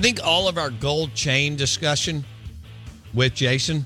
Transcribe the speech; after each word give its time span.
I 0.00 0.02
think 0.02 0.24
all 0.24 0.48
of 0.48 0.56
our 0.56 0.70
gold 0.70 1.12
chain 1.12 1.56
discussion 1.56 2.24
with 3.12 3.34
Jason 3.34 3.84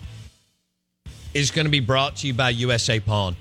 is 1.34 1.50
going 1.50 1.64
to 1.64 1.72
be 1.72 1.80
brought 1.80 2.14
to 2.18 2.28
you 2.28 2.34
by 2.34 2.50
USA 2.50 3.00
Pawn. 3.00 3.34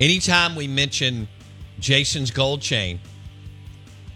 Anytime 0.00 0.56
we 0.56 0.66
mention 0.68 1.28
Jason's 1.80 2.30
gold 2.30 2.62
chain, 2.62 2.98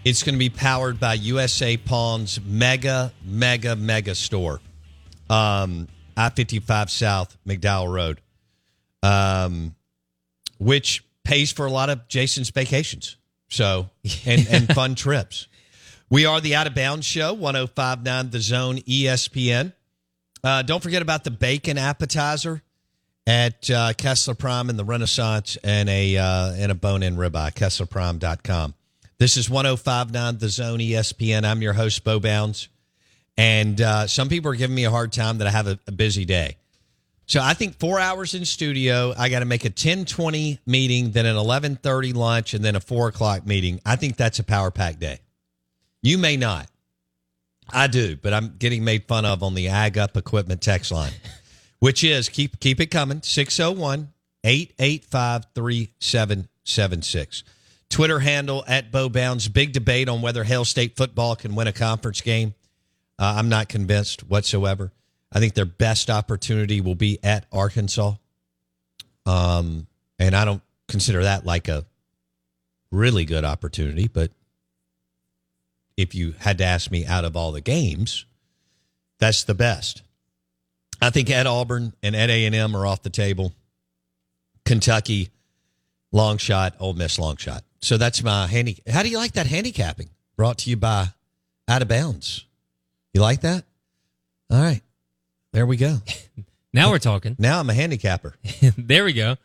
it's 0.05 0.23
going 0.23 0.33
to 0.33 0.39
be 0.39 0.49
powered 0.49 0.99
by 0.99 1.13
USA 1.13 1.77
Pawn's 1.77 2.41
mega, 2.43 3.13
mega, 3.23 3.75
mega 3.75 4.15
store. 4.15 4.59
Um, 5.29 5.87
I 6.17 6.31
55 6.31 6.89
South, 6.89 7.37
McDowell 7.45 7.93
Road, 7.93 8.21
um, 9.03 9.75
which 10.57 11.05
pays 11.23 11.51
for 11.51 11.67
a 11.67 11.71
lot 11.71 11.91
of 11.91 12.07
Jason's 12.07 12.49
vacations. 12.49 13.17
So, 13.49 13.91
and, 14.25 14.47
and 14.49 14.73
fun 14.73 14.95
trips. 14.95 15.47
We 16.09 16.25
are 16.25 16.39
the 16.39 16.55
Out 16.55 16.67
of 16.67 16.73
Bounds 16.73 17.05
Show, 17.05 17.33
1059 17.33 18.29
The 18.29 18.39
Zone 18.39 18.77
ESPN. 18.77 19.73
Uh, 20.41 20.61
don't 20.61 20.81
forget 20.81 21.01
about 21.01 21.25
the 21.25 21.31
bacon 21.31 21.77
appetizer 21.77 22.63
at 23.25 23.69
uh, 23.69 23.91
Kessler 23.91 24.33
Prime 24.33 24.69
in 24.69 24.77
the 24.77 24.85
Renaissance 24.85 25.57
and 25.65 25.89
a 25.89 26.15
uh, 26.15 26.53
and 26.53 26.71
a 26.71 26.75
bone 26.75 27.03
in 27.03 27.17
ribeye, 27.17 27.53
KesslerPrime.com. 27.53 28.73
This 29.17 29.35
is 29.35 29.49
1059 29.49 30.37
The 30.37 30.47
Zone 30.47 30.79
ESPN. 30.79 31.43
I'm 31.43 31.61
your 31.61 31.73
host, 31.73 32.05
Bo 32.05 32.21
Bounds. 32.21 32.69
And 33.35 33.81
uh, 33.81 34.07
some 34.07 34.29
people 34.29 34.49
are 34.51 34.55
giving 34.55 34.77
me 34.77 34.85
a 34.85 34.91
hard 34.91 35.11
time 35.11 35.39
that 35.39 35.47
I 35.47 35.51
have 35.51 35.67
a, 35.67 35.77
a 35.87 35.91
busy 35.91 36.23
day. 36.23 36.55
So 37.25 37.41
I 37.43 37.53
think 37.53 37.79
four 37.79 37.99
hours 37.99 38.33
in 38.33 38.45
studio. 38.45 39.13
I 39.17 39.27
got 39.27 39.39
to 39.39 39.45
make 39.45 39.65
a 39.65 39.67
1020 39.67 40.59
meeting, 40.65 41.11
then 41.11 41.25
an 41.25 41.35
1130 41.35 42.13
lunch, 42.13 42.53
and 42.53 42.63
then 42.63 42.77
a 42.77 42.79
four 42.79 43.09
o'clock 43.09 43.45
meeting. 43.45 43.81
I 43.85 43.97
think 43.97 44.15
that's 44.15 44.39
a 44.39 44.45
power 44.45 44.71
pack 44.71 44.99
day. 44.99 45.19
You 46.01 46.17
may 46.17 46.37
not. 46.37 46.69
I 47.69 47.87
do, 47.87 48.15
but 48.15 48.33
I'm 48.33 48.55
getting 48.57 48.83
made 48.83 49.05
fun 49.05 49.25
of 49.25 49.43
on 49.43 49.53
the 49.53 49.67
Ag 49.67 49.97
Up 49.97 50.15
Equipment 50.15 50.61
text 50.61 50.91
line, 50.91 51.11
which 51.79 52.03
is 52.03 52.29
keep 52.29 52.59
keep 52.59 52.79
it 52.79 52.87
coming 52.87 53.21
601 53.21 54.13
885 54.43 55.47
3776. 55.53 57.43
Twitter 57.89 58.19
handle 58.19 58.63
at 58.67 58.91
Bo 58.91 59.09
Bounds. 59.09 59.47
Big 59.47 59.73
debate 59.73 60.09
on 60.09 60.21
whether 60.21 60.43
Hail 60.43 60.65
State 60.65 60.95
football 60.95 61.35
can 61.35 61.55
win 61.55 61.67
a 61.67 61.73
conference 61.73 62.21
game. 62.21 62.53
Uh, 63.19 63.35
I'm 63.37 63.49
not 63.49 63.69
convinced 63.69 64.29
whatsoever. 64.29 64.91
I 65.31 65.39
think 65.39 65.53
their 65.53 65.65
best 65.65 66.09
opportunity 66.09 66.81
will 66.81 66.95
be 66.95 67.19
at 67.23 67.45
Arkansas. 67.51 68.13
Um, 69.25 69.87
and 70.19 70.35
I 70.35 70.45
don't 70.45 70.61
consider 70.87 71.23
that 71.23 71.45
like 71.45 71.67
a 71.67 71.85
really 72.91 73.25
good 73.25 73.43
opportunity, 73.43 74.07
but 74.07 74.31
if 75.97 76.13
you 76.13 76.35
had 76.39 76.59
to 76.59 76.63
ask 76.63 76.91
me 76.91 77.05
out 77.05 77.25
of 77.25 77.35
all 77.35 77.51
the 77.51 77.59
games, 77.61 78.25
that's 79.19 79.43
the 79.43 79.55
best. 79.55 80.03
I 81.01 81.09
think 81.09 81.29
at 81.29 81.47
Auburn 81.47 81.93
and 82.01 82.15
at 82.15 82.29
A 82.29 82.45
and 82.45 82.55
M 82.55 82.75
are 82.75 82.85
off 82.85 83.01
the 83.03 83.09
table. 83.09 83.53
Kentucky, 84.63 85.29
long 86.11 86.37
shot. 86.37 86.75
Ole 86.79 86.93
Miss, 86.93 87.19
long 87.19 87.37
shot. 87.37 87.63
So 87.81 87.97
that's 87.97 88.23
my 88.23 88.47
handy. 88.47 88.77
How 88.87 89.03
do 89.03 89.09
you 89.09 89.17
like 89.17 89.33
that 89.33 89.47
handicapping? 89.47 90.09
Brought 90.35 90.59
to 90.59 90.69
you 90.69 90.77
by 90.77 91.07
Out 91.67 91.81
of 91.81 91.87
Bounds. 91.87 92.45
You 93.13 93.21
like 93.21 93.41
that? 93.41 93.63
All 94.49 94.61
right, 94.61 94.81
there 95.51 95.65
we 95.65 95.77
go. 95.77 95.97
Now 96.73 96.91
we're 96.91 96.99
talking. 96.99 97.35
Now 97.39 97.59
I'm 97.59 97.69
a 97.71 97.73
handicapper. 97.73 98.35
there 98.77 99.05
we 99.05 99.13
go. 99.13 99.37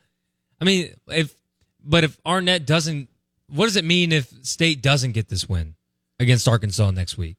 I 0.61 0.65
mean, 0.67 0.93
if 1.09 1.35
but 1.83 2.05
if 2.05 2.19
Arnett 2.27 2.67
doesn't, 2.67 3.09
what 3.49 3.67
does 3.67 3.77
it 3.77 3.87
mean 3.87 4.13
if 4.13 4.31
State 4.43 4.83
doesn't 4.83 5.13
get 5.13 5.29
this 5.29 5.49
win 5.49 5.75
against 6.23 6.49
Arkansas 6.49 6.91
next 6.91 7.19
week? 7.19 7.37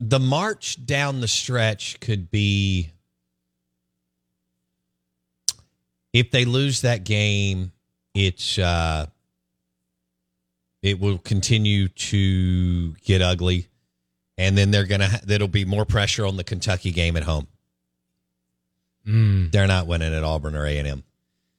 the 0.00 0.18
march 0.18 0.84
down 0.84 1.20
the 1.20 1.28
stretch 1.28 2.00
could 2.00 2.30
be 2.30 2.90
if 6.12 6.30
they 6.30 6.46
lose 6.46 6.80
that 6.80 7.04
game 7.04 7.70
it's 8.14 8.58
uh 8.58 9.06
it 10.82 10.98
will 10.98 11.18
continue 11.18 11.88
to 11.88 12.92
get 13.04 13.20
ugly. 13.20 13.68
And 14.38 14.56
then 14.56 14.70
they're 14.70 14.86
gonna 14.86 15.20
there'll 15.22 15.46
be 15.46 15.66
more 15.66 15.84
pressure 15.84 16.24
on 16.24 16.38
the 16.38 16.44
kentucky 16.44 16.90
game 16.90 17.16
at 17.16 17.24
home. 17.24 17.46
Mm. 19.06 19.50
they're 19.50 19.66
not 19.66 19.86
winning 19.86 20.14
at 20.14 20.24
auburn 20.24 20.54
or 20.54 20.66
a&m 20.66 21.02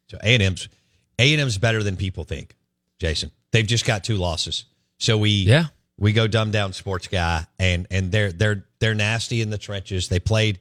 so 0.08 0.18
a&m's 0.24 0.70
a&m's 1.18 1.58
better 1.58 1.82
than 1.84 1.96
people 1.98 2.24
think 2.24 2.56
jason. 3.00 3.32
They've 3.52 3.66
just 3.68 3.86
got 3.86 4.04
two 4.04 4.16
losses 4.16 4.66
so 5.02 5.18
we 5.18 5.30
Yeah. 5.30 5.66
we 5.98 6.14
go 6.14 6.28
dumb 6.28 6.52
down 6.52 6.74
sports 6.74 7.08
guy 7.08 7.46
and 7.60 7.88
and 7.92 8.12
they're 8.12 8.32
they're 8.32 8.64
they're 8.80 8.96
nasty 8.96 9.42
in 9.42 9.50
the 9.50 9.58
trenches. 9.58 10.08
They 10.08 10.20
played 10.20 10.60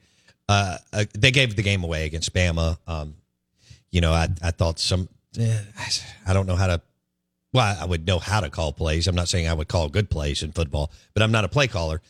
uh, 0.49 0.79
uh 0.93 1.05
they 1.15 1.31
gave 1.31 1.55
the 1.57 1.63
game 1.63 1.85
away 1.85 2.07
against 2.07 2.33
bama. 2.35 2.79
Um 2.87 3.15
you 3.91 4.01
know 4.01 4.13
i 4.13 4.29
i 4.43 4.51
thought 4.51 4.79
some 4.79 5.09
eh, 5.39 5.59
i 6.27 6.33
don't 6.33 6.47
know 6.47 6.57
how 6.57 6.67
to 6.69 6.81
well 7.53 7.77
i 7.81 7.85
would 7.85 8.07
know 8.07 8.19
how 8.19 8.41
to 8.41 8.51
call 8.51 8.73
plays. 8.73 9.07
I'm 9.07 9.15
not 9.15 9.29
saying 9.29 9.47
i 9.49 9.53
would 9.55 9.69
call 9.69 9.89
good 9.89 10.09
plays 10.11 10.43
in 10.43 10.53
football 10.53 10.91
but 11.15 11.23
i'm 11.23 11.33
not 11.33 11.45
a 11.45 11.49
play 11.49 11.69
caller. 11.69 12.01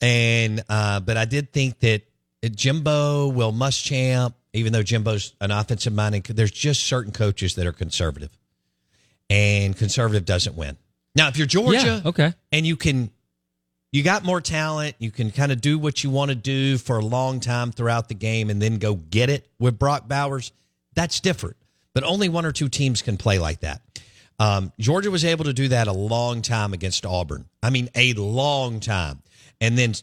And 0.00 0.62
uh 0.68 1.00
but 1.00 1.16
i 1.16 1.24
did 1.24 1.52
think 1.52 1.80
that 1.80 2.02
Jimbo, 2.42 3.28
Will 3.28 3.52
Muschamp, 3.52 4.32
even 4.54 4.72
though 4.72 4.82
Jimbo's 4.82 5.34
an 5.42 5.50
offensive 5.50 5.92
minded, 5.92 6.24
there's 6.24 6.50
just 6.50 6.84
certain 6.84 7.12
coaches 7.12 7.54
that 7.56 7.66
are 7.66 7.72
conservative, 7.72 8.30
and 9.28 9.76
conservative 9.76 10.24
doesn't 10.24 10.56
win. 10.56 10.78
Now, 11.14 11.28
if 11.28 11.36
you're 11.36 11.46
Georgia, 11.46 12.00
Yeah, 12.04 12.08
okay. 12.10 12.34
and 12.52 12.66
you 12.66 12.76
can, 12.76 13.10
you 13.92 14.02
got 14.02 14.24
more 14.24 14.40
talent, 14.40 14.94
you 14.98 15.10
can 15.10 15.30
kind 15.30 15.50
of 15.50 15.60
do 15.60 15.78
what 15.78 16.04
you 16.04 16.10
want 16.10 16.30
to 16.30 16.34
do 16.36 16.78
for 16.78 16.98
a 16.98 17.04
long 17.04 17.40
time 17.40 17.72
throughout 17.72 18.08
the 18.08 18.14
game, 18.14 18.50
and 18.50 18.62
then 18.62 18.78
go 18.78 18.94
get 18.94 19.28
it 19.30 19.48
with 19.58 19.78
Brock 19.78 20.06
Bowers. 20.08 20.52
That's 20.94 21.20
different. 21.20 21.56
But 21.92 22.04
only 22.04 22.28
one 22.28 22.46
or 22.46 22.52
two 22.52 22.68
teams 22.68 23.02
can 23.02 23.16
play 23.16 23.38
like 23.38 23.60
that. 23.60 23.82
Um, 24.38 24.72
Georgia 24.78 25.10
was 25.10 25.24
able 25.24 25.44
to 25.44 25.52
do 25.52 25.68
that 25.68 25.88
a 25.88 25.92
long 25.92 26.40
time 26.40 26.72
against 26.72 27.04
Auburn. 27.04 27.46
I 27.62 27.70
mean, 27.70 27.88
a 27.94 28.14
long 28.14 28.80
time. 28.80 29.22
And 29.60 29.76
then 29.76 29.94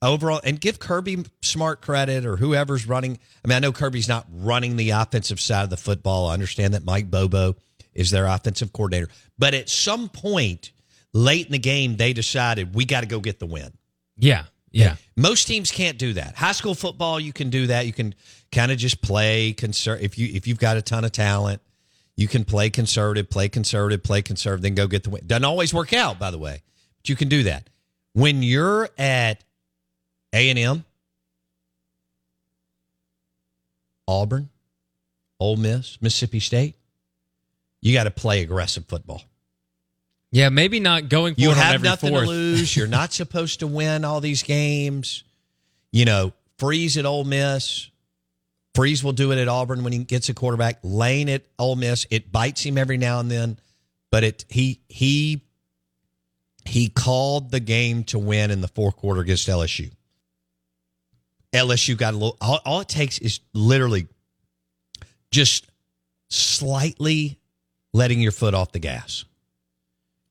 overall, 0.00 0.40
and 0.44 0.60
give 0.60 0.78
Kirby 0.78 1.24
Smart 1.42 1.82
credit 1.82 2.24
or 2.24 2.36
whoever's 2.36 2.86
running. 2.86 3.18
I 3.44 3.48
mean, 3.48 3.56
I 3.56 3.58
know 3.58 3.72
Kirby's 3.72 4.08
not 4.08 4.26
running 4.32 4.76
the 4.76 4.90
offensive 4.90 5.40
side 5.40 5.64
of 5.64 5.70
the 5.70 5.76
football. 5.76 6.28
I 6.28 6.34
understand 6.34 6.74
that 6.74 6.84
Mike 6.84 7.10
Bobo 7.10 7.56
is 7.96 8.10
their 8.10 8.26
offensive 8.26 8.72
coordinator. 8.72 9.08
But 9.38 9.54
at 9.54 9.68
some 9.68 10.08
point 10.08 10.70
late 11.12 11.46
in 11.46 11.52
the 11.52 11.58
game, 11.58 11.96
they 11.96 12.12
decided 12.12 12.74
we 12.74 12.84
got 12.84 13.00
to 13.00 13.06
go 13.06 13.20
get 13.20 13.38
the 13.38 13.46
win. 13.46 13.72
Yeah. 14.16 14.44
Yeah. 14.70 14.96
Most 15.16 15.46
teams 15.46 15.70
can't 15.70 15.96
do 15.96 16.12
that. 16.14 16.36
High 16.36 16.52
school 16.52 16.74
football, 16.74 17.18
you 17.18 17.32
can 17.32 17.48
do 17.48 17.68
that. 17.68 17.86
You 17.86 17.94
can 17.94 18.14
kind 18.52 18.70
of 18.70 18.76
just 18.76 19.00
play 19.00 19.54
conser- 19.54 20.00
if 20.00 20.18
you 20.18 20.28
if 20.34 20.46
you've 20.46 20.58
got 20.58 20.76
a 20.76 20.82
ton 20.82 21.04
of 21.04 21.12
talent, 21.12 21.62
you 22.14 22.28
can 22.28 22.44
play 22.44 22.68
conservative, 22.68 23.30
play 23.30 23.48
conservative, 23.48 24.02
play 24.02 24.20
conservative, 24.20 24.62
then 24.62 24.74
go 24.74 24.86
get 24.86 25.04
the 25.04 25.10
win. 25.10 25.22
Doesn't 25.26 25.44
always 25.44 25.72
work 25.72 25.94
out, 25.94 26.18
by 26.18 26.30
the 26.30 26.38
way, 26.38 26.62
but 26.98 27.08
you 27.08 27.16
can 27.16 27.28
do 27.28 27.44
that. 27.44 27.70
When 28.12 28.42
you're 28.42 28.90
at 28.98 29.42
A 30.34 30.50
and 30.50 30.58
M, 30.58 30.84
Auburn, 34.06 34.50
Ole 35.40 35.56
Miss, 35.56 35.98
Mississippi 36.02 36.40
State, 36.40 36.76
you 37.82 37.92
got 37.92 38.04
to 38.04 38.10
play 38.10 38.42
aggressive 38.42 38.86
football. 38.86 39.22
Yeah, 40.32 40.48
maybe 40.48 40.80
not 40.80 41.08
going 41.08 41.34
for 41.34 41.40
You 41.40 41.50
it 41.50 41.52
on 41.52 41.58
have 41.58 41.82
nothing 41.82 42.10
fourth. 42.10 42.24
to 42.24 42.28
lose. 42.30 42.76
You're 42.76 42.86
not 42.88 43.12
supposed 43.14 43.60
to 43.60 43.66
win 43.66 44.04
all 44.04 44.20
these 44.20 44.42
games. 44.42 45.24
You 45.92 46.04
know, 46.04 46.32
Freeze 46.58 46.96
at 46.98 47.06
Ole 47.06 47.24
Miss. 47.24 47.90
Freeze 48.74 49.02
will 49.02 49.12
do 49.12 49.32
it 49.32 49.38
at 49.38 49.48
Auburn 49.48 49.84
when 49.84 49.92
he 49.92 50.00
gets 50.00 50.28
a 50.28 50.34
quarterback. 50.34 50.78
Lane 50.82 51.28
at 51.30 51.44
Ole 51.58 51.76
Miss. 51.76 52.06
It 52.10 52.30
bites 52.30 52.62
him 52.62 52.76
every 52.76 52.98
now 52.98 53.20
and 53.20 53.30
then, 53.30 53.58
but 54.10 54.24
it 54.24 54.44
he 54.50 54.80
he 54.88 55.40
he 56.66 56.88
called 56.88 57.50
the 57.50 57.60
game 57.60 58.04
to 58.04 58.18
win 58.18 58.50
in 58.50 58.60
the 58.60 58.68
fourth 58.68 58.96
quarter 58.96 59.20
against 59.22 59.48
LSU. 59.48 59.90
LSU 61.52 61.96
got 61.96 62.12
a 62.12 62.16
little. 62.16 62.36
All, 62.40 62.60
all 62.66 62.80
it 62.80 62.88
takes 62.88 63.18
is 63.18 63.40
literally 63.54 64.08
just 65.30 65.66
slightly 66.28 67.38
letting 67.96 68.20
your 68.20 68.32
foot 68.32 68.52
off 68.54 68.72
the 68.72 68.78
gas 68.78 69.24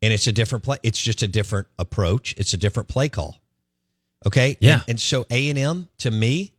and 0.02 0.14
it's 0.14 0.28
a 0.28 0.32
different 0.32 0.64
play. 0.64 0.78
It's 0.84 1.02
just 1.02 1.24
a 1.24 1.28
different 1.28 1.68
approach. 1.80 2.36
It's 2.38 2.54
a 2.54 2.58
different 2.58 2.88
play 2.90 3.10
call. 3.10 3.38
Okay. 4.26 4.56
Yeah. 4.60 4.74
And, 4.74 4.84
and 4.90 5.00
so 5.00 5.26
A 5.32 5.50
and 5.50 5.58
M 5.58 5.90
to 6.00 6.12
me, 6.12 6.54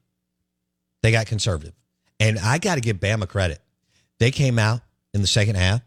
they 1.03 1.13
got 1.13 1.27
conservative, 1.27 1.75
and 2.19 2.39
I 2.39 2.59
got 2.59 2.75
to 2.75 2.81
give 2.81 2.97
Bama 2.99 3.29
credit. 3.29 3.61
They 4.19 4.31
came 4.33 4.59
out 4.59 4.81
in 5.15 5.21
the 5.21 5.27
second 5.29 5.55
half, 5.57 5.83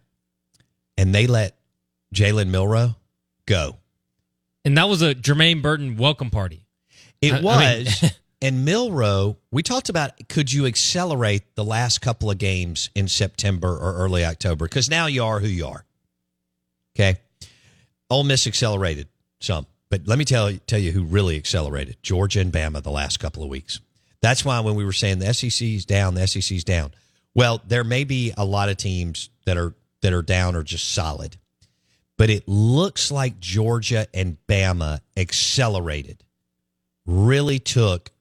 and 0.98 1.14
they 1.14 1.28
let 1.28 1.58
Jalen 2.16 2.50
Milrow 2.50 2.96
go. 3.46 3.78
And 4.64 4.78
that 4.78 4.88
was 4.88 5.02
a 5.02 5.14
Jermaine 5.16 5.62
Burton 5.62 5.98
welcome 5.98 6.30
party. 6.30 6.64
It 7.22 7.34
I- 7.34 7.38
I 7.40 7.42
was. 7.42 8.02
mean- 8.02 8.12
and 8.42 8.66
Milrow, 8.68 9.36
we 9.52 9.64
talked 9.64 9.90
about 9.90 10.30
could 10.30 10.52
you 10.52 10.66
accelerate 10.66 11.56
the 11.56 11.64
last 11.64 12.00
couple 12.00 12.32
of 12.32 12.38
games 12.38 12.90
in 12.96 13.08
September 13.08 13.70
or 13.70 13.96
early 13.96 14.24
October? 14.24 14.66
Because 14.66 14.90
now 14.90 15.08
you 15.08 15.24
are 15.24 15.40
who 15.40 15.48
you 15.48 15.68
are. 15.68 15.86
Okay. 16.96 17.20
Ole 18.10 18.24
Miss 18.24 18.48
accelerated 18.48 19.08
some, 19.40 19.68
but 19.90 20.08
let 20.08 20.18
me 20.18 20.26
tell 20.26 20.50
you, 20.50 20.60
tell 20.60 20.80
you 20.80 20.92
who 20.92 21.04
really 21.04 21.36
accelerated 21.36 21.98
Georgia 22.02 22.40
and 22.40 22.52
Bama 22.52 22.82
the 22.82 22.92
last 22.92 23.20
couple 23.20 23.44
of 23.44 23.50
weeks. 23.50 23.80
That's 24.22 24.44
why 24.44 24.60
when 24.62 24.76
we 24.76 24.84
were 24.84 24.94
saying 24.94 25.20
the 25.20 25.34
SEC's 25.34 25.86
down, 25.86 26.16
the 26.16 26.28
SEC's 26.28 26.64
down. 26.64 26.92
Well, 27.36 27.62
there 27.68 27.84
may 27.84 28.04
be 28.04 28.34
a 28.38 28.44
lot 28.44 28.70
of 28.70 28.78
teams 28.78 29.30
that 29.46 29.58
are 29.58 29.76
that 30.02 30.14
are 30.14 30.22
down 30.22 30.56
or 30.56 30.64
just 30.64 30.94
solid, 30.94 31.38
but 32.18 32.30
it 32.30 32.48
looks 32.48 33.12
like 33.12 33.40
Georgia 33.40 34.08
and 34.14 34.38
Bama 34.48 35.02
accelerated, 35.16 36.24
really 37.06 37.60
took 37.60 38.12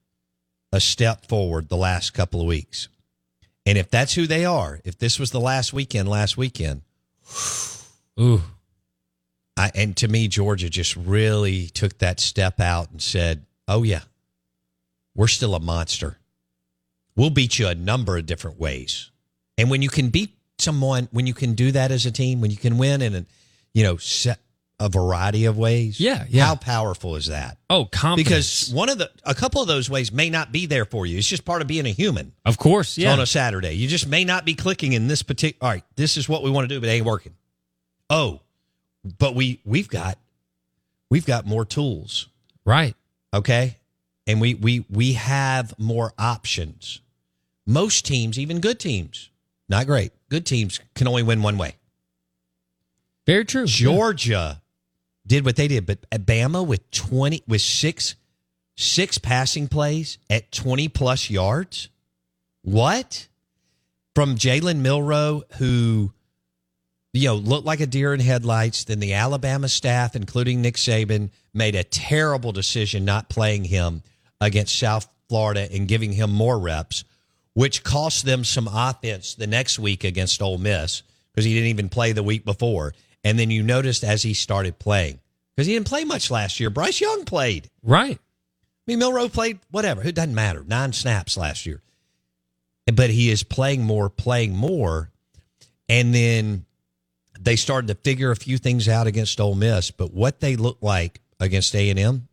a 0.73 0.81
step 0.81 1.27
forward 1.27 1.69
the 1.69 1.77
last 1.77 2.15
couple 2.15 2.41
of 2.41 2.47
weeks. 2.47 2.89
And 3.67 3.77
if 3.77 3.91
that's 3.91 4.15
who 4.15 4.27
they 4.27 4.45
are, 4.45 4.81
if 4.85 4.99
this 4.99 5.19
was 5.19 5.31
the 5.31 5.41
last 5.41 5.73
weekend, 5.73 6.09
last 6.09 6.37
weekend, 6.37 6.83
Ooh. 8.21 8.43
I, 9.57 9.71
and 9.75 9.97
to 9.99 10.09
me, 10.09 10.29
Georgia 10.29 10.71
just 10.71 10.97
really 10.97 11.67
took 11.67 11.99
that 11.99 12.21
step 12.21 12.61
out 12.61 12.91
and 12.91 13.03
said, 13.03 13.45
"Oh 13.67 13.83
yeah, 13.83 14.03
we're 15.15 15.27
still 15.27 15.55
a 15.55 15.61
monster. 15.61 16.19
We'll 17.17 17.31
beat 17.31 17.59
you 17.59 17.67
a 17.67 17.75
number 17.75 18.17
of 18.17 18.27
different 18.27 18.59
ways." 18.59 19.11
And 19.57 19.69
when 19.69 19.83
you 19.83 19.89
can 19.89 20.11
beat 20.11 20.37
someone, 20.59 21.09
when 21.11 21.27
you 21.27 21.35
can 21.35 21.55
do 21.55 21.73
that 21.73 21.91
as 21.91 22.07
a 22.07 22.13
team, 22.13 22.41
when 22.41 22.53
you 22.53 22.57
can 22.57 22.79
win 22.79 23.03
in 23.03 23.15
a, 23.15 23.27
you 23.75 23.83
know, 23.83 23.97
set 23.97 24.39
a 24.81 24.89
variety 24.89 25.45
of 25.47 25.59
ways, 25.59 25.99
Yeah, 25.99 26.25
yeah. 26.29 26.47
how 26.47 26.55
powerful 26.55 27.17
is 27.17 27.27
that? 27.27 27.59
Oh, 27.69 27.85
confidence. 27.85 28.29
Because 28.67 28.73
one 28.73 28.89
of 28.89 28.99
the, 28.99 29.11
a 29.25 29.35
couple 29.35 29.61
of 29.61 29.67
those 29.67 29.91
ways 29.91 30.13
may 30.13 30.31
not 30.31 30.53
be 30.53 30.67
there 30.67 30.85
for 30.85 31.05
you. 31.05 31.19
It's 31.19 31.27
just 31.27 31.45
part 31.45 31.63
of 31.63 31.69
being 31.69 31.85
a 31.87 31.91
human. 31.91 32.33
of 32.47 32.59
course, 32.59 32.97
yeah. 32.97 33.13
on 33.13 33.19
a 33.19 33.27
Saturday. 33.27 33.73
You 33.73 33.89
just 33.89 34.07
may 34.07 34.25
not 34.25 34.45
be 34.45 34.55
clicking 34.55 34.93
in 34.93 35.09
this 35.09 35.23
particular. 35.23 35.67
All 35.67 35.75
right, 35.75 35.83
this 35.97 36.17
is 36.17 36.29
what 36.29 36.43
we 36.45 36.51
want 36.51 36.69
to 36.69 36.75
do, 36.75 36.81
but 36.81 36.89
it 36.89 36.93
ain't 36.93 37.07
working. 37.07 37.35
Oh, 38.09 38.41
but 39.19 39.35
we 39.35 39.61
we've 39.65 39.89
got 39.89 40.17
we've 41.11 41.27
got 41.27 41.45
more 41.45 41.65
tools, 41.65 42.29
right. 42.65 42.95
okay, 43.35 43.79
and 44.27 44.41
we 44.41 44.55
we 44.55 44.85
we 44.91 45.15
have 45.15 45.77
more 45.79 46.13
options. 46.19 47.01
Most 47.67 48.07
teams, 48.07 48.39
even 48.39 48.61
good 48.61 48.79
teams, 48.81 49.29
not 49.69 49.87
great. 49.87 50.13
Good 50.31 50.47
teams 50.47 50.81
can 50.95 51.07
only 51.09 51.23
win 51.23 51.43
one 51.43 51.59
way. 51.59 51.75
Very 53.27 53.45
true. 53.45 53.67
Georgia 53.67 54.63
did 55.29 55.45
what 55.45 55.57
they 55.57 55.69
did, 55.69 55.87
but 55.87 56.09
Bama 56.11 56.67
with 56.67 56.91
twenty 56.91 57.43
with 57.47 57.61
six 57.61 58.17
six 58.77 59.19
passing 59.19 59.69
plays 59.69 60.19
at 60.29 60.51
twenty 60.51 60.89
plus 60.89 61.31
yards. 61.31 61.89
What 62.63 63.29
from 64.15 64.35
Jalen 64.35 64.81
Milrow, 64.81 65.43
who 65.55 66.13
you 67.13 67.29
know 67.29 67.37
looked 67.37 67.67
like 67.67 67.81
a 67.81 67.87
deer 67.87 68.15
in 68.15 68.21
headlights? 68.21 68.85
Then 68.85 69.01
the 69.01 69.15
Alabama 69.15 69.69
staff, 69.69 70.17
including 70.17 70.63
Nick 70.63 70.75
Saban, 70.75 71.31
made 71.55 71.75
a 71.75 71.85
terrible 71.85 72.53
decision 72.53 73.05
not 73.05 73.29
playing 73.29 73.65
him 73.65 74.03
against 74.41 74.79
South 74.79 75.07
Florida 75.29 75.69
and 75.71 75.87
giving 75.87 76.13
him 76.13 76.31
more 76.33 76.59
reps, 76.59 77.05
which 77.53 77.85
cost 77.85 78.25
them 78.25 78.45
some 78.45 78.69
offense 78.69 79.35
the 79.35 79.47
next 79.47 79.79
week 79.79 80.05
against 80.05 80.41
Ole 80.41 80.59
Miss 80.59 81.03
because 81.31 81.45
he 81.45 81.53
didn't 81.53 81.69
even 81.69 81.89
play 81.89 82.13
the 82.13 82.23
week 82.23 82.45
before. 82.45 82.95
And 83.25 83.39
then 83.39 83.51
you 83.51 83.63
noticed 83.63 84.05
as 84.05 84.23
he 84.23 84.35
started 84.35 84.79
playing 84.79 85.19
because 85.55 85.67
he 85.67 85.75
didn't 85.75 85.89
play 85.89 86.05
much 86.05 86.31
last 86.31 86.61
year. 86.61 86.71
Bryce 86.71 87.01
Young 87.01 87.25
played. 87.25 87.69
Right. 87.83 88.19
I 88.19 88.83
mean, 88.87 89.01
Milrow 89.01 89.31
played 89.33 89.59
whatever. 89.71 90.03
It 90.03 90.15
doesn't 90.15 90.35
matter. 90.35 90.65
Nine 90.67 90.93
snaps 90.93 91.37
last 91.37 91.67
year. 91.67 91.83
But 92.93 93.11
he 93.11 93.31
is 93.31 93.43
playing 93.43 93.83
more, 93.83 94.09
playing 94.09 94.57
more. 94.57 95.11
And 95.89 96.15
then 96.15 96.65
they 97.39 97.57
started 97.57 97.89
to 97.89 97.95
figure 97.97 98.31
a 98.31 98.37
few 98.37 98.57
things 98.57 98.89
out 98.89 99.07
against 99.07 99.41
Ole 99.41 99.55
Miss. 99.55 99.91
But 99.91 100.15
what 100.15 100.41
they 100.41 100.57
look 100.57 100.79
like 100.81 101.21
against 101.41 101.75
A&M, 101.75 102.29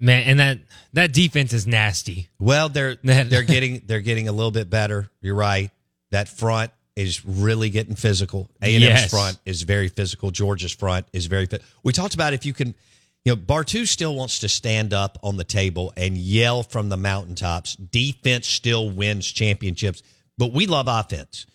Man, 0.00 0.24
and 0.24 0.40
that 0.40 0.58
that 0.92 1.12
defense 1.12 1.52
is 1.52 1.66
nasty. 1.66 2.28
well, 2.38 2.68
they're 2.68 2.96
they're 3.04 3.42
getting 3.42 3.82
they're 3.86 4.00
getting 4.00 4.28
a 4.28 4.32
little 4.32 4.50
bit 4.50 4.68
better. 4.68 5.08
You're 5.20 5.36
right. 5.36 5.70
That 6.10 6.28
front 6.28 6.72
is 6.96 7.24
really 7.24 7.70
getting 7.70 7.94
physical. 7.96 8.48
A&M's 8.62 8.82
Yes. 8.82 9.10
front 9.10 9.38
is 9.44 9.62
very 9.62 9.88
physical. 9.88 10.30
Georgia's 10.30 10.72
front 10.72 11.06
is 11.12 11.26
very 11.26 11.46
fit. 11.46 11.62
We 11.82 11.92
talked 11.92 12.14
about 12.14 12.32
if 12.34 12.46
you 12.46 12.52
can, 12.52 12.74
you 13.24 13.32
know, 13.32 13.36
Bartu 13.36 13.86
still 13.86 14.14
wants 14.14 14.38
to 14.40 14.48
stand 14.48 14.92
up 14.92 15.18
on 15.22 15.36
the 15.36 15.44
table 15.44 15.92
and 15.96 16.16
yell 16.16 16.62
from 16.62 16.88
the 16.88 16.96
mountaintops. 16.96 17.74
Defense 17.76 18.46
still 18.46 18.90
wins 18.90 19.26
championships, 19.30 20.02
but 20.38 20.52
we 20.52 20.66
love 20.66 20.86
offense. 20.88 21.46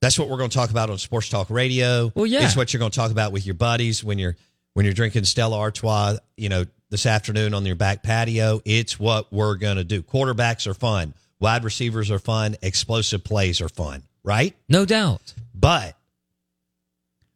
That's 0.00 0.18
what 0.18 0.28
we're 0.28 0.38
going 0.38 0.50
to 0.50 0.56
talk 0.56 0.70
about 0.70 0.90
on 0.90 0.98
Sports 0.98 1.28
Talk 1.28 1.50
Radio. 1.50 2.12
Well, 2.14 2.26
yeah. 2.26 2.44
it's 2.44 2.56
what 2.56 2.72
you're 2.72 2.78
going 2.78 2.92
to 2.92 2.96
talk 2.96 3.10
about 3.10 3.32
with 3.32 3.46
your 3.46 3.54
buddies 3.56 4.02
when 4.04 4.18
you're 4.18 4.36
when 4.74 4.84
you're 4.84 4.94
drinking 4.94 5.24
Stella 5.24 5.58
Artois. 5.58 6.18
You 6.36 6.48
know, 6.48 6.64
this 6.90 7.04
afternoon 7.06 7.54
on 7.54 7.66
your 7.66 7.74
back 7.74 8.02
patio. 8.02 8.60
It's 8.64 8.98
what 8.98 9.32
we're 9.32 9.56
going 9.56 9.76
to 9.76 9.84
do. 9.84 10.02
Quarterbacks 10.02 10.66
are 10.66 10.74
fun. 10.74 11.14
Wide 11.40 11.64
receivers 11.64 12.10
are 12.10 12.18
fun. 12.18 12.56
Explosive 12.62 13.24
plays 13.24 13.60
are 13.60 13.68
fun. 13.68 14.02
Right. 14.28 14.54
No 14.68 14.84
doubt. 14.84 15.34
But 15.54 15.96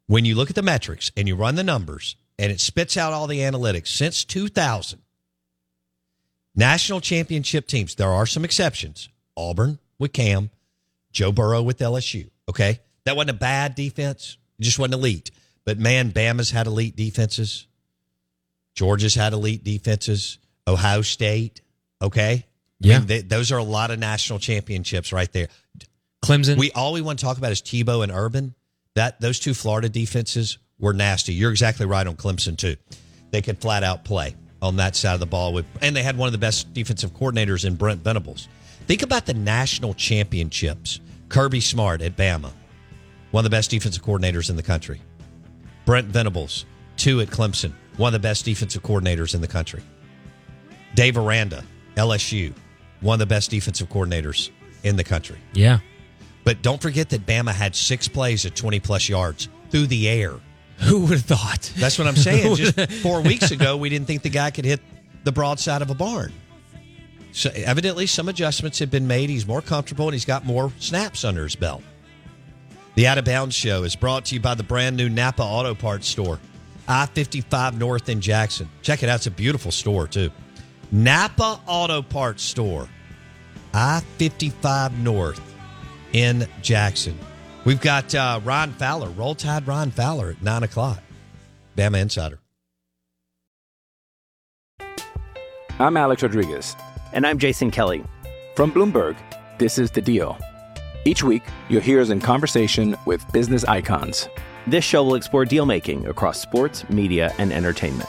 when 0.06 0.24
you 0.24 0.34
look 0.34 0.50
at 0.50 0.56
the 0.56 0.62
metrics 0.62 1.10
and 1.16 1.26
you 1.26 1.34
run 1.34 1.54
the 1.54 1.64
numbers 1.64 2.16
and 2.38 2.52
it 2.52 2.60
spits 2.60 2.96
out 2.96 3.12
all 3.12 3.26
the 3.26 3.40
analytics 3.40 3.88
since 3.88 4.24
2000, 4.24 5.00
National 6.54 7.00
championship 7.00 7.66
teams. 7.66 7.94
There 7.94 8.10
are 8.10 8.26
some 8.26 8.44
exceptions. 8.44 9.08
Auburn 9.36 9.78
with 9.98 10.12
Cam, 10.12 10.50
Joe 11.10 11.32
Burrow 11.32 11.62
with 11.62 11.78
LSU. 11.78 12.28
Okay. 12.48 12.80
That 13.04 13.16
wasn't 13.16 13.30
a 13.30 13.40
bad 13.40 13.74
defense. 13.74 14.36
It 14.58 14.64
just 14.64 14.78
wasn't 14.78 14.94
elite. 14.94 15.30
But 15.64 15.78
man, 15.78 16.12
Bama's 16.12 16.50
had 16.50 16.66
elite 16.66 16.94
defenses. 16.94 17.66
Georgia's 18.74 19.14
had 19.14 19.32
elite 19.32 19.64
defenses. 19.64 20.38
Ohio 20.68 21.02
State. 21.02 21.62
Okay. 22.02 22.44
Yeah. 22.80 22.96
I 22.96 22.98
mean, 22.98 23.06
they, 23.06 23.20
those 23.22 23.50
are 23.50 23.58
a 23.58 23.64
lot 23.64 23.90
of 23.90 23.98
national 23.98 24.38
championships 24.38 25.12
right 25.12 25.32
there. 25.32 25.48
Clemson. 26.22 26.56
We 26.56 26.70
all 26.72 26.92
we 26.92 27.00
want 27.00 27.18
to 27.18 27.24
talk 27.24 27.38
about 27.38 27.52
is 27.52 27.60
Tebow 27.60 28.02
and 28.02 28.12
Urban. 28.12 28.54
That 28.94 29.20
those 29.20 29.38
two 29.38 29.54
Florida 29.54 29.88
defenses 29.88 30.58
were 30.78 30.92
nasty. 30.92 31.34
You're 31.34 31.50
exactly 31.50 31.86
right 31.86 32.06
on 32.06 32.16
Clemson 32.16 32.56
too. 32.56 32.76
They 33.30 33.42
could 33.42 33.58
flat 33.58 33.82
out 33.82 34.04
play 34.04 34.36
on 34.60 34.76
that 34.76 34.94
side 34.94 35.14
of 35.14 35.20
the 35.20 35.26
ball 35.26 35.52
with, 35.52 35.66
and 35.80 35.96
they 35.96 36.02
had 36.02 36.16
one 36.16 36.28
of 36.28 36.32
the 36.32 36.38
best 36.38 36.72
defensive 36.72 37.12
coordinators 37.14 37.64
in 37.64 37.74
Brent 37.74 38.02
Venables. 38.02 38.48
Think 38.86 39.02
about 39.02 39.26
the 39.26 39.34
national 39.34 39.94
championships. 39.94 41.00
Kirby 41.28 41.60
Smart 41.60 42.02
at 42.02 42.14
Bama, 42.14 42.52
one 43.30 43.44
of 43.44 43.50
the 43.50 43.54
best 43.54 43.70
defensive 43.70 44.02
coordinators 44.02 44.50
in 44.50 44.56
the 44.56 44.62
country. 44.62 45.00
Brent 45.86 46.06
Venables, 46.08 46.66
two 46.96 47.20
at 47.20 47.28
Clemson, 47.28 47.72
one 47.96 48.14
of 48.14 48.20
the 48.20 48.26
best 48.26 48.44
defensive 48.44 48.82
coordinators 48.82 49.34
in 49.34 49.40
the 49.40 49.48
country. 49.48 49.82
Dave 50.94 51.16
Aranda, 51.16 51.64
LSU, 51.96 52.52
one 53.00 53.14
of 53.14 53.18
the 53.20 53.26
best 53.26 53.50
defensive 53.50 53.88
coordinators 53.88 54.50
in 54.84 54.96
the 54.96 55.04
country. 55.04 55.38
yeah. 55.54 55.78
But 56.44 56.62
don't 56.62 56.80
forget 56.80 57.08
that 57.10 57.26
Bama 57.26 57.52
had 57.52 57.76
six 57.76 58.08
plays 58.08 58.44
at 58.46 58.56
20 58.56 58.80
plus 58.80 59.08
yards 59.08 59.48
through 59.70 59.86
the 59.86 60.08
air. 60.08 60.34
Who 60.78 61.02
would 61.02 61.10
have 61.10 61.24
thought? 61.24 61.72
That's 61.76 61.98
what 61.98 62.08
I'm 62.08 62.16
saying. 62.16 62.56
Just 62.56 62.92
four 63.02 63.20
weeks 63.20 63.52
ago, 63.52 63.76
we 63.76 63.88
didn't 63.88 64.06
think 64.06 64.22
the 64.22 64.30
guy 64.30 64.50
could 64.50 64.64
hit 64.64 64.80
the 65.22 65.32
broadside 65.32 65.82
of 65.82 65.90
a 65.90 65.94
barn. 65.94 66.32
So 67.30 67.50
evidently, 67.54 68.06
some 68.06 68.28
adjustments 68.28 68.78
have 68.80 68.90
been 68.90 69.06
made. 69.06 69.30
He's 69.30 69.46
more 69.46 69.62
comfortable 69.62 70.06
and 70.06 70.12
he's 70.12 70.24
got 70.24 70.44
more 70.44 70.72
snaps 70.78 71.24
under 71.24 71.44
his 71.44 71.54
belt. 71.54 71.82
The 72.94 73.06
Out 73.06 73.16
of 73.16 73.24
Bounds 73.24 73.54
Show 73.54 73.84
is 73.84 73.96
brought 73.96 74.26
to 74.26 74.34
you 74.34 74.40
by 74.40 74.54
the 74.54 74.62
brand 74.62 74.96
new 74.96 75.08
Napa 75.08 75.42
Auto 75.42 75.74
Parts 75.74 76.06
store, 76.06 76.38
I 76.86 77.06
55 77.06 77.78
North 77.78 78.08
in 78.10 78.20
Jackson. 78.20 78.68
Check 78.82 79.02
it 79.02 79.08
out. 79.08 79.16
It's 79.16 79.26
a 79.26 79.30
beautiful 79.30 79.70
store, 79.70 80.06
too. 80.06 80.30
Napa 80.90 81.60
Auto 81.66 82.02
Parts 82.02 82.42
store, 82.42 82.86
I 83.72 84.00
55 84.18 84.98
North 84.98 85.40
in 86.12 86.46
Jackson. 86.60 87.18
We've 87.64 87.80
got 87.80 88.14
uh, 88.14 88.40
Ron 88.44 88.72
Fowler, 88.72 89.08
Roll 89.10 89.34
Tide 89.34 89.66
Ron 89.66 89.90
Fowler 89.90 90.30
at 90.30 90.42
9 90.42 90.62
o'clock. 90.64 91.02
Bama 91.76 92.00
Insider. 92.00 92.38
I'm 95.78 95.96
Alex 95.96 96.22
Rodriguez. 96.22 96.76
And 97.12 97.26
I'm 97.26 97.38
Jason 97.38 97.70
Kelly. 97.70 98.04
From 98.54 98.72
Bloomberg, 98.72 99.16
this 99.58 99.78
is 99.78 99.90
The 99.90 100.02
Deal. 100.02 100.38
Each 101.04 101.22
week, 101.22 101.42
you'll 101.68 101.80
hear 101.80 102.00
us 102.00 102.10
in 102.10 102.20
conversation 102.20 102.96
with 103.06 103.24
business 103.32 103.64
icons. 103.64 104.28
This 104.66 104.84
show 104.84 105.02
will 105.02 105.16
explore 105.16 105.44
deal 105.44 105.66
making 105.66 106.06
across 106.06 106.40
sports, 106.40 106.88
media, 106.88 107.34
and 107.38 107.52
entertainment. 107.52 108.08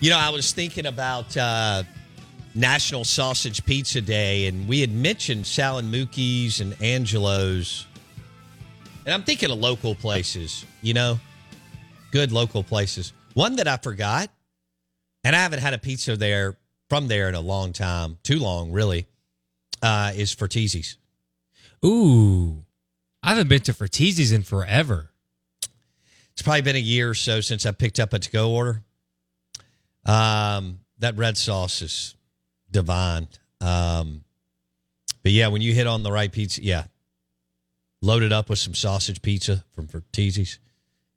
You 0.00 0.10
know, 0.10 0.18
I 0.18 0.30
was 0.30 0.52
thinking 0.52 0.86
about 0.86 1.36
uh, 1.36 1.82
National 2.54 3.02
Sausage 3.02 3.64
Pizza 3.64 4.00
Day, 4.00 4.46
and 4.46 4.68
we 4.68 4.80
had 4.80 4.92
mentioned 4.92 5.44
Sal 5.44 5.78
and 5.78 5.92
Mookie's 5.92 6.60
and 6.60 6.80
Angelo's. 6.80 7.84
And 9.04 9.12
I'm 9.12 9.24
thinking 9.24 9.50
of 9.50 9.58
local 9.58 9.96
places, 9.96 10.64
you 10.82 10.94
know, 10.94 11.18
good 12.12 12.30
local 12.30 12.62
places. 12.62 13.12
One 13.34 13.56
that 13.56 13.66
I 13.66 13.76
forgot, 13.76 14.30
and 15.24 15.34
I 15.34 15.40
haven't 15.40 15.58
had 15.58 15.74
a 15.74 15.78
pizza 15.78 16.16
there 16.16 16.56
from 16.88 17.08
there 17.08 17.28
in 17.28 17.34
a 17.34 17.40
long 17.40 17.72
time, 17.72 18.18
too 18.22 18.38
long, 18.38 18.70
really, 18.70 19.08
uh, 19.82 20.12
is 20.14 20.32
Fratesi's. 20.32 20.96
Ooh. 21.84 22.64
I 23.20 23.30
haven't 23.30 23.48
been 23.48 23.62
to 23.62 23.72
Fratesi's 23.72 24.30
in 24.30 24.44
forever. 24.44 25.10
It's 26.34 26.42
probably 26.42 26.62
been 26.62 26.76
a 26.76 26.78
year 26.78 27.10
or 27.10 27.14
so 27.14 27.40
since 27.40 27.66
I 27.66 27.72
picked 27.72 27.98
up 27.98 28.12
a 28.12 28.20
to 28.20 28.30
go 28.30 28.52
order. 28.52 28.84
Um, 30.08 30.80
that 30.98 31.16
red 31.16 31.36
sauce 31.36 31.82
is 31.82 32.16
divine. 32.70 33.28
Um, 33.60 34.24
but 35.22 35.32
yeah, 35.32 35.48
when 35.48 35.62
you 35.62 35.74
hit 35.74 35.86
on 35.86 36.02
the 36.02 36.10
right 36.10 36.32
pizza, 36.32 36.64
yeah, 36.64 36.84
loaded 38.00 38.32
up 38.32 38.48
with 38.48 38.58
some 38.58 38.74
sausage 38.74 39.22
pizza 39.22 39.64
from 39.74 39.86
Fratesi's 39.86 40.58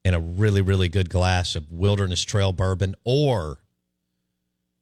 and 0.03 0.15
a 0.15 0.19
really, 0.19 0.61
really 0.61 0.89
good 0.89 1.09
glass 1.09 1.55
of 1.55 1.71
Wilderness 1.71 2.23
Trail 2.23 2.51
bourbon, 2.51 2.95
or 3.03 3.59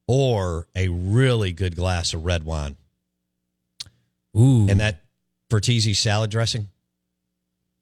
or 0.07 0.67
a 0.75 0.87
really 0.87 1.51
good 1.51 1.75
glass 1.75 2.13
of 2.13 2.25
red 2.25 2.43
wine. 2.43 2.75
Ooh. 4.35 4.67
And 4.67 4.79
that 4.79 5.03
Fertizzi 5.51 5.95
salad 5.95 6.31
dressing. 6.31 6.69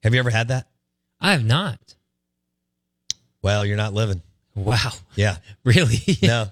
Have 0.04 0.14
you 0.14 0.20
ever 0.20 0.30
had 0.30 0.50
that? 0.50 0.68
I 1.22 1.32
have 1.32 1.46
not. 1.46 1.96
Well, 3.42 3.66
you're 3.66 3.78
not 3.78 3.94
living. 3.94 4.22
Wow. 4.58 4.92
Yeah. 5.16 5.38
Really? 5.64 6.02
no. 6.24 6.48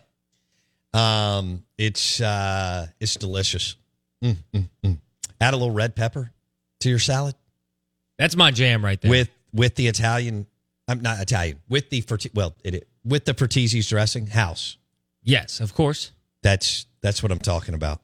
Um, 0.94 1.64
it's 1.78 2.22
uh, 2.22 2.88
it's 3.00 3.16
delicious. 3.16 3.76
Mm, 4.24 4.38
mm, 4.54 4.70
mm. 4.84 4.98
Add 5.42 5.54
a 5.54 5.58
little 5.58 5.74
red 5.74 5.96
pepper 5.96 6.32
to 6.80 6.90
your 6.90 7.00
salad 7.00 7.36
That's 8.18 8.36
my 8.36 8.52
jam 8.52 8.84
right 8.84 9.00
there. 9.02 9.10
with 9.12 9.30
with 9.54 9.76
the 9.76 9.88
Italian. 9.88 10.46
I'm 10.88 11.02
not 11.02 11.20
Italian. 11.20 11.60
With 11.68 11.90
the 11.90 12.04
well, 12.34 12.56
it, 12.64 12.76
it 12.76 12.88
with 13.04 13.26
the 13.26 13.34
Fratesi's 13.34 13.90
dressing 13.90 14.28
house. 14.28 14.78
yes, 15.24 15.60
of 15.60 15.74
course. 15.74 16.12
That's 16.44 16.86
that's 17.02 17.22
what 17.24 17.32
I'm 17.32 17.40
talking 17.40 17.74
about. 17.74 18.02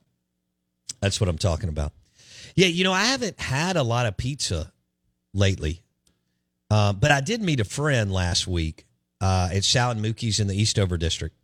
That's 1.00 1.22
what 1.22 1.30
I'm 1.30 1.38
talking 1.38 1.70
about. 1.70 1.94
Yeah, 2.56 2.68
you 2.68 2.84
know, 2.84 2.92
I 2.94 3.06
haven't 3.06 3.40
had 3.40 3.78
a 3.78 3.84
lot 3.84 4.06
of 4.06 4.18
pizza 4.18 4.72
lately. 5.34 5.82
Uh, 6.70 6.94
but 6.94 7.12
I 7.12 7.22
did 7.22 7.42
meet 7.42 7.60
a 7.60 7.66
friend 7.66 8.12
last 8.12 8.48
week 8.48 8.86
uh, 9.22 9.50
at 9.54 9.64
Sal 9.64 9.92
and 9.92 10.02
Mookie's 10.02 10.40
in 10.40 10.48
the 10.48 10.56
Eastover 10.60 10.98
district, 10.98 11.36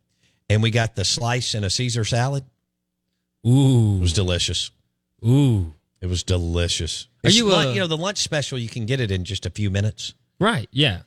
and 0.50 0.62
we 0.62 0.70
got 0.70 0.96
the 0.96 1.04
slice 1.04 1.54
and 1.54 1.64
a 1.64 1.70
Caesar 1.70 2.04
salad. 2.04 2.44
Ooh, 3.46 3.96
it 3.96 4.00
was 4.00 4.12
delicious. 4.12 4.70
Ooh, 5.24 5.72
it 6.00 6.06
was 6.06 6.22
delicious. 6.22 7.06
Are 7.24 7.28
It's 7.28 7.36
you, 7.36 7.46
lun- 7.46 7.68
uh, 7.68 7.70
you 7.72 7.80
know 7.80 7.86
the 7.86 7.96
lunch 7.96 8.18
special? 8.18 8.58
You 8.58 8.68
can 8.68 8.84
get 8.84 9.00
it 9.00 9.10
in 9.10 9.24
just 9.24 9.46
a 9.46 9.50
few 9.50 9.70
minutes. 9.70 10.14
Right. 10.40 10.68
Yeah. 10.72 11.00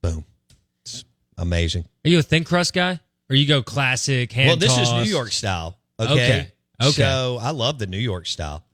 Boom. 0.00 0.24
It's 0.82 1.04
amazing. 1.36 1.84
Are 2.04 2.08
you 2.08 2.18
a 2.18 2.22
thin 2.22 2.44
crust 2.44 2.72
guy, 2.72 3.00
or 3.28 3.36
you 3.36 3.46
go 3.46 3.62
classic 3.62 4.32
hand? 4.32 4.48
well, 4.48 4.56
this 4.56 4.76
is 4.78 4.92
New? 4.92 5.02
York 5.04 5.32
style. 5.32 5.76
Okay. 5.98 6.12
Okay. 6.12 6.50
Okay. 6.82 6.90
So 6.92 7.38
I 7.40 7.50
love 7.50 7.78
the 7.78 7.86
New 7.86 7.98
York 7.98 8.26
style. 8.26 8.64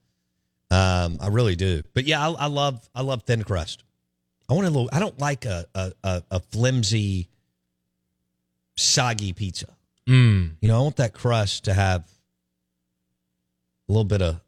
Um, 0.71 1.17
I 1.21 1.27
really 1.27 1.55
do. 1.55 1.83
But 1.93 2.05
yeah, 2.05 2.27
I, 2.27 2.31
I 2.31 2.45
love 2.47 2.87
I 2.95 3.01
love 3.01 3.23
thin 3.23 3.43
crust. 3.43 3.83
I 4.51 4.53
want 4.53 4.67
a 4.67 4.69
little. 4.69 4.89
I 4.91 4.99
don't 4.99 5.17
like 5.17 5.45
a 5.45 5.65
a, 5.73 5.93
a, 6.03 6.23
a 6.29 6.39
flimsy, 6.41 7.29
soggy 8.75 9.33
pizza. 9.33 9.67
Mm. 10.07 10.57
You 10.61 10.67
know, 10.67 10.77
I 10.77 10.81
want 10.81 10.97
that 10.97 11.13
crust 11.13 11.63
to 11.65 11.73
have 11.73 12.01
a 13.87 13.91
little 13.91 14.03
bit 14.03 14.21
of 14.21 14.41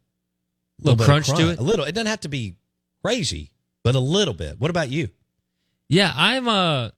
Little 0.79 0.97
bit 0.97 1.03
of 1.03 1.07
crunch 1.07 1.27
to 1.27 1.51
it? 1.51 1.59
A 1.59 1.63
little. 1.63 1.85
It 1.85 1.93
doesn't 1.93 2.07
have 2.07 2.21
to 2.21 2.27
be 2.27 2.55
crazy, 3.03 3.51
but 3.83 3.95
a 3.95 3.99
little 3.99 4.33
bit. 4.33 4.59
What 4.59 4.69
about 4.69 4.89
you? 4.89 5.09
Yeah, 5.87 6.11
I'm 6.13 6.47
uh 6.47 6.89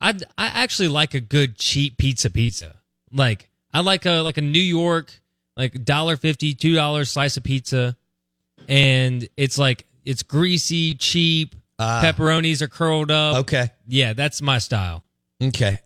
I 0.00 0.14
I 0.38 0.62
actually 0.62 0.88
like 0.88 1.14
a 1.14 1.20
good 1.20 1.58
cheap 1.58 1.98
pizza 1.98 2.30
pizza. 2.30 2.76
Like 3.12 3.50
I 3.72 3.80
like 3.80 4.06
a 4.06 4.22
like 4.22 4.38
a 4.38 4.42
New 4.42 4.58
York 4.62 5.12
like 5.56 5.84
dollar 5.84 6.16
fifty, 6.16 6.54
two 6.54 6.74
dollars 6.74 7.10
slice 7.10 7.36
of 7.36 7.42
pizza, 7.42 7.96
and 8.68 9.28
it's 9.36 9.58
like 9.58 9.84
it's 10.04 10.22
greasy, 10.22 10.94
cheap. 10.94 11.54
Ah. 11.78 12.00
pepperonis 12.04 12.62
are 12.62 12.68
curled 12.68 13.10
up. 13.10 13.36
Okay. 13.38 13.70
Yeah, 13.88 14.12
that's 14.12 14.40
my 14.40 14.58
style. 14.58 15.04
Okay. 15.42 15.78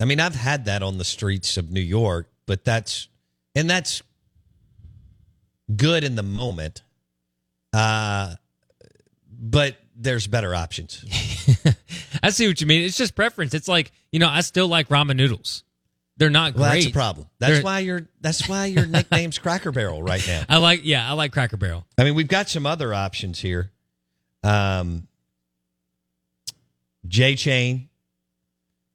I 0.00 0.04
mean, 0.04 0.20
I've 0.20 0.34
had 0.34 0.66
that 0.66 0.82
on 0.82 0.98
the 0.98 1.04
streets 1.04 1.56
of 1.56 1.70
New 1.70 1.80
York, 1.80 2.28
but 2.46 2.64
that's 2.64 3.08
and 3.54 3.68
that's 3.68 4.02
good 5.74 6.04
in 6.04 6.14
the 6.16 6.22
moment. 6.22 6.82
Uh 7.72 8.34
but 9.30 9.76
there's 9.96 10.26
better 10.26 10.54
options. 10.54 11.04
I 12.22 12.30
see 12.30 12.46
what 12.48 12.60
you 12.60 12.66
mean. 12.66 12.84
It's 12.84 12.96
just 12.96 13.14
preference. 13.14 13.54
It's 13.54 13.68
like 13.68 13.92
you 14.12 14.18
know, 14.18 14.28
I 14.28 14.40
still 14.42 14.68
like 14.68 14.88
ramen 14.88 15.16
noodles. 15.16 15.64
They're 16.16 16.30
not 16.30 16.54
Well, 16.54 16.70
great. 16.70 16.82
that's 16.82 16.90
a 16.90 16.92
problem. 16.92 17.26
That's 17.40 17.54
They're- 17.54 17.62
why 17.64 17.80
your 17.80 18.06
that's 18.20 18.48
why 18.48 18.66
your 18.66 18.86
nickname's 18.86 19.38
Cracker 19.38 19.72
Barrel 19.72 20.02
right 20.02 20.24
now. 20.26 20.44
I 20.48 20.58
like. 20.58 20.82
Yeah, 20.84 21.08
I 21.08 21.14
like 21.14 21.32
Cracker 21.32 21.56
Barrel. 21.56 21.84
I 21.98 22.04
mean, 22.04 22.14
we've 22.14 22.28
got 22.28 22.48
some 22.48 22.66
other 22.66 22.94
options 22.94 23.40
here. 23.40 23.72
Um, 24.44 25.08
J 27.14 27.36
Chain, 27.36 27.88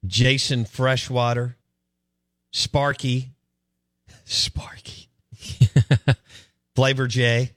Jason 0.06 0.66
Freshwater, 0.66 1.56
Sparky, 2.52 3.30
Sparky, 4.26 5.08
Flavor 6.76 7.08
J. 7.08 7.54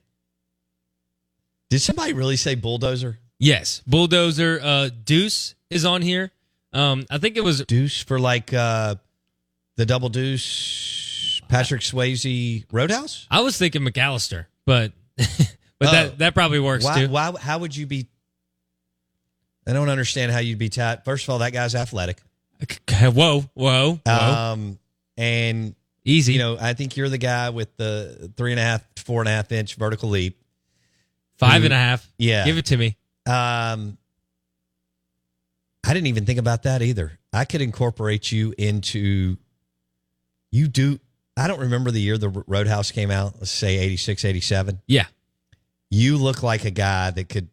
Did 1.69 1.81
somebody 1.81 2.13
really 2.13 2.37
say 2.37 2.55
bulldozer? 2.55 3.19
Yes, 3.41 3.83
bulldozer. 3.89 4.61
Uh, 4.63 4.91
Deuce 5.05 5.57
is 5.69 5.85
on 5.85 6.01
here. 6.01 6.31
Um, 6.73 7.07
I 7.11 7.19
think 7.19 7.37
it 7.37 7.43
was 7.43 7.65
Deuce 7.65 8.01
for 8.01 8.21
like 8.21 8.55
uh, 8.55 8.95
the 9.77 9.85
double 9.85 10.11
deuce, 10.11 11.41
Patrick 11.49 11.81
Swayze 11.81 12.67
Roadhouse. 12.71 13.27
I 13.33 13.41
was 13.41 13.59
thinking 13.59 13.83
McAllister, 13.83 14.47
but 14.65 14.93
but 15.17 15.27
Oh. 15.81 15.91
that 15.91 16.19
that 16.19 16.35
probably 16.35 16.61
works 16.61 16.85
why, 16.85 17.01
too. 17.01 17.09
Why? 17.09 17.33
How 17.41 17.59
would 17.59 17.75
you 17.75 17.87
be? 17.87 18.07
I 19.67 19.73
don't 19.73 19.89
understand 19.89 20.33
how 20.33 20.39
you'd 20.41 20.59
be 20.59 20.69
tied. 20.69 21.05
First 21.05 21.25
of 21.25 21.31
all, 21.31 21.39
that 21.39 21.53
guy's 21.53 21.75
athletic. 21.75 22.19
Whoa, 23.01 23.41
whoa, 23.55 24.01
whoa! 24.05 24.13
Um, 24.53 24.79
and 25.17 25.75
easy. 26.05 26.35
You 26.35 26.39
know, 26.39 26.57
I 26.61 26.75
think 26.75 26.97
you're 26.97 27.09
the 27.09 27.19
guy 27.19 27.51
with 27.51 27.77
the 27.77 28.33
three 28.37 28.53
and 28.53 28.61
a 28.61 28.63
half, 28.63 28.85
four 28.97 29.21
and 29.21 29.29
a 29.29 29.33
half 29.33 29.51
inch 29.53 29.75
vertical 29.75 30.11
leap. 30.11 30.39
Five 31.39 31.63
Who- 31.63 31.67
and 31.67 31.75
a 31.75 31.79
half. 31.79 32.09
Yeah, 32.19 32.45
Give 32.45 32.59
it 32.59 32.67
to 32.67 32.77
me. 32.77 32.97
Um, 33.27 33.99
I 35.85 35.95
didn't 35.95 36.07
even 36.07 36.25
think 36.25 36.39
about 36.39 36.63
that 36.65 36.83
either. 36.83 37.19
I 37.33 37.45
could 37.45 37.63
incorporate 37.63 38.31
you 38.31 38.55
into. 38.57 39.37
You 40.51 40.69
do. 40.69 41.01
I 41.37 41.49
don't 41.49 41.61
remember 41.61 41.91
the 41.91 42.01
year 42.01 42.19
the 42.19 42.29
Roadhouse 42.29 42.91
came 42.93 43.11
out. 43.11 43.35
Let's 43.39 43.51
say 43.51 43.79
86, 43.79 44.25
87. 44.25 44.81
Yeah. 44.87 45.07
You 45.91 46.19
look 46.19 46.43
like 46.43 46.65
a 46.65 46.71
guy 46.71 47.11
that 47.11 47.29
could 47.29 47.49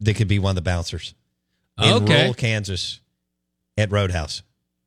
that 0.00 0.14
could 0.16 0.28
be 0.28 0.38
one 0.38 0.50
of 0.50 0.56
the 0.56 0.62
bouncers 0.62 1.14
in 1.78 1.92
Okay. 2.02 2.18
rural 2.20 2.34
Kansas 2.34 3.00
at 3.76 3.90
Roadhouse. 3.90 4.42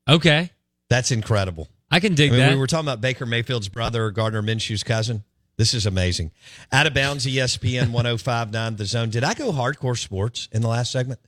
Okay. 0.07 0.51
That's 0.89 1.11
incredible. 1.11 1.67
I 1.91 1.99
can 1.99 2.15
dig 2.15 2.29
I 2.29 2.31
mean, 2.31 2.39
that. 2.41 2.53
We 2.53 2.59
were 2.59 2.67
talking 2.67 2.85
about 2.87 3.01
Baker 3.01 3.25
Mayfield's 3.25 3.69
brother, 3.69 4.11
Gardner 4.11 4.41
Minshew's 4.41 4.83
cousin. 4.83 5.23
This 5.57 5.73
is 5.73 5.85
amazing. 5.85 6.31
Out 6.71 6.85
of 6.87 6.93
bounds, 6.93 7.25
ESPN 7.25 7.91
1059 7.91 8.75
The 8.75 8.85
Zone. 8.85 9.09
Did 9.09 9.23
I 9.23 9.33
go 9.33 9.51
hardcore 9.51 9.97
sports 9.97 10.47
in 10.51 10.61
the 10.61 10.67
last 10.67 10.91
segment? 10.91 11.19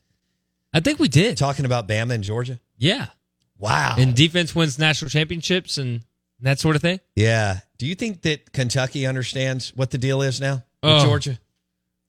I 0.74 0.80
think 0.82 1.00
we 1.00 1.08
did. 1.08 1.36
Talking 1.38 1.66
about 1.66 1.88
Bama 1.88 2.14
and 2.14 2.24
Georgia? 2.24 2.60
Yeah. 2.78 3.08
Wow. 3.58 3.96
And 3.98 4.16
defense 4.16 4.54
wins 4.56 4.78
national 4.78 5.10
championships 5.10 5.78
and 5.78 6.02
that 6.42 6.60
sort 6.60 6.76
of 6.76 6.82
thing. 6.82 7.00
Yeah. 7.16 7.60
Do 7.78 7.86
you 7.88 7.96
think 7.96 8.22
that 8.22 8.54
Kentucky 8.54 9.06
understands 9.08 9.74
what 9.76 9.92
the 9.92 9.98
deal 9.98 10.22
is 10.22 10.40
now 10.40 10.64
with 10.84 10.92
Oh. 10.94 11.06
Georgia? 11.06 11.40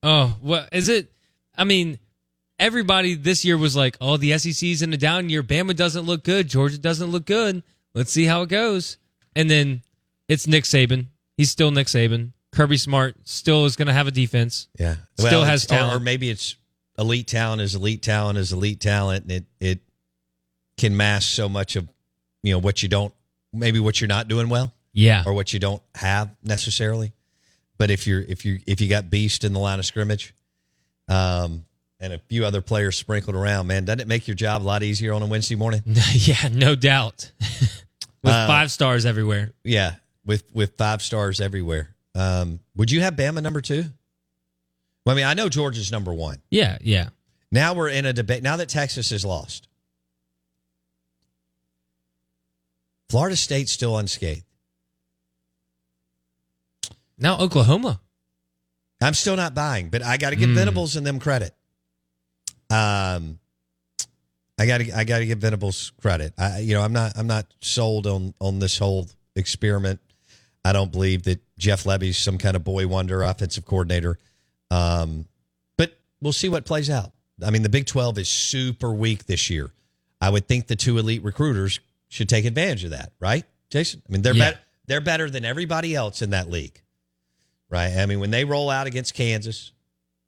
Oh, 0.03 0.37
well, 0.41 0.67
is 0.71 0.89
it? 0.89 1.11
I 1.57 1.63
mean, 1.63 1.99
everybody 2.61 3.15
this 3.15 3.43
year 3.43 3.57
was 3.57 3.75
like, 3.75 3.97
"Oh, 3.99 4.15
the 4.15 4.37
SEC's 4.37 4.81
in 4.81 4.93
a 4.93 4.97
down 4.97 5.29
year. 5.29 5.43
Bama 5.43 5.75
doesn't 5.75 6.05
look 6.05 6.23
good. 6.23 6.47
Georgia 6.47 6.77
doesn't 6.77 7.11
look 7.11 7.25
good. 7.25 7.63
Let's 7.93 8.11
see 8.11 8.25
how 8.25 8.43
it 8.43 8.49
goes." 8.49 8.97
And 9.35 9.49
then 9.49 9.81
it's 10.29 10.47
Nick 10.47 10.63
Saban. 10.63 11.07
He's 11.35 11.51
still 11.51 11.71
Nick 11.71 11.87
Saban. 11.87 12.31
Kirby 12.51 12.77
Smart 12.77 13.15
still 13.23 13.65
is 13.65 13.75
going 13.75 13.87
to 13.87 13.93
have 13.93 14.07
a 14.07 14.11
defense. 14.11 14.67
Yeah. 14.77 14.95
Still 15.17 15.43
has 15.43 15.63
it's- 15.63 15.77
or- 15.77 15.81
talent. 15.81 16.01
Or, 16.01 16.03
maybe 16.03 16.29
it's 16.29 16.55
elite 16.97 17.27
talent 17.27 17.61
is 17.61 17.75
elite 17.75 18.01
talent 18.01 18.37
is 18.37 18.51
elite 18.53 18.79
talent, 18.79 19.23
and 19.23 19.31
it 19.31 19.45
it 19.59 19.79
can 20.77 20.95
mask 20.95 21.31
so 21.31 21.49
much 21.49 21.75
of 21.75 21.87
you 22.43 22.53
know 22.53 22.59
what 22.59 22.83
you 22.83 22.89
don't 22.89 23.13
maybe 23.53 23.79
what 23.79 23.99
you're 23.99 24.07
not 24.07 24.27
doing 24.27 24.49
well. 24.49 24.73
Yeah. 24.93 25.23
Or 25.25 25.33
what 25.33 25.53
you 25.53 25.59
don't 25.59 25.81
have 25.95 26.35
necessarily. 26.43 27.13
But 27.77 27.89
if 27.89 28.05
you're 28.05 28.21
if 28.21 28.45
you 28.45 28.59
if 28.67 28.81
you 28.81 28.89
got 28.89 29.09
beast 29.09 29.43
in 29.43 29.53
the 29.53 29.59
line 29.59 29.79
of 29.79 29.85
scrimmage, 29.85 30.33
um, 31.07 31.65
and 32.01 32.11
a 32.13 32.17
few 32.17 32.45
other 32.45 32.61
players 32.61 32.97
sprinkled 32.97 33.35
around, 33.35 33.67
man, 33.67 33.85
doesn't 33.85 33.99
it 34.01 34.07
make 34.07 34.27
your 34.27 34.35
job 34.35 34.61
a 34.61 34.65
lot 34.65 34.81
easier 34.83 35.13
on 35.13 35.21
a 35.21 35.25
Wednesday 35.27 35.55
morning? 35.55 35.83
yeah, 36.13 36.49
no 36.51 36.75
doubt. 36.75 37.31
With 38.23 38.33
Uh, 38.33 38.47
five 38.47 38.71
stars 38.71 39.05
everywhere. 39.05 39.51
Yeah, 39.63 39.95
with 40.25 40.43
with 40.53 40.77
five 40.77 41.01
stars 41.01 41.39
everywhere. 41.41 41.95
Um, 42.13 42.59
would 42.75 42.91
you 42.91 43.01
have 43.01 43.15
Bama 43.15 43.41
number 43.41 43.61
two? 43.61 43.85
Well, 45.05 45.15
I 45.15 45.17
mean, 45.17 45.25
I 45.25 45.33
know 45.33 45.49
Georgia's 45.49 45.91
number 45.91 46.13
one. 46.13 46.37
Yeah, 46.51 46.77
yeah. 46.81 47.09
Now 47.51 47.73
we're 47.73 47.89
in 47.89 48.05
a 48.05 48.13
debate. 48.13 48.43
Now 48.43 48.57
that 48.57 48.69
Texas 48.69 49.11
is 49.11 49.25
lost, 49.25 49.67
Florida 53.09 53.35
State's 53.35 53.71
still 53.71 53.97
unscathed. 53.97 54.43
Now 57.17 57.39
Oklahoma. 57.39 57.99
I'm 59.01 59.15
still 59.15 59.35
not 59.35 59.55
buying, 59.55 59.89
but 59.89 60.03
I 60.03 60.17
got 60.17 60.29
to 60.29 60.35
give 60.35 60.49
Mm. 60.49 60.55
Venables 60.55 60.95
and 60.95 61.05
them 61.07 61.19
credit. 61.19 61.55
Um, 62.71 63.39
I 64.59 64.65
got 64.65 64.79
to 64.79 64.91
I 64.97 65.03
got 65.03 65.19
to 65.19 65.25
give 65.25 65.39
Venables 65.39 65.91
credit. 66.01 66.33
I 66.37 66.59
you 66.59 66.73
know 66.75 66.81
I'm 66.81 66.93
not 66.93 67.13
I'm 67.17 67.27
not 67.27 67.45
sold 67.61 68.07
on 68.07 68.33
on 68.39 68.59
this 68.59 68.77
whole 68.77 69.07
experiment. 69.35 69.99
I 70.63 70.73
don't 70.73 70.91
believe 70.91 71.23
that 71.23 71.41
Jeff 71.57 71.85
Lebby's 71.85 72.17
some 72.17 72.37
kind 72.37 72.55
of 72.55 72.63
boy 72.63 72.87
wonder 72.87 73.23
offensive 73.23 73.65
coordinator. 73.65 74.19
Um, 74.69 75.25
but 75.77 75.97
we'll 76.21 76.33
see 76.33 76.49
what 76.49 76.65
plays 76.65 76.89
out. 76.89 77.11
I 77.43 77.49
mean, 77.49 77.63
the 77.63 77.69
Big 77.69 77.87
12 77.87 78.19
is 78.19 78.29
super 78.29 78.93
weak 78.93 79.25
this 79.25 79.49
year. 79.49 79.71
I 80.21 80.29
would 80.29 80.47
think 80.47 80.67
the 80.67 80.75
two 80.75 80.99
elite 80.99 81.23
recruiters 81.23 81.79
should 82.09 82.29
take 82.29 82.45
advantage 82.45 82.83
of 82.83 82.91
that, 82.91 83.11
right, 83.19 83.43
Jason? 83.71 84.03
I 84.07 84.11
mean, 84.11 84.21
they're 84.21 84.35
Yeah. 84.35 84.51
better. 84.51 84.59
They're 84.85 85.01
better 85.01 85.29
than 85.29 85.45
everybody 85.45 85.95
else 85.95 86.21
in 86.21 86.29
that 86.31 86.49
league, 86.51 86.79
right? 87.69 87.97
I 87.97 88.05
mean, 88.05 88.19
when 88.19 88.29
they 88.29 88.45
roll 88.45 88.69
out 88.69 88.85
against 88.85 89.13
Kansas, 89.15 89.71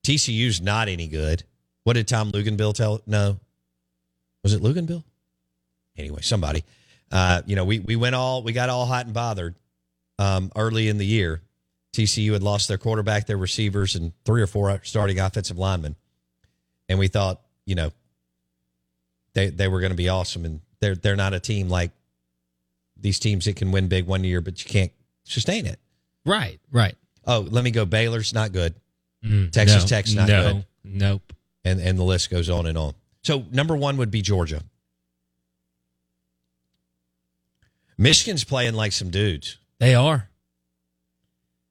TCU's 0.03 0.61
not 0.61 0.87
any 0.87 1.07
good. 1.07 1.43
What 1.83 1.93
did 1.93 2.07
Tom 2.07 2.31
Luginbill 2.31 2.73
tell? 2.73 3.01
No, 3.05 3.39
was 4.43 4.53
it 4.53 4.61
Luginbill? 4.61 5.03
Anyway, 5.97 6.21
somebody. 6.21 6.63
Uh, 7.11 7.41
you 7.45 7.55
know, 7.55 7.65
we 7.65 7.79
we 7.79 7.95
went 7.95 8.15
all 8.15 8.43
we 8.43 8.53
got 8.53 8.69
all 8.69 8.85
hot 8.85 9.05
and 9.05 9.13
bothered 9.13 9.55
um, 10.19 10.51
early 10.55 10.87
in 10.87 10.97
the 10.97 11.05
year. 11.05 11.41
TCU 11.93 12.33
had 12.33 12.41
lost 12.41 12.67
their 12.67 12.79
quarterback, 12.79 13.27
their 13.27 13.37
receivers, 13.37 13.95
and 13.95 14.13
three 14.25 14.41
or 14.41 14.47
four 14.47 14.79
starting 14.83 15.19
offensive 15.19 15.57
linemen, 15.59 15.95
and 16.89 16.97
we 16.97 17.07
thought, 17.07 17.41
you 17.65 17.75
know, 17.75 17.91
they 19.33 19.49
they 19.49 19.67
were 19.67 19.79
going 19.79 19.91
to 19.91 19.97
be 19.97 20.09
awesome, 20.09 20.45
and 20.45 20.61
they're 20.79 20.95
they're 20.95 21.15
not 21.15 21.33
a 21.33 21.39
team 21.39 21.69
like 21.69 21.91
these 22.99 23.19
teams 23.19 23.45
that 23.45 23.55
can 23.55 23.71
win 23.71 23.87
big 23.87 24.07
one 24.07 24.23
year, 24.23 24.41
but 24.41 24.63
you 24.63 24.69
can't 24.69 24.91
sustain 25.23 25.65
it. 25.65 25.79
Right, 26.25 26.59
right. 26.71 26.95
Oh, 27.25 27.45
let 27.47 27.63
me 27.63 27.71
go. 27.71 27.85
Baylor's 27.85 28.33
not 28.33 28.51
good. 28.51 28.73
Mm, 29.23 29.51
Texas 29.51 29.83
no, 29.83 29.87
Tech's 29.87 30.13
not 30.13 30.27
no, 30.27 30.53
good. 30.53 30.65
Nope. 30.83 31.33
And 31.63 31.79
and 31.79 31.97
the 31.97 32.03
list 32.03 32.29
goes 32.29 32.49
on 32.49 32.65
and 32.65 32.77
on. 32.77 32.93
So 33.21 33.45
number 33.51 33.75
one 33.75 33.97
would 33.97 34.11
be 34.11 34.21
Georgia. 34.21 34.61
Michigan's 37.97 38.43
playing 38.43 38.73
like 38.73 38.91
some 38.91 39.09
dudes. 39.09 39.57
They 39.79 39.95
are. 39.95 40.29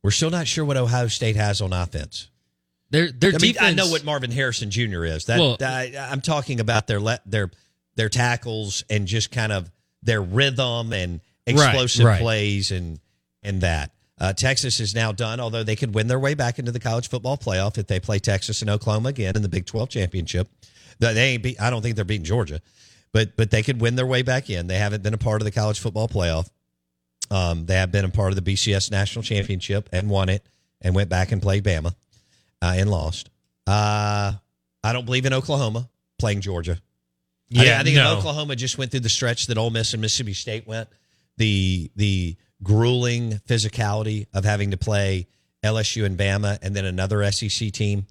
We're 0.03 0.11
still 0.11 0.31
not 0.31 0.47
sure 0.47 0.65
what 0.65 0.77
Ohio 0.77 1.09
State 1.09 1.37
has 1.37 1.61
on 1.61 1.73
offense. 1.73 2.29
Their 2.91 3.11
their 3.11 3.31
I 3.31 3.39
mean, 3.39 3.53
defense. 3.55 3.61
I 3.61 3.75
know 3.75 3.89
what 3.89 4.05
Marvin 4.05 4.31
Harrison 4.31 4.71
Jr. 4.71 5.05
is. 5.05 5.27
That, 5.27 5.39
Well- 5.41 5.57
I, 5.61 5.95
I'm 6.11 6.21
talking 6.21 6.61
about 6.61 6.87
their 6.87 7.01
le- 7.01 7.21
their 7.25 7.51
their 7.95 8.09
tackles 8.09 8.85
and 8.91 9.07
just 9.07 9.31
kind 9.31 9.53
of 9.53 9.71
their 10.03 10.23
rhythm 10.23 10.93
and 10.93 11.21
explosive 11.47 12.05
right. 12.07 12.21
plays 12.21 12.71
and 12.71 12.99
and 13.43 13.61
that. 13.63 13.93
Uh, 14.21 14.33
Texas 14.33 14.79
is 14.79 14.95
now 14.95 15.11
done, 15.11 15.41
although 15.41 15.65
they 15.65 15.77
could 15.77 15.95
win 15.95 16.07
their 16.07 16.19
way 16.19 16.35
back 16.35 16.59
into 16.59 16.71
the 16.71 16.79
college 16.79 17.09
football 17.09 17.37
playoff 17.37 17.79
if 17.79 17.87
they 17.87 17.99
play 17.99 18.19
Texas 18.19 18.61
and 18.61 18.71
Oklahoma 18.71 19.09
again 19.09 19.35
in 19.35 19.43
the 19.43 19.49
Big 19.49 19.67
12 19.67 19.89
championship. 19.89 20.49
They 20.99 21.31
ain't. 21.31 21.43
Be, 21.43 21.59
I 21.59 21.71
don't 21.71 21.83
think 21.83 21.97
they're 21.97 22.05
beating 22.05 22.25
Georgia, 22.25 22.61
but 23.13 23.37
but 23.37 23.51
they 23.51 23.63
could 23.63 23.81
win 23.81 23.97
their 23.97 24.07
way 24.07 24.23
back 24.23 24.51
in. 24.51 24.69
They 24.69 24.77
haven't 24.77 25.03
been 25.03 25.15
a 25.15 25.19
part 25.19 25.41
of 25.41 25.45
the 25.45 25.51
college 25.51 25.81
football 25.81 26.07
playoff. 26.07 26.49
Um, 27.31 27.67
they 27.67 27.75
have 27.75 27.91
been 27.91 28.05
a 28.05 28.11
part 28.11 28.31
of 28.31 28.43
the 28.43 28.53
BCS 28.53 28.91
national 28.91 29.23
championship 29.23 29.89
and 29.93 30.09
won 30.09 30.29
it, 30.29 30.47
and 30.81 30.95
went 30.95 31.09
back 31.09 31.33
and 31.33 31.43
played 31.43 31.65
Bama 31.65 31.95
uh, 32.61 32.75
and 32.77 32.91
lost. 32.91 33.31
Uh, 33.67 34.33
I 34.85 34.93
don't 34.93 35.05
believe 35.05 35.27
in 35.27 35.33
Oklahoma 35.33 35.89
playing 36.19 36.41
Georgia. 36.41 36.79
I 37.57 37.65
Yeah, 37.65 37.81
I, 37.81 37.83
think 37.83 37.97
no. 37.97 38.17
Oklahoma 38.17 38.57
just 38.57 38.79
went 38.79 38.91
through 38.91 39.01
the 39.01 39.09
stretch 39.09 39.47
that 39.49 39.59
Ole 39.59 39.71
Miss 39.71 39.93
and 39.93 40.01
Mississippi 40.01 40.35
State 40.35 40.67
went. 40.67 40.89
The 41.37 41.91
the 41.97 42.37
grueling 42.63 43.41
physicality 43.49 44.27
of 44.33 44.45
having 44.45 44.71
to 44.71 44.77
play 44.77 45.27
LSU 45.63 46.05
and 46.05 46.19
Bama 46.19 46.59
and 46.63 46.75
then 46.75 46.85
another 46.85 47.31
SEC 47.31 47.73
team 47.73 48.07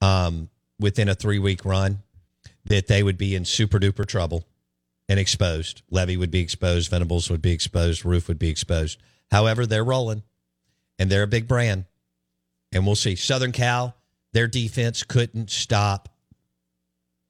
um, 0.00 0.48
within 0.78 1.08
a 1.08 1.14
three 1.14 1.38
week 1.38 1.64
run, 1.64 1.98
that 2.64 2.86
they 2.86 3.02
would 3.02 3.18
be 3.18 3.34
in 3.34 3.44
super 3.44 3.78
duper 3.78 4.06
trouble 4.06 4.44
and 5.08 5.18
exposed. 5.18 5.82
Lebby 5.92 6.18
would 6.18 6.30
be 6.30 6.40
exposed. 6.40 6.90
Venables 6.90 7.30
would 7.30 7.42
be 7.42 7.52
exposed. 7.52 8.04
Roof 8.04 8.28
would 8.28 8.38
be 8.38 8.48
exposed. 8.48 8.98
However, 9.30 9.66
they're 9.66 9.84
rolling 9.84 10.22
and 10.98 11.10
they're 11.10 11.22
a 11.22 11.28
big 11.28 11.48
brand. 11.48 11.84
And 12.72 12.86
we'll 12.86 12.96
see. 12.96 13.16
Southern 13.16 13.52
Cal, 13.52 13.96
their 14.32 14.46
defense 14.46 15.02
couldn't 15.02 15.50
stop. 15.50 16.08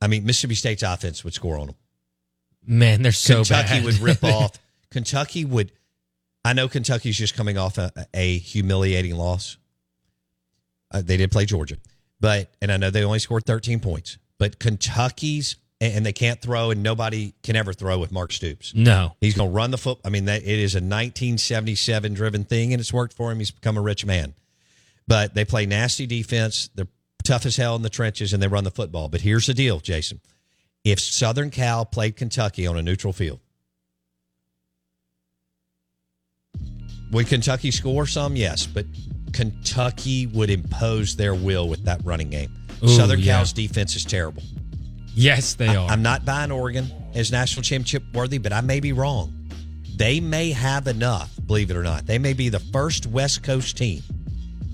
I 0.02 0.06
mean, 0.06 0.24
Mississippi 0.24 0.54
State's 0.54 0.82
offense 0.82 1.24
would 1.24 1.34
score 1.34 1.58
on 1.58 1.68
them. 1.68 1.76
Man, 2.66 3.02
they're 3.02 3.12
so 3.12 3.36
Kentucky 3.36 3.68
bad. 3.76 3.84
would 3.84 3.98
rip 4.00 4.24
off. 4.24 4.52
Kentucky 4.90 5.44
would. 5.44 5.72
I 6.44 6.52
know 6.52 6.68
Kentucky's 6.68 7.16
just 7.16 7.36
coming 7.36 7.58
off 7.58 7.78
a, 7.78 7.92
a 8.14 8.38
humiliating 8.38 9.14
loss. 9.16 9.56
Uh, 10.90 11.02
they 11.04 11.16
did 11.16 11.30
play 11.30 11.44
Georgia, 11.44 11.76
but 12.20 12.50
and 12.60 12.72
I 12.72 12.76
know 12.76 12.90
they 12.90 13.04
only 13.04 13.18
scored 13.18 13.46
13 13.46 13.80
points. 13.80 14.18
But 14.38 14.58
Kentucky's 14.58 15.56
and 15.80 16.04
they 16.04 16.12
can't 16.12 16.40
throw, 16.40 16.70
and 16.70 16.82
nobody 16.82 17.32
can 17.42 17.56
ever 17.56 17.72
throw 17.72 17.98
with 17.98 18.12
Mark 18.12 18.32
Stoops. 18.32 18.74
No. 18.74 19.16
He's 19.20 19.34
going 19.34 19.48
to 19.48 19.54
run 19.54 19.70
the 19.70 19.78
foot. 19.78 19.98
I 20.04 20.10
mean, 20.10 20.26
that, 20.26 20.42
it 20.42 20.46
is 20.46 20.74
a 20.74 20.78
1977 20.78 22.12
driven 22.12 22.44
thing, 22.44 22.74
and 22.74 22.80
it's 22.80 22.92
worked 22.92 23.14
for 23.14 23.32
him. 23.32 23.38
He's 23.38 23.50
become 23.50 23.78
a 23.78 23.80
rich 23.80 24.04
man. 24.04 24.34
But 25.08 25.34
they 25.34 25.46
play 25.46 25.64
nasty 25.64 26.06
defense. 26.06 26.68
They're 26.74 26.86
tough 27.24 27.46
as 27.46 27.56
hell 27.56 27.76
in 27.76 27.82
the 27.82 27.88
trenches, 27.88 28.34
and 28.34 28.42
they 28.42 28.46
run 28.46 28.64
the 28.64 28.70
football. 28.70 29.08
But 29.08 29.22
here's 29.22 29.46
the 29.46 29.54
deal, 29.54 29.80
Jason. 29.80 30.20
If 30.84 31.00
Southern 31.00 31.50
Cal 31.50 31.86
played 31.86 32.14
Kentucky 32.14 32.66
on 32.66 32.76
a 32.76 32.82
neutral 32.82 33.14
field, 33.14 33.40
would 37.10 37.26
Kentucky 37.26 37.70
score 37.70 38.06
some? 38.06 38.36
Yes, 38.36 38.66
but 38.66 38.86
Kentucky 39.32 40.26
would 40.26 40.50
impose 40.50 41.16
their 41.16 41.34
will 41.34 41.68
with 41.68 41.84
that 41.84 42.00
running 42.04 42.30
game. 42.30 42.52
Ooh, 42.82 42.88
Southern 42.88 43.20
yeah. 43.20 43.36
Cal's 43.36 43.52
defense 43.52 43.96
is 43.96 44.04
terrible. 44.04 44.42
Yes, 45.14 45.54
they 45.54 45.74
are. 45.74 45.88
I'm 45.88 46.02
not 46.02 46.24
buying 46.24 46.50
Oregon 46.50 46.90
as 47.14 47.32
national 47.32 47.62
championship 47.62 48.04
worthy, 48.14 48.38
but 48.38 48.52
I 48.52 48.60
may 48.60 48.80
be 48.80 48.92
wrong. 48.92 49.34
They 49.96 50.20
may 50.20 50.52
have 50.52 50.86
enough, 50.86 51.30
believe 51.46 51.70
it 51.70 51.76
or 51.76 51.82
not. 51.82 52.06
They 52.06 52.18
may 52.18 52.32
be 52.32 52.48
the 52.48 52.60
first 52.60 53.06
West 53.06 53.42
Coast 53.42 53.76
team 53.76 54.02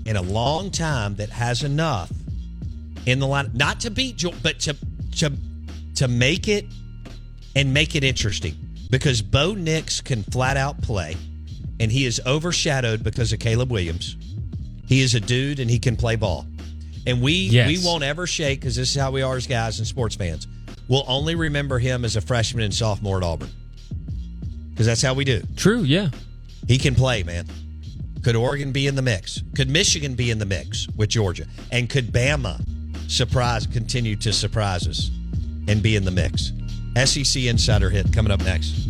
in 0.05 0.15
a 0.15 0.21
long 0.21 0.71
time 0.71 1.15
that 1.15 1.29
has 1.29 1.63
enough 1.63 2.11
in 3.05 3.19
the 3.19 3.27
line, 3.27 3.51
not 3.53 3.81
to 3.81 3.91
beat, 3.91 4.23
but 4.41 4.59
to 4.61 4.75
to 5.17 5.33
to 5.95 6.07
make 6.07 6.47
it 6.47 6.65
and 7.55 7.73
make 7.73 7.95
it 7.95 8.03
interesting. 8.03 8.55
Because 8.89 9.21
Bo 9.21 9.53
Nix 9.53 9.99
can 9.99 10.23
flat 10.23 10.55
out 10.55 10.81
play, 10.81 11.17
and 11.79 11.91
he 11.91 12.05
is 12.05 12.21
overshadowed 12.25 13.03
because 13.03 13.31
of 13.33 13.39
Caleb 13.39 13.71
Williams. 13.71 14.15
He 14.85 15.01
is 15.01 15.15
a 15.15 15.19
dude, 15.19 15.59
and 15.59 15.69
he 15.69 15.79
can 15.79 15.95
play 15.95 16.15
ball. 16.15 16.45
And 17.05 17.21
we 17.21 17.33
Yes. 17.33 17.67
we 17.67 17.79
won't 17.85 18.03
ever 18.03 18.27
shake 18.27 18.59
because 18.61 18.75
this 18.75 18.89
is 18.89 18.95
how 18.95 19.11
we 19.11 19.21
are 19.21 19.35
as 19.37 19.47
guys 19.47 19.79
and 19.79 19.87
sports 19.87 20.15
fans. 20.15 20.47
We'll 20.87 21.05
only 21.07 21.35
remember 21.35 21.79
him 21.79 22.05
as 22.05 22.15
a 22.15 22.21
freshman 22.21 22.63
and 22.63 22.73
sophomore 22.73 23.17
at 23.17 23.23
Auburn 23.23 23.49
because 24.71 24.85
that's 24.85 25.01
how 25.01 25.13
we 25.13 25.25
do. 25.25 25.41
True, 25.55 25.81
yeah. 25.81 26.09
He 26.67 26.77
can 26.77 26.95
play, 26.95 27.23
man. 27.23 27.45
Could 28.23 28.35
Oregon 28.35 28.71
be 28.71 28.87
in 28.87 28.95
the 28.95 29.01
mix? 29.01 29.41
Could 29.55 29.69
Michigan 29.69 30.15
be 30.15 30.31
in 30.31 30.39
the 30.39 30.45
mix 30.45 30.87
with 30.95 31.09
Georgia? 31.09 31.45
And 31.71 31.89
could 31.89 32.11
Bama 32.11 32.61
surprise 33.09 33.65
continue 33.67 34.15
to 34.17 34.33
surprise 34.33 34.87
us 34.87 35.09
and 35.67 35.81
be 35.81 35.95
in 35.95 36.03
the 36.03 36.11
mix? 36.11 36.51
SEC 37.05 37.47
Insider 37.47 37.89
Hit 37.89 38.11
coming 38.11 38.31
up 38.31 38.43
next. 38.43 38.89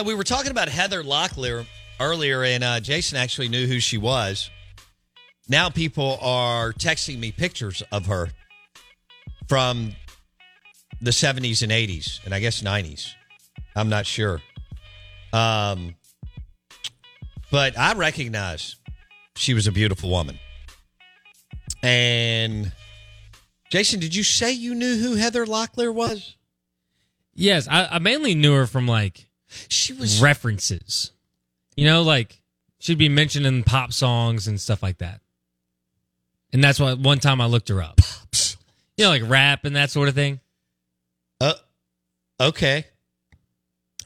Yeah, 0.00 0.06
we 0.06 0.14
were 0.14 0.24
talking 0.24 0.50
about 0.50 0.70
Heather 0.70 1.02
Locklear 1.02 1.66
earlier, 2.00 2.42
and 2.42 2.64
uh, 2.64 2.80
Jason 2.80 3.18
actually 3.18 3.48
knew 3.48 3.66
who 3.66 3.80
she 3.80 3.98
was. 3.98 4.48
Now 5.46 5.68
people 5.68 6.16
are 6.22 6.72
texting 6.72 7.18
me 7.18 7.32
pictures 7.32 7.82
of 7.92 8.06
her 8.06 8.30
from 9.46 9.92
the 11.02 11.10
70s 11.10 11.62
and 11.62 11.70
80s, 11.70 12.24
and 12.24 12.34
I 12.34 12.40
guess 12.40 12.62
90s. 12.62 13.10
I'm 13.76 13.90
not 13.90 14.06
sure. 14.06 14.40
Um, 15.34 15.96
but 17.50 17.78
I 17.78 17.92
recognize 17.92 18.76
she 19.36 19.52
was 19.52 19.66
a 19.66 19.72
beautiful 19.72 20.08
woman. 20.08 20.38
And 21.82 22.72
Jason, 23.70 24.00
did 24.00 24.14
you 24.14 24.22
say 24.22 24.50
you 24.50 24.74
knew 24.74 24.96
who 24.96 25.16
Heather 25.16 25.44
Locklear 25.44 25.92
was? 25.92 26.36
Yes, 27.34 27.68
I, 27.68 27.86
I 27.90 27.98
mainly 27.98 28.34
knew 28.34 28.54
her 28.54 28.66
from 28.66 28.88
like 28.88 29.26
She 29.68 29.92
was 29.92 30.20
references. 30.20 31.12
You 31.76 31.86
know, 31.86 32.02
like 32.02 32.42
she'd 32.78 32.98
be 32.98 33.08
mentioned 33.08 33.46
in 33.46 33.62
pop 33.64 33.92
songs 33.92 34.46
and 34.46 34.60
stuff 34.60 34.82
like 34.82 34.98
that. 34.98 35.20
And 36.52 36.62
that's 36.62 36.80
why 36.80 36.94
one 36.94 37.18
time 37.20 37.40
I 37.40 37.46
looked 37.46 37.68
her 37.68 37.82
up. 37.82 38.00
You 38.96 39.06
know, 39.06 39.10
like 39.10 39.22
rap 39.24 39.64
and 39.64 39.76
that 39.76 39.90
sort 39.90 40.08
of 40.08 40.14
thing. 40.14 40.40
Uh, 41.40 41.54
okay. 42.38 42.84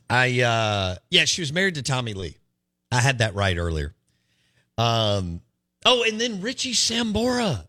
I 0.09 0.41
uh 0.43 0.97
yeah, 1.11 1.25
she 1.25 1.43
was 1.43 1.53
married 1.53 1.75
to 1.77 1.83
Tommy 1.83 2.15
Lee. 2.15 2.37
I 2.93 3.01
had 3.01 3.19
that 3.19 3.35
right 3.35 3.57
earlier. 3.57 3.95
Um 4.79 5.41
oh, 5.85 6.05
and 6.05 6.21
then 6.21 6.41
Richie 6.41 6.75
Sambora. 6.75 7.67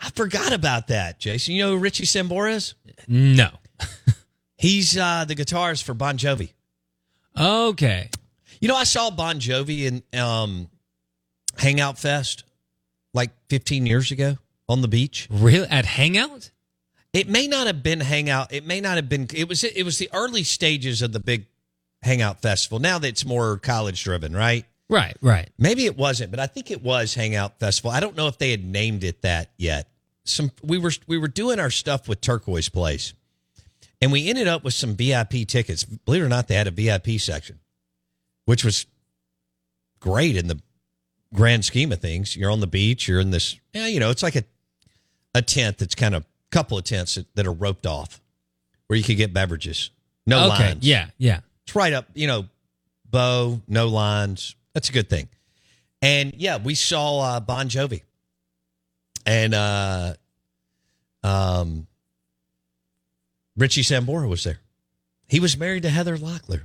I 0.00 0.10
forgot 0.10 0.52
about 0.52 0.88
that, 0.88 1.18
Jason. 1.18 1.54
You 1.54 1.64
know 1.64 1.70
who 1.70 1.78
Richie 1.78 2.04
Sambora 2.04 2.52
is? 2.52 2.74
No. 3.08 3.50
He's 4.56 4.96
uh 4.96 5.24
the 5.26 5.34
guitarist 5.34 5.82
for 5.82 5.94
Bon 5.94 6.16
Jovi. 6.16 6.52
Okay. 7.38 8.10
You 8.60 8.68
know, 8.68 8.76
I 8.76 8.84
saw 8.84 9.10
Bon 9.10 9.40
Jovi 9.40 9.86
in 9.86 10.18
um 10.18 10.68
Hangout 11.58 11.98
Fest 11.98 12.44
like 13.14 13.30
15 13.48 13.86
years 13.86 14.10
ago 14.10 14.38
on 14.68 14.82
the 14.82 14.88
beach. 14.88 15.28
Really? 15.30 15.66
At 15.68 15.84
Hangout? 15.84 16.50
It 17.12 17.28
may 17.28 17.46
not 17.48 17.66
have 17.66 17.82
been 17.82 18.00
Hangout. 18.00 18.52
It 18.52 18.64
may 18.64 18.80
not 18.80 18.96
have 18.96 19.08
been. 19.08 19.26
It 19.34 19.48
was. 19.48 19.64
It 19.64 19.82
was 19.82 19.98
the 19.98 20.08
early 20.12 20.44
stages 20.44 21.02
of 21.02 21.12
the 21.12 21.18
big 21.18 21.46
Hangout 22.02 22.40
Festival. 22.40 22.78
Now 22.78 22.98
that 22.98 23.08
it's 23.08 23.24
more 23.24 23.58
college 23.58 24.04
driven, 24.04 24.34
right? 24.34 24.64
Right. 24.88 25.16
Right. 25.20 25.48
Maybe 25.58 25.86
it 25.86 25.96
wasn't, 25.96 26.30
but 26.30 26.40
I 26.40 26.46
think 26.46 26.70
it 26.70 26.82
was 26.82 27.14
Hangout 27.14 27.58
Festival. 27.58 27.90
I 27.90 28.00
don't 28.00 28.16
know 28.16 28.26
if 28.28 28.38
they 28.38 28.50
had 28.50 28.64
named 28.64 29.04
it 29.04 29.22
that 29.22 29.50
yet. 29.56 29.88
Some 30.24 30.52
we 30.62 30.78
were 30.78 30.92
we 31.06 31.18
were 31.18 31.28
doing 31.28 31.58
our 31.58 31.70
stuff 31.70 32.08
with 32.08 32.20
Turquoise 32.20 32.68
Place, 32.68 33.14
and 34.00 34.12
we 34.12 34.28
ended 34.28 34.48
up 34.48 34.64
with 34.64 34.74
some 34.74 34.94
VIP 34.94 35.46
tickets. 35.46 35.84
Believe 35.84 36.22
it 36.22 36.26
or 36.26 36.28
not, 36.28 36.48
they 36.48 36.54
had 36.54 36.66
a 36.66 36.70
VIP 36.70 37.20
section, 37.20 37.60
which 38.44 38.64
was 38.64 38.86
great 39.98 40.36
in 40.36 40.48
the 40.48 40.60
grand 41.34 41.64
scheme 41.64 41.92
of 41.92 42.00
things. 42.00 42.36
You're 42.36 42.50
on 42.50 42.60
the 42.60 42.66
beach. 42.66 43.06
You're 43.08 43.20
in 43.20 43.30
this. 43.30 43.56
Yeah, 43.72 43.86
you 43.86 44.00
know, 44.00 44.10
it's 44.10 44.22
like 44.22 44.36
a 44.36 44.44
a 45.34 45.42
tent 45.42 45.78
that's 45.78 45.94
kind 45.94 46.14
of 46.14 46.22
a 46.22 46.26
couple 46.50 46.76
of 46.76 46.84
tents 46.84 47.14
that, 47.14 47.26
that 47.34 47.46
are 47.46 47.52
roped 47.52 47.86
off 47.86 48.20
where 48.86 48.96
you 48.96 49.04
could 49.04 49.16
get 49.16 49.32
beverages. 49.32 49.90
No 50.26 50.38
okay. 50.46 50.48
lines. 50.48 50.86
Yeah. 50.86 51.06
Yeah. 51.18 51.40
It's 51.64 51.74
right 51.74 51.92
up, 51.92 52.06
you 52.14 52.26
know, 52.26 52.46
bow, 53.08 53.60
no 53.68 53.88
lines. 53.88 54.56
That's 54.74 54.88
a 54.88 54.92
good 54.92 55.08
thing. 55.08 55.28
And 56.02 56.34
yeah, 56.36 56.58
we 56.58 56.74
saw 56.74 57.20
uh, 57.20 57.40
Bon 57.40 57.68
Jovi. 57.68 58.02
And 59.26 59.54
uh 59.54 60.14
um 61.22 61.86
Richie 63.56 63.82
Sambora 63.82 64.28
was 64.28 64.44
there. 64.44 64.58
He 65.26 65.40
was 65.40 65.56
married 65.56 65.82
to 65.84 65.90
Heather 65.90 66.16
Locklear. 66.16 66.62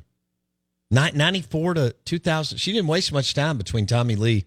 Ni- 0.91 1.11
94 1.13 1.73
to 1.75 1.95
2000. 2.05 2.57
She 2.57 2.71
didn't 2.71 2.87
waste 2.87 3.11
much 3.11 3.33
time 3.33 3.57
between 3.57 3.85
Tommy 3.85 4.15
Lee 4.15 4.45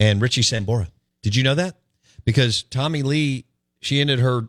and 0.00 0.20
Richie 0.20 0.42
Sambora. 0.42 0.88
Did 1.22 1.36
you 1.36 1.42
know 1.42 1.54
that? 1.54 1.76
Because 2.24 2.62
Tommy 2.64 3.02
Lee, 3.02 3.44
she 3.80 4.00
ended 4.00 4.18
her 4.20 4.48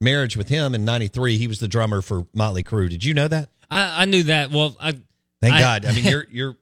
marriage 0.00 0.36
with 0.36 0.48
him 0.48 0.74
in 0.74 0.84
93. 0.84 1.38
He 1.38 1.46
was 1.46 1.60
the 1.60 1.68
drummer 1.68 2.02
for 2.02 2.26
Motley 2.34 2.62
Crue. 2.62 2.88
Did 2.90 3.04
you 3.04 3.14
know 3.14 3.28
that? 3.28 3.48
I, 3.70 4.02
I 4.02 4.04
knew 4.04 4.24
that. 4.24 4.50
Well, 4.50 4.76
I 4.80 4.98
Thank 5.40 5.54
I- 5.54 5.60
God. 5.60 5.86
I 5.86 5.92
mean, 5.92 6.04
you're 6.06 6.26
you're, 6.30 6.56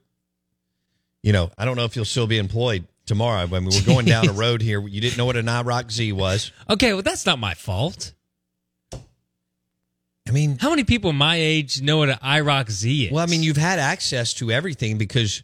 you 1.23 1.33
know, 1.33 1.51
I 1.57 1.65
don't 1.65 1.75
know 1.75 1.85
if 1.85 1.95
you'll 1.95 2.05
still 2.05 2.27
be 2.27 2.37
employed 2.37 2.87
tomorrow. 3.05 3.45
When 3.47 3.65
we 3.65 3.75
were 3.77 3.85
going 3.85 4.05
down 4.05 4.29
a 4.29 4.33
road 4.33 4.61
here, 4.61 4.85
you 4.87 5.01
didn't 5.01 5.17
know 5.17 5.25
what 5.25 5.35
an 5.35 5.47
IROC 5.47 5.91
Z 5.91 6.11
was. 6.13 6.51
Okay, 6.69 6.93
well 6.93 7.01
that's 7.03 7.25
not 7.25 7.39
my 7.39 7.53
fault. 7.53 8.13
I 10.29 10.31
mean, 10.31 10.57
how 10.59 10.69
many 10.69 10.83
people 10.83 11.11
my 11.11 11.35
age 11.35 11.81
know 11.81 11.97
what 11.97 12.09
an 12.09 12.17
IROC 12.23 12.69
Z 12.69 13.05
is? 13.07 13.11
Well, 13.11 13.23
I 13.23 13.25
mean, 13.25 13.41
you've 13.43 13.57
had 13.57 13.79
access 13.79 14.33
to 14.35 14.51
everything 14.51 14.97
because 14.97 15.41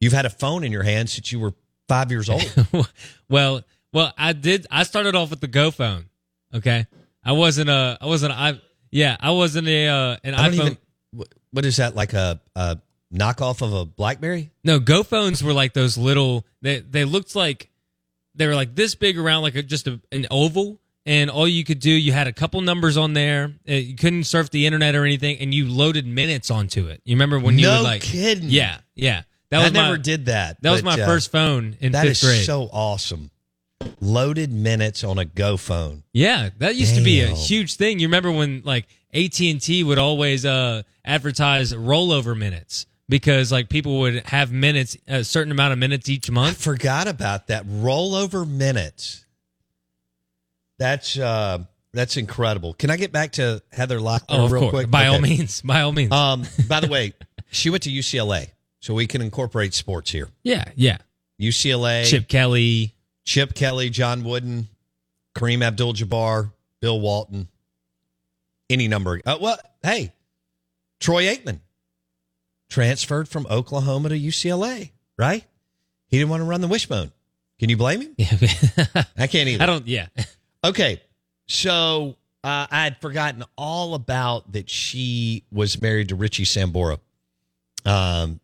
you've 0.00 0.12
had 0.12 0.26
a 0.26 0.30
phone 0.30 0.64
in 0.64 0.70
your 0.72 0.82
hand 0.82 1.08
since 1.10 1.32
you 1.32 1.40
were 1.40 1.54
five 1.88 2.10
years 2.10 2.28
old. 2.28 2.44
well, 3.28 3.62
well, 3.92 4.12
I 4.18 4.32
did. 4.34 4.66
I 4.70 4.82
started 4.84 5.14
off 5.14 5.30
with 5.30 5.40
the 5.40 5.48
Go 5.48 5.70
phone. 5.70 6.06
Okay, 6.54 6.86
I 7.24 7.32
wasn't 7.32 7.70
a. 7.70 7.96
I 8.00 8.06
wasn't. 8.06 8.32
A, 8.32 8.36
I 8.36 8.60
yeah. 8.90 9.16
I 9.18 9.30
wasn't 9.30 9.66
a 9.68 9.88
uh, 9.88 10.16
an 10.24 10.34
iPhone. 10.34 10.52
even. 10.54 10.78
what- 11.12 11.28
What 11.52 11.64
is 11.64 11.78
that? 11.78 11.96
Like 11.96 12.12
a, 12.12 12.40
a 12.54 12.78
knockoff 13.12 13.60
of 13.62 13.72
a 13.72 13.84
BlackBerry? 13.84 14.50
No, 14.62 14.78
Go 14.78 15.02
phones 15.02 15.42
were 15.42 15.52
like 15.52 15.72
those 15.74 15.96
little. 15.98 16.44
They 16.62 16.78
they 16.80 17.04
looked 17.04 17.34
like 17.34 17.70
they 18.36 18.46
were 18.46 18.54
like 18.54 18.74
this 18.76 18.94
big 18.94 19.18
around, 19.18 19.42
like 19.42 19.56
a, 19.56 19.62
just 19.62 19.88
a, 19.88 20.00
an 20.12 20.26
oval, 20.30 20.80
and 21.10 21.28
all 21.28 21.48
you 21.48 21.64
could 21.64 21.80
do, 21.80 21.90
you 21.90 22.12
had 22.12 22.26
a 22.28 22.32
couple 22.32 22.60
numbers 22.60 22.96
on 22.96 23.12
there. 23.14 23.52
Uh, 23.68 23.72
You 23.74 23.96
couldn't 23.96 24.24
surf 24.24 24.48
the 24.50 24.64
internet 24.66 24.94
or 24.94 25.04
anything, 25.04 25.38
and 25.40 25.52
you 25.52 25.68
loaded 25.68 26.06
minutes 26.06 26.50
onto 26.50 26.86
it. 26.86 27.00
You 27.04 27.16
remember 27.16 27.38
when 27.40 27.58
you 27.58 27.66
No 27.66 27.78
would 27.78 27.82
like 27.84 28.02
kidding. 28.02 28.48
Yeah, 28.48 28.78
yeah. 28.94 29.22
That 29.50 29.60
I 29.60 29.64
was 29.64 29.72
never 29.72 29.96
my, 29.96 30.02
did 30.02 30.26
that. 30.26 30.62
That 30.62 30.70
was 30.70 30.82
my 30.84 30.92
uh, 31.00 31.06
first 31.06 31.32
phone 31.32 31.76
in 31.80 31.92
That 31.92 32.02
fifth 32.06 32.22
is 32.22 32.28
grade. 32.28 32.44
so 32.44 32.68
awesome. 32.72 33.30
Loaded 34.00 34.52
minutes 34.52 35.02
on 35.04 35.18
a 35.18 35.24
Go 35.24 35.56
phone. 35.56 36.04
Yeah, 36.12 36.50
that 36.58 36.76
used 36.76 36.94
to 36.94 37.00
be 37.02 37.20
a 37.22 37.28
huge 37.28 37.74
thing. 37.76 37.98
You 37.98 38.06
remember 38.08 38.30
when 38.30 38.62
like 38.64 38.86
AT 39.12 39.40
and 39.40 39.60
T 39.60 39.82
would 39.82 39.98
always 39.98 40.44
uh, 40.44 40.82
advertise 41.04 41.72
rollover 41.72 42.36
minutes 42.38 42.86
because 43.08 43.50
like 43.50 43.68
people 43.68 43.98
would 44.00 44.24
have 44.26 44.52
minutes, 44.52 44.96
a 45.08 45.24
certain 45.24 45.50
amount 45.50 45.72
of 45.72 45.78
minutes 45.78 46.08
each 46.08 46.30
I 46.30 46.32
month. 46.34 46.62
forgot 46.62 47.08
about 47.08 47.48
that. 47.48 47.66
Rollover 47.66 48.48
minutes. 48.48 49.24
That's 50.80 51.16
uh 51.16 51.58
that's 51.92 52.16
incredible. 52.16 52.74
Can 52.74 52.90
I 52.90 52.96
get 52.96 53.12
back 53.12 53.32
to 53.32 53.62
Heather 53.70 54.00
Locklear 54.00 54.24
Oh, 54.30 54.48
real 54.48 54.62
course. 54.62 54.70
quick? 54.72 54.90
By 54.90 55.06
all 55.06 55.20
means, 55.20 55.60
by 55.62 55.82
all 55.82 55.92
means. 55.92 56.10
Um, 56.12 56.44
by 56.68 56.80
the 56.80 56.88
way, 56.88 57.12
she 57.50 57.70
went 57.70 57.82
to 57.84 57.90
UCLA, 57.90 58.48
so 58.80 58.94
we 58.94 59.06
can 59.06 59.22
incorporate 59.22 59.74
sports 59.74 60.10
here. 60.10 60.28
yeah, 60.42 60.64
yeah. 60.74 60.98
UCLA, 61.40 62.04
Chip 62.04 62.26
Kelly. 62.28 62.94
Chip 63.24 63.54
Kelly, 63.54 63.90
John 63.90 64.24
Wooden, 64.24 64.68
Kareem 65.36 65.62
Abdul-Jabbar, 65.62 66.52
Bill 66.80 67.00
Walton, 67.00 67.48
any 68.68 68.88
number. 68.88 69.20
Uh, 69.24 69.38
well, 69.40 69.58
hey, 69.82 70.12
Troy 71.00 71.24
Aikman 71.24 71.60
transferred 72.68 73.28
from 73.28 73.46
Oklahoma 73.50 74.08
to 74.10 74.18
UCLA, 74.18 74.90
right? 75.18 75.44
He 76.08 76.18
didn't 76.18 76.30
want 76.30 76.40
to 76.40 76.44
run 76.44 76.60
the 76.60 76.68
wishbone. 76.68 77.12
Can 77.58 77.68
you 77.68 77.76
blame 77.76 78.00
him? 78.02 78.14
I 79.18 79.26
can't 79.26 79.48
either. 79.48 79.62
I 79.62 79.66
don't. 79.66 79.86
Yeah. 79.86 80.06
Okay, 80.62 81.00
so 81.46 82.16
uh, 82.44 82.66
I 82.70 82.84
had 82.84 83.00
forgotten 83.00 83.44
all 83.56 83.94
about 83.94 84.52
that. 84.52 84.68
She 84.68 85.44
was 85.50 85.80
married 85.80 86.10
to 86.10 86.14
Richie 86.14 86.44
Sambora. 86.44 86.98
Um, 87.84 88.40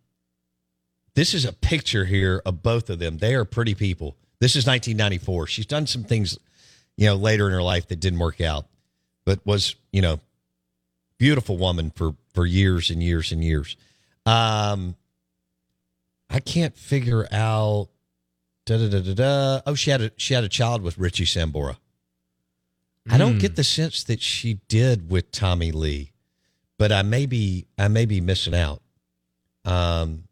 this 1.14 1.34
is 1.34 1.44
a 1.44 1.52
picture 1.52 2.04
here 2.04 2.42
of 2.46 2.62
both 2.62 2.90
of 2.90 2.98
them. 2.98 3.18
They 3.18 3.34
are 3.34 3.44
pretty 3.44 3.74
people. 3.74 4.16
This 4.38 4.56
is 4.56 4.66
1994. 4.66 5.46
She's 5.46 5.66
done 5.66 5.86
some 5.86 6.04
things, 6.04 6.38
you 6.96 7.06
know, 7.06 7.16
later 7.16 7.46
in 7.46 7.52
her 7.52 7.62
life 7.62 7.88
that 7.88 8.00
didn't 8.00 8.18
work 8.18 8.40
out, 8.40 8.66
but 9.24 9.44
was 9.44 9.76
you 9.92 10.02
know, 10.02 10.20
beautiful 11.18 11.56
woman 11.56 11.90
for 11.90 12.14
for 12.34 12.44
years 12.44 12.90
and 12.90 13.02
years 13.02 13.32
and 13.32 13.42
years. 13.42 13.76
Um, 14.26 14.94
I 16.28 16.40
can't 16.40 16.76
figure 16.76 17.26
out. 17.32 17.88
Da 18.66 18.76
da 18.78 18.88
da 18.88 19.00
da 19.00 19.14
da. 19.14 19.60
Oh, 19.64 19.74
she 19.74 19.90
had 19.90 20.00
a 20.02 20.10
she 20.16 20.34
had 20.34 20.44
a 20.44 20.48
child 20.48 20.82
with 20.82 20.98
Richie 20.98 21.24
Sambora. 21.24 21.76
I 23.10 23.18
don't 23.18 23.34
Hmm. 23.34 23.38
get 23.38 23.56
the 23.56 23.64
sense 23.64 24.02
that 24.04 24.20
she 24.20 24.60
did 24.68 25.10
with 25.10 25.30
Tommy 25.30 25.70
Lee, 25.72 26.12
but 26.78 26.90
I 26.92 27.02
may 27.02 27.26
be 27.26 27.66
I 27.78 27.88
may 27.88 28.04
be 28.06 28.20
missing 28.20 28.54
out. 28.54 28.82
Um, 29.64 30.24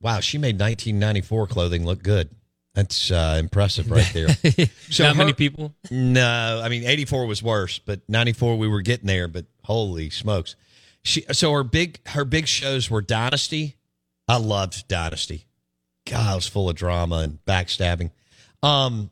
wow, 0.00 0.20
she 0.20 0.38
made 0.38 0.58
1994 0.58 1.46
clothing 1.48 1.84
look 1.84 2.02
good. 2.02 2.30
That's 2.74 3.10
uh, 3.12 3.36
impressive 3.38 3.90
right 3.90 4.10
there. 4.12 4.28
So 4.90 5.04
Not 5.04 5.16
many 5.16 5.32
people. 5.32 5.74
No, 5.90 6.60
I 6.62 6.68
mean 6.68 6.84
84 6.84 7.26
was 7.26 7.42
worse, 7.42 7.78
but 7.78 8.00
94 8.08 8.56
we 8.58 8.68
were 8.68 8.82
getting 8.82 9.06
there. 9.06 9.28
But 9.28 9.46
holy 9.64 10.10
smokes, 10.10 10.56
she 11.02 11.24
so 11.32 11.52
her 11.52 11.64
big 11.64 11.98
her 12.08 12.24
big 12.24 12.46
shows 12.46 12.90
were 12.90 13.02
Dynasty. 13.02 13.76
I 14.28 14.36
loved 14.38 14.86
Dynasty. 14.88 15.46
God, 16.06 16.32
it 16.32 16.36
was 16.36 16.46
full 16.46 16.68
of 16.68 16.76
drama 16.76 17.16
and 17.18 17.38
backstabbing. 17.46 18.10
Um, 18.62 19.10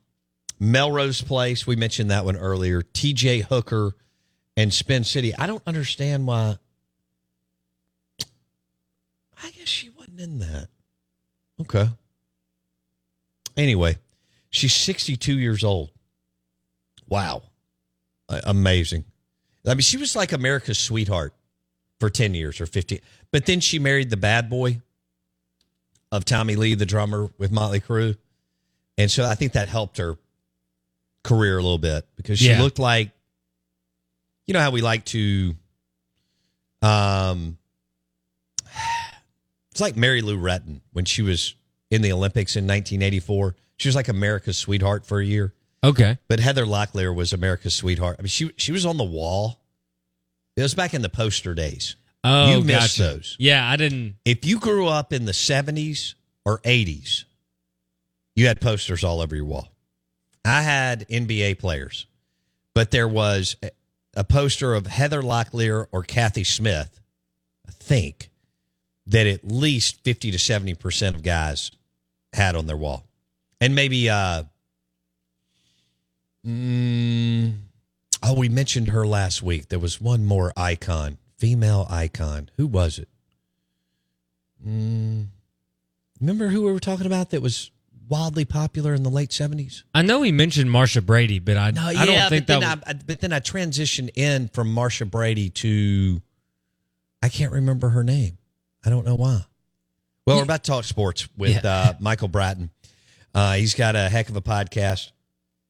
Melrose 0.62 1.20
Place, 1.20 1.66
we 1.66 1.74
mentioned 1.74 2.12
that 2.12 2.24
one 2.24 2.36
earlier. 2.36 2.82
T.J. 2.82 3.40
Hooker 3.40 3.96
and 4.56 4.72
Spin 4.72 5.02
City. 5.02 5.34
I 5.34 5.48
don't 5.48 5.62
understand 5.66 6.24
why. 6.24 6.56
I 9.42 9.50
guess 9.50 9.66
she 9.66 9.90
wasn't 9.90 10.20
in 10.20 10.38
that. 10.38 10.68
Okay. 11.62 11.88
Anyway, 13.56 13.98
she's 14.50 14.72
62 14.72 15.36
years 15.36 15.64
old. 15.64 15.90
Wow. 17.08 17.42
Amazing. 18.28 19.04
I 19.66 19.70
mean, 19.70 19.80
she 19.80 19.96
was 19.96 20.14
like 20.14 20.30
America's 20.30 20.78
sweetheart 20.78 21.34
for 21.98 22.08
10 22.08 22.34
years 22.34 22.60
or 22.60 22.66
15. 22.66 23.00
But 23.32 23.46
then 23.46 23.58
she 23.58 23.80
married 23.80 24.10
the 24.10 24.16
bad 24.16 24.48
boy 24.48 24.80
of 26.12 26.24
Tommy 26.24 26.54
Lee, 26.54 26.76
the 26.76 26.86
drummer 26.86 27.30
with 27.36 27.50
Motley 27.50 27.80
Crue. 27.80 28.16
And 28.96 29.10
so 29.10 29.24
I 29.24 29.34
think 29.34 29.54
that 29.54 29.68
helped 29.68 29.98
her 29.98 30.18
career 31.24 31.58
a 31.58 31.62
little 31.62 31.78
bit 31.78 32.06
because 32.16 32.38
she 32.38 32.48
Yeah. 32.48 32.60
looked 32.62 32.78
like, 32.78 33.10
you 34.46 34.54
know, 34.54 34.60
how 34.60 34.70
we 34.70 34.80
like 34.80 35.04
to 35.06 35.54
um, 36.82 37.58
it's 39.70 39.80
like 39.80 39.96
Mary 39.96 40.20
Lou 40.22 40.36
Retton 40.36 40.80
when 40.92 41.04
she 41.04 41.22
was 41.22 41.54
in 41.90 42.02
the 42.02 42.12
Olympics 42.12 42.56
in 42.56 42.64
1984. 42.64 43.54
She 43.76 43.88
was 43.88 43.96
like 43.96 44.08
America's 44.08 44.58
sweetheart 44.58 45.06
for 45.06 45.20
a 45.20 45.24
year. 45.24 45.54
Okay. 45.84 46.18
But 46.28 46.40
Heather 46.40 46.64
Locklear 46.66 47.14
was 47.14 47.32
America's 47.32 47.74
sweetheart. 47.74 48.16
I 48.18 48.22
mean, 48.22 48.28
she 48.28 48.50
she 48.56 48.72
was 48.72 48.84
on 48.86 48.96
the 48.96 49.04
wall. 49.04 49.60
It 50.56 50.62
was 50.62 50.74
back 50.74 50.92
in 50.94 51.02
the 51.02 51.08
poster 51.08 51.54
days. 51.54 51.96
Oh, 52.24 52.58
you 52.58 52.64
missed 52.64 52.98
gotcha. 52.98 53.02
those. 53.14 53.36
Yeah, 53.40 53.68
I 53.68 53.76
didn't. 53.76 54.16
If 54.24 54.44
you 54.44 54.60
grew 54.60 54.86
up 54.86 55.12
in 55.12 55.24
the 55.24 55.32
70s 55.32 56.14
or 56.44 56.58
80s, 56.60 57.24
you 58.36 58.46
had 58.46 58.60
posters 58.60 59.02
all 59.02 59.20
over 59.20 59.34
your 59.34 59.44
wall. 59.46 59.71
I 60.44 60.62
had 60.62 61.06
NBA 61.08 61.58
players, 61.58 62.06
but 62.74 62.90
there 62.90 63.08
was 63.08 63.56
a- 63.62 64.24
poster 64.24 64.74
of 64.74 64.86
Heather 64.86 65.22
Locklear 65.22 65.86
or 65.92 66.02
Kathy 66.02 66.44
Smith, 66.44 67.00
I 67.66 67.72
think, 67.72 68.30
that 69.06 69.26
at 69.26 69.44
least 69.44 70.02
50 70.04 70.30
to 70.30 70.38
70% 70.38 71.14
of 71.14 71.22
guys 71.22 71.70
had 72.32 72.54
on 72.56 72.66
their 72.66 72.76
wall. 72.76 73.06
And 73.60 73.74
maybe, 73.74 74.08
uh, 74.08 74.44
mm, 76.46 77.54
oh, 78.22 78.34
we 78.34 78.48
mentioned 78.48 78.88
her 78.88 79.06
last 79.06 79.42
week. 79.42 79.68
There 79.68 79.78
was 79.78 80.00
one 80.00 80.24
more 80.24 80.52
icon, 80.56 81.18
female 81.36 81.86
icon. 81.88 82.50
Who 82.56 82.66
was 82.66 82.98
it? 82.98 83.08
Mm, 84.66 85.26
remember 86.20 86.48
who 86.48 86.62
we 86.62 86.72
were 86.72 86.80
talking 86.80 87.06
about 87.06 87.30
that 87.30 87.42
was 87.42 87.71
wildly 88.08 88.44
popular 88.44 88.94
in 88.94 89.02
the 89.02 89.10
late 89.10 89.30
70s? 89.30 89.82
I 89.94 90.02
know 90.02 90.22
he 90.22 90.32
mentioned 90.32 90.70
Marcia 90.70 91.02
Brady, 91.02 91.38
but 91.38 91.56
I, 91.56 91.70
No, 91.70 91.82
I 91.86 92.04
don't 92.06 92.28
think 92.28 92.46
that. 92.46 92.58
was- 92.60 92.78
I, 92.86 92.92
but 92.94 93.20
then 93.20 93.32
I 93.32 93.40
transitioned 93.40 94.10
in 94.14 94.48
from 94.48 94.72
Marcia 94.72 95.06
Brady 95.06 95.50
to 95.50 96.20
I 97.22 97.28
can't 97.28 97.52
remember 97.52 97.90
her 97.90 98.02
name. 98.02 98.38
I 98.84 98.90
don't 98.90 99.04
know 99.06 99.14
why. 99.14 99.42
Well, 100.26 100.36
we're 100.38 100.42
about 100.44 100.64
to 100.64 100.70
talk 100.70 100.84
sports 100.84 101.28
with 101.36 101.64
uh, 101.64 101.94
Michael 102.00 102.28
Bratton. 102.28 102.70
Uh, 103.34 103.54
he's 103.54 103.74
got 103.74 103.96
a 103.96 104.08
heck 104.08 104.28
of 104.28 104.36
a 104.36 104.42
podcast. 104.42 105.10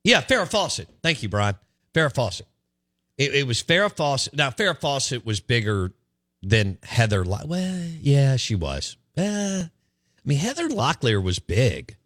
Yeah, 0.04 0.20
Farrah 0.20 0.50
Fawcett. 0.50 0.88
Thank 1.02 1.22
you, 1.22 1.28
Brian. 1.28 1.54
Farrah 1.94 2.12
Fawcett. 2.14 2.46
It, 3.18 3.34
it 3.34 3.46
was 3.46 3.62
Farrah 3.62 3.94
Fawcett. 3.94 4.34
Now, 4.34 4.50
Farrah 4.50 4.78
Fawcett 4.78 5.24
was 5.24 5.40
bigger 5.40 5.92
than 6.42 6.78
Heather. 6.82 7.24
Lock- 7.24 7.46
well, 7.46 7.82
yeah, 8.00 8.36
she 8.36 8.54
was. 8.54 8.96
Uh, 9.16 9.64
I 9.64 9.70
mean, 10.24 10.38
Heather 10.38 10.68
Locklear 10.68 11.22
was 11.22 11.38
big, 11.38 11.96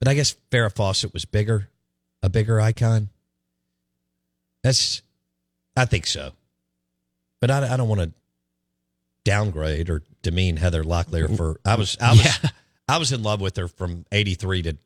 but 0.00 0.08
I 0.08 0.14
guess 0.14 0.34
Farrah 0.50 0.74
Fawcett 0.74 1.12
was 1.12 1.24
bigger, 1.24 1.68
a 2.22 2.28
bigger 2.28 2.60
icon. 2.60 3.10
That's, 4.64 5.02
I 5.76 5.84
think 5.84 6.06
so. 6.06 6.32
But 7.40 7.50
I, 7.50 7.74
I 7.74 7.76
don't 7.76 7.88
want 7.88 8.00
to 8.00 8.10
downgrade 9.24 9.88
or 9.88 10.02
demean 10.22 10.56
Heather 10.56 10.82
Locklear 10.82 11.26
mm-hmm. 11.26 11.36
for. 11.36 11.60
I 11.64 11.76
was, 11.76 11.96
I 12.00 12.10
was, 12.12 12.50
I 12.88 12.98
was 12.98 13.12
in 13.12 13.22
love 13.22 13.40
with 13.40 13.56
her 13.56 13.68
from 13.68 14.04
'83 14.10 14.62
to 14.62 14.76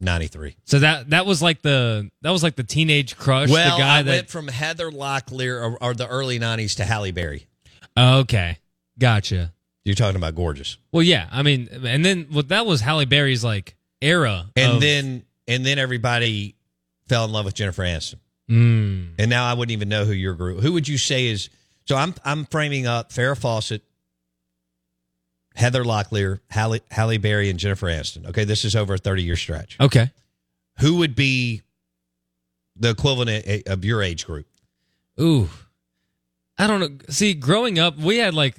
'93. 0.00 0.56
so 0.64 0.78
that 0.80 1.10
that 1.10 1.26
was 1.26 1.42
like 1.42 1.62
the 1.62 2.10
that 2.22 2.30
was 2.30 2.42
like 2.42 2.56
the 2.56 2.62
teenage 2.62 3.16
crush. 3.16 3.50
Well, 3.50 3.76
the 3.76 3.82
guy 3.82 3.98
I 3.98 4.02
that. 4.02 4.10
went 4.10 4.28
from 4.28 4.48
Heather 4.48 4.90
Locklear 4.90 5.60
or, 5.60 5.82
or 5.82 5.94
the 5.94 6.06
early 6.06 6.38
'90s 6.38 6.76
to 6.76 6.84
Halle 6.84 7.10
Berry. 7.10 7.46
okay, 7.96 8.58
gotcha. 8.98 9.52
You're 9.84 9.94
talking 9.94 10.16
about 10.16 10.34
gorgeous, 10.34 10.78
Well, 10.92 11.02
yeah. 11.02 11.28
I 11.30 11.42
mean, 11.42 11.68
and 11.84 12.02
then 12.02 12.28
well, 12.32 12.42
that 12.44 12.64
was 12.64 12.80
Halle 12.80 13.04
Berry's 13.04 13.44
like 13.44 13.76
era, 14.04 14.46
and 14.56 14.74
of- 14.74 14.80
then 14.80 15.24
and 15.48 15.64
then 15.64 15.78
everybody 15.78 16.56
fell 17.08 17.24
in 17.24 17.32
love 17.32 17.44
with 17.44 17.54
Jennifer 17.54 17.82
Aniston. 17.82 18.18
Mm. 18.50 19.14
And 19.18 19.30
now 19.30 19.46
I 19.46 19.54
wouldn't 19.54 19.72
even 19.72 19.88
know 19.88 20.04
who 20.04 20.12
your 20.12 20.34
group. 20.34 20.60
Who 20.60 20.72
would 20.74 20.86
you 20.86 20.98
say 20.98 21.26
is? 21.26 21.48
So 21.86 21.96
I'm 21.96 22.14
I'm 22.24 22.44
framing 22.44 22.86
up 22.86 23.10
Farrah 23.10 23.38
Fawcett, 23.38 23.82
Heather 25.54 25.84
Locklear, 25.84 26.40
Halle, 26.50 26.80
Halle 26.90 27.18
Berry, 27.18 27.48
and 27.50 27.58
Jennifer 27.58 27.86
Aniston. 27.86 28.26
Okay, 28.28 28.44
this 28.44 28.64
is 28.64 28.76
over 28.76 28.94
a 28.94 28.98
30 28.98 29.22
year 29.22 29.36
stretch. 29.36 29.78
Okay. 29.80 30.10
Who 30.80 30.96
would 30.96 31.14
be 31.14 31.62
the 32.76 32.90
equivalent 32.90 33.66
of 33.66 33.84
your 33.84 34.02
age 34.02 34.26
group? 34.26 34.46
Ooh, 35.20 35.48
I 36.58 36.66
don't 36.66 36.80
know. 36.80 36.90
See, 37.08 37.34
growing 37.34 37.78
up, 37.78 37.96
we 37.96 38.18
had 38.18 38.34
like 38.34 38.56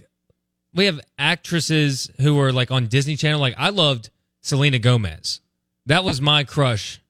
we 0.73 0.85
have 0.85 0.99
actresses 1.19 2.09
who 2.21 2.35
were 2.35 2.51
like 2.51 2.71
on 2.71 2.87
Disney 2.87 3.15
Channel. 3.15 3.39
Like 3.39 3.55
I 3.57 3.69
loved 3.69 4.09
Selena 4.45 4.77
Gomez. 4.77 5.41
That 5.87 6.03
was 6.03 6.21
my 6.21 6.43
crush 6.43 7.01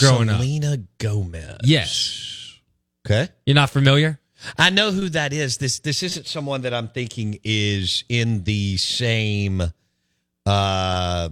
growing 0.00 0.30
up. 0.30 0.40
Selena 0.40 0.78
Gomez. 0.96 1.58
Yes. 1.64 2.58
Okay. 3.04 3.28
You're 3.44 3.54
not 3.54 3.68
familiar? 3.68 4.18
I 4.58 4.70
know 4.70 4.90
who 4.90 5.10
that 5.10 5.34
is. 5.34 5.58
This 5.58 5.80
this 5.80 6.02
isn't 6.02 6.26
someone 6.26 6.62
that 6.62 6.72
I'm 6.72 6.88
thinking 6.88 7.38
is 7.44 8.04
in 8.08 8.44
the 8.44 8.78
same 8.78 9.62
uh 10.46 11.28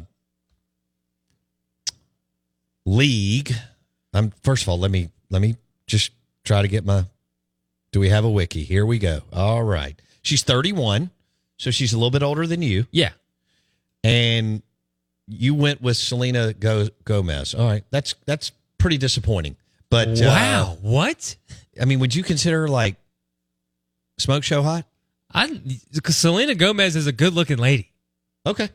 league. 2.85 3.55
I'm 4.13 4.33
first 4.43 4.65
of 4.65 4.69
all, 4.69 4.79
let 4.79 4.91
me 4.91 5.09
let 5.31 5.41
me 5.41 5.57
just 5.87 6.11
try 6.45 6.61
to 6.61 6.69
get 6.69 6.85
my 6.85 7.07
Do 7.93 8.01
we 8.01 8.11
have 8.11 8.27
a 8.27 8.31
wiki? 8.31 8.63
Here 8.63 8.85
we 8.85 8.99
go. 8.99 9.23
All 9.33 9.63
right. 9.63 10.01
She's 10.21 10.43
31, 10.43 11.09
so 11.57 11.71
she's 11.71 11.95
a 11.95 11.97
little 11.97 12.11
bit 12.11 12.23
older 12.23 12.47
than 12.47 12.61
you. 12.61 12.87
Yeah. 12.91 13.13
And 14.05 14.63
you 15.31 15.55
went 15.55 15.81
with 15.81 15.97
Selena 15.97 16.53
Go- 16.53 16.89
Gomez. 17.05 17.55
All 17.55 17.67
right. 17.67 17.85
That's 17.91 18.15
that's 18.27 18.53
pretty 18.79 18.99
disappointing. 18.99 19.57
But 19.91 20.09
Wow. 20.21 20.73
uh, 20.73 20.75
what? 20.83 21.37
I 21.81 21.85
mean, 21.85 22.01
would 22.01 22.15
you 22.15 22.23
consider 22.23 22.69
like 22.69 22.97
smoke 24.19 24.45
show 24.45 24.63
hot? 24.63 24.87
I 25.33 25.61
Selena 26.09 26.55
Gomez 26.55 26.97
is 26.97 27.07
a 27.07 27.13
good 27.13 27.35
looking 27.35 27.59
lady. 27.59 27.91
Okay. 28.47 28.69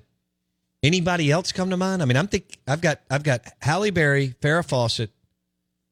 Anybody 0.84 1.32
else 1.32 1.52
come 1.52 1.72
to 1.72 1.78
mind? 1.78 2.02
I 2.02 2.06
mean, 2.06 2.18
I'm 2.18 2.28
think 2.28 2.58
I've 2.68 2.82
got 2.82 3.02
I've 3.10 3.24
got 3.24 3.42
Halle 3.62 3.90
Berry, 3.90 4.36
Farrah 4.42 4.68
Fawcett, 4.68 5.10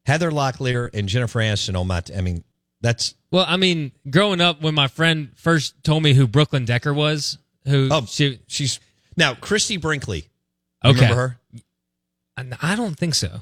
Heather 0.06 0.30
Locklear, 0.32 0.90
and 0.94 1.10
Jennifer 1.10 1.40
Aniston 1.40 1.78
on 1.80 1.88
my. 1.88 2.02
T- 2.02 2.14
I 2.16 2.22
mean, 2.22 2.44
that's 2.82 3.16
Well, 3.32 3.46
I 3.48 3.58
mean, 3.58 3.92
growing 4.10 4.40
up, 4.40 4.62
when 4.62 4.76
my 4.76 4.88
friend 4.88 5.32
first 5.36 5.84
told 5.84 6.04
me 6.04 6.14
who 6.14 6.28
Brooklyn 6.28 6.66
Decker 6.66 6.94
was, 6.94 7.38
who 7.66 7.90
oh 7.92 8.06
she 8.06 8.40
she's 8.48 8.80
now 9.18 9.34
Christie 9.34 9.78
Brinkley. 9.78 10.28
You 10.84 10.90
Okay. 10.92 11.02
Remember 11.02 11.38
her? 12.38 12.56
I, 12.62 12.76
don't 12.76 12.98
think 12.98 13.16
so. 13.16 13.42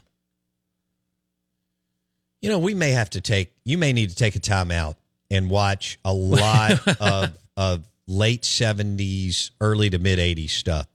You 2.42 2.50
know, 2.50 2.60
we 2.60 2.74
may 2.74 2.92
have 2.92 3.10
to 3.12 3.22
take. 3.22 3.52
You 3.64 3.78
may 3.78 3.94
need 3.94 4.10
to 4.10 4.16
take 4.16 4.36
a 4.36 4.40
time 4.40 4.72
out 4.72 4.98
and 5.30 5.50
watch 5.50 6.00
a 6.04 6.14
lot 6.14 6.86
of 7.00 7.38
of 7.56 7.84
late 8.08 8.44
seventies, 8.46 9.52
early 9.62 9.90
to 9.90 10.00
mid 10.00 10.20
eighties 10.20 10.52
stuff. 10.52 10.88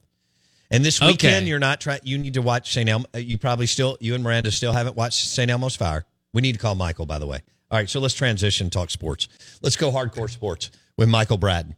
And 0.69 0.83
this 0.83 1.01
Okay. 1.01 1.07
weekend, 1.11 1.47
you're 1.47 1.59
not 1.59 1.79
trying. 1.79 2.01
You 2.03 2.17
need 2.17 2.33
to 2.33 2.41
watch 2.41 2.73
St. 2.73 2.89
Elmo. 2.89 3.05
uh, 3.15 3.19
You 3.19 3.37
probably 3.37 3.67
still, 3.67 3.97
you 4.01 4.15
and 4.15 4.23
Miranda 4.23 4.51
still 4.51 4.73
haven't 4.73 4.97
watched 4.97 5.25
St. 5.27 5.49
Elmo's 5.49 5.77
Fire. 5.77 6.05
We 6.33 6.41
need 6.41 6.53
to 6.53 6.59
call 6.59 6.75
Michael, 6.75 7.05
by 7.05 7.19
the 7.19 7.25
way. 7.27 7.41
All 7.71 7.77
right, 7.79 7.89
so 7.89 8.01
let's 8.01 8.13
transition, 8.13 8.69
talk 8.69 8.89
sports. 8.89 9.29
Let's 9.61 9.77
go 9.77 9.91
hardcore 9.91 10.29
sports 10.29 10.69
with 10.97 11.07
Michael 11.07 11.37
Bratton. 11.37 11.75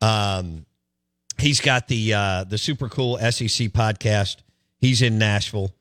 Um, 0.00 0.66
he's 1.40 1.60
got 1.60 1.88
the 1.88 2.14
uh, 2.14 2.44
the 2.44 2.58
super 2.58 2.88
cool 2.88 3.18
SEC 3.18 3.68
podcast. 3.68 4.38
He's 4.78 5.02
in 5.02 5.18
Nashville, 5.18 5.72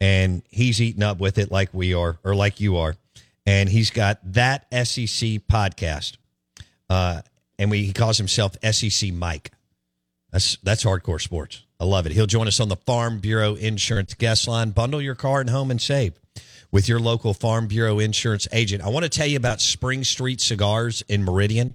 and 0.00 0.42
he's 0.50 0.80
eating 0.80 1.02
up 1.02 1.18
with 1.18 1.38
it 1.38 1.50
like 1.50 1.72
we 1.72 1.94
are, 1.94 2.18
or 2.24 2.34
like 2.34 2.60
you 2.60 2.76
are. 2.76 2.96
And 3.44 3.68
he's 3.68 3.90
got 3.90 4.18
that 4.32 4.66
SEC 4.72 5.46
podcast, 5.48 6.16
uh, 6.90 7.22
and 7.58 7.70
we, 7.70 7.84
he 7.84 7.92
calls 7.92 8.18
himself 8.18 8.56
SEC 8.72 9.12
Mike. 9.12 9.52
That's 10.32 10.56
that's 10.62 10.84
hardcore 10.84 11.20
sports. 11.20 11.62
I 11.78 11.84
love 11.84 12.06
it. 12.06 12.12
He'll 12.12 12.26
join 12.26 12.48
us 12.48 12.58
on 12.58 12.68
the 12.68 12.76
Farm 12.76 13.18
Bureau 13.18 13.54
Insurance 13.54 14.14
guest 14.14 14.48
line. 14.48 14.70
Bundle 14.70 15.00
your 15.00 15.14
car 15.14 15.40
and 15.40 15.50
home 15.50 15.70
and 15.70 15.80
save 15.80 16.14
with 16.72 16.88
your 16.88 16.98
local 16.98 17.34
Farm 17.34 17.66
Bureau 17.68 17.98
Insurance 17.98 18.48
agent. 18.52 18.82
I 18.82 18.88
want 18.88 19.04
to 19.04 19.08
tell 19.08 19.26
you 19.26 19.36
about 19.36 19.60
Spring 19.60 20.04
Street 20.04 20.40
Cigars 20.40 21.02
in 21.08 21.22
Meridian. 21.22 21.74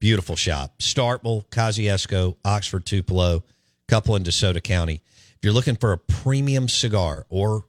Beautiful 0.00 0.36
shop. 0.36 0.78
Starkville, 0.78 1.46
Kosciusko, 1.48 2.36
Oxford, 2.44 2.86
Tupelo, 2.86 3.42
couple 3.88 4.14
in 4.14 4.22
DeSoto 4.22 4.62
County. 4.62 5.02
If 5.36 5.38
you're 5.42 5.52
looking 5.52 5.76
for 5.76 5.92
a 5.92 5.98
premium 5.98 6.68
cigar 6.68 7.26
or 7.28 7.64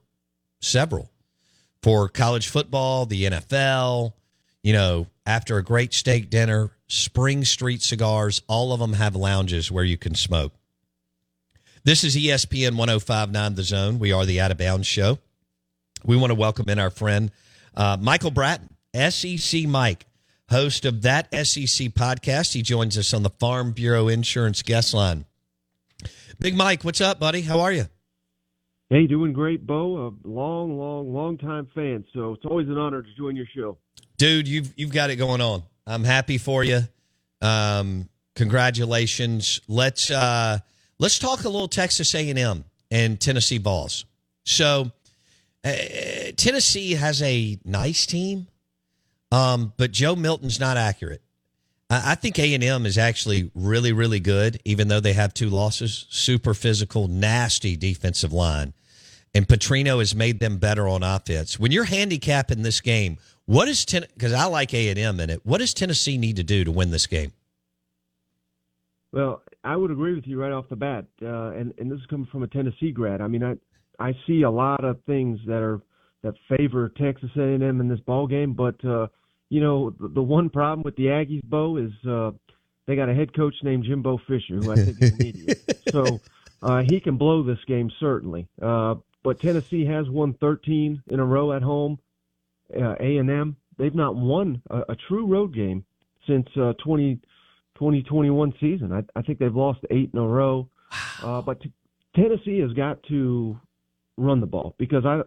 several 0.60 1.10
for 1.82 2.08
college 2.08 2.48
football, 2.48 3.06
the 3.06 3.24
NFL, 3.24 4.12
you 4.62 4.72
know, 4.72 5.06
after 5.26 5.56
a 5.56 5.64
great 5.64 5.94
steak 5.94 6.30
dinner, 6.30 6.70
Spring 6.86 7.44
Street 7.44 7.82
Cigars, 7.82 8.42
all 8.48 8.72
of 8.72 8.80
them 8.80 8.94
have 8.94 9.14
lounges 9.16 9.70
where 9.70 9.84
you 9.84 9.96
can 9.96 10.14
smoke. 10.14 10.52
This 11.82 12.04
is 12.04 12.16
ESPN 12.16 12.76
1059 12.76 13.54
The 13.54 13.62
Zone. 13.62 13.98
We 13.98 14.12
are 14.12 14.26
the 14.26 14.40
Out 14.40 14.50
of 14.50 14.58
Bounds 14.58 14.86
Show. 14.86 15.18
We 16.04 16.16
want 16.16 16.30
to 16.30 16.34
welcome 16.34 16.68
in 16.68 16.78
our 16.78 16.90
friend 16.90 17.30
uh, 17.74 17.96
Michael 18.00 18.30
Bratton, 18.30 18.68
SEC 18.94 19.66
Mike, 19.66 20.04
host 20.50 20.84
of 20.84 21.02
that 21.02 21.28
SEC 21.32 21.88
podcast. 21.88 22.52
He 22.54 22.62
joins 22.62 22.98
us 22.98 23.14
on 23.14 23.22
the 23.22 23.30
Farm 23.30 23.72
Bureau 23.72 24.08
Insurance 24.08 24.62
guest 24.62 24.92
line. 24.94 25.24
Big 26.38 26.56
Mike, 26.56 26.84
what's 26.84 27.00
up, 27.00 27.20
buddy? 27.20 27.42
How 27.42 27.60
are 27.60 27.72
you? 27.72 27.84
Hey, 28.88 29.06
doing 29.06 29.32
great, 29.32 29.66
Bo. 29.66 30.08
A 30.08 30.28
long, 30.28 30.76
long, 30.78 31.12
long 31.14 31.38
time 31.38 31.68
fan. 31.74 32.04
So 32.12 32.32
it's 32.34 32.44
always 32.44 32.66
an 32.68 32.76
honor 32.78 33.02
to 33.02 33.08
join 33.16 33.36
your 33.36 33.46
show. 33.54 33.78
dude 34.16 34.48
you've 34.48 34.72
you've 34.76 34.92
got 34.92 35.08
it 35.10 35.16
going 35.16 35.40
on 35.40 35.62
i'm 35.86 36.04
happy 36.04 36.36
for 36.36 36.62
you 36.62 36.80
um 37.40 38.06
congratulations 38.34 39.60
let's 39.68 40.10
uh 40.10 40.58
let's 40.98 41.18
talk 41.18 41.44
a 41.44 41.48
little 41.48 41.68
Texas 41.68 42.14
A&M 42.14 42.64
and 42.90 43.18
Tennessee 43.20 43.58
balls. 43.58 44.04
So 44.44 44.90
uh, 45.64 45.72
Tennessee 46.36 46.92
has 46.94 47.22
a 47.22 47.58
nice 47.64 48.04
team, 48.06 48.48
um, 49.32 49.72
but 49.76 49.92
Joe 49.92 50.16
Milton's 50.16 50.60
not 50.60 50.76
accurate. 50.76 51.22
I, 51.88 52.12
I 52.12 52.14
think 52.14 52.38
A&M 52.38 52.86
is 52.86 52.98
actually 52.98 53.50
really, 53.54 53.92
really 53.92 54.20
good, 54.20 54.60
even 54.64 54.88
though 54.88 55.00
they 55.00 55.12
have 55.12 55.34
two 55.34 55.50
losses. 55.50 56.06
Super 56.10 56.54
physical, 56.54 57.08
nasty 57.08 57.76
defensive 57.76 58.32
line. 58.32 58.74
And 59.34 59.46
Petrino 59.46 59.98
has 59.98 60.14
made 60.14 60.40
them 60.40 60.58
better 60.58 60.88
on 60.88 61.02
offense. 61.02 61.58
When 61.58 61.70
you're 61.70 61.84
handicapping 61.84 62.62
this 62.62 62.80
game, 62.80 63.18
what 63.46 63.68
is 63.68 63.84
ten? 63.84 64.04
Because 64.14 64.32
I 64.32 64.46
like 64.46 64.74
A 64.74 64.88
and 64.88 64.98
M 64.98 65.20
in 65.20 65.30
it. 65.30 65.44
What 65.44 65.58
does 65.58 65.72
Tennessee 65.72 66.18
need 66.18 66.36
to 66.36 66.42
do 66.42 66.64
to 66.64 66.72
win 66.72 66.90
this 66.90 67.06
game? 67.06 67.32
Well, 69.12 69.42
I 69.62 69.76
would 69.76 69.90
agree 69.90 70.14
with 70.14 70.26
you 70.26 70.40
right 70.40 70.52
off 70.52 70.68
the 70.68 70.76
bat, 70.76 71.04
uh, 71.22 71.50
and 71.50 71.72
and 71.78 71.90
this 71.90 72.00
is 72.00 72.06
coming 72.06 72.26
from 72.30 72.42
a 72.42 72.48
Tennessee 72.48 72.90
grad. 72.90 73.20
I 73.20 73.28
mean, 73.28 73.44
I 73.44 73.56
I 74.00 74.16
see 74.26 74.42
a 74.42 74.50
lot 74.50 74.84
of 74.84 74.98
things 75.04 75.38
that 75.46 75.62
are 75.62 75.80
that 76.22 76.34
favor 76.48 76.88
Texas 76.88 77.30
A&M 77.36 77.62
in 77.62 77.88
this 77.88 78.00
ball 78.00 78.26
game, 78.26 78.52
but 78.52 78.84
uh, 78.84 79.06
you 79.50 79.60
know 79.60 79.90
the, 79.90 80.08
the 80.08 80.22
one 80.22 80.48
problem 80.48 80.82
with 80.82 80.96
the 80.96 81.06
Aggies, 81.06 81.44
Bo, 81.44 81.76
is 81.76 81.92
uh, 82.08 82.30
they 82.86 82.96
got 82.96 83.08
a 83.08 83.14
head 83.14 83.34
coach 83.34 83.54
named 83.62 83.84
Jimbo 83.84 84.18
Fisher, 84.26 84.56
who 84.56 84.72
I 84.72 84.76
think 84.76 85.02
is 85.02 85.12
an 85.12 85.20
idiot. 85.20 85.82
So 85.90 86.20
uh, 86.62 86.82
he 86.88 87.00
can 87.00 87.16
blow 87.16 87.42
this 87.42 87.58
game 87.66 87.90
certainly. 88.00 88.48
Uh, 88.60 88.96
but 89.22 89.40
Tennessee 89.40 89.84
has 89.84 90.08
won 90.08 90.34
13 90.34 91.02
in 91.08 91.20
a 91.20 91.24
row 91.24 91.52
at 91.52 91.62
home. 91.62 91.98
Uh, 92.74 92.94
A&M, 93.00 93.56
they've 93.78 93.94
not 93.94 94.16
won 94.16 94.62
a, 94.70 94.80
a 94.90 94.96
true 95.08 95.26
road 95.26 95.54
game 95.54 95.84
since 96.26 96.46
uh, 96.56 96.72
20, 96.84 97.16
2021 97.74 98.54
season. 98.60 98.92
I, 98.92 99.02
I 99.18 99.22
think 99.22 99.38
they've 99.38 99.54
lost 99.54 99.80
eight 99.90 100.10
in 100.12 100.18
a 100.18 100.26
row. 100.26 100.68
Uh, 101.22 101.42
but 101.42 101.60
t- 101.60 101.72
Tennessee 102.14 102.60
has 102.60 102.72
got 102.72 103.02
to 103.04 103.58
run 104.16 104.40
the 104.40 104.46
ball 104.46 104.74
because 104.78 105.04
I, 105.04 105.22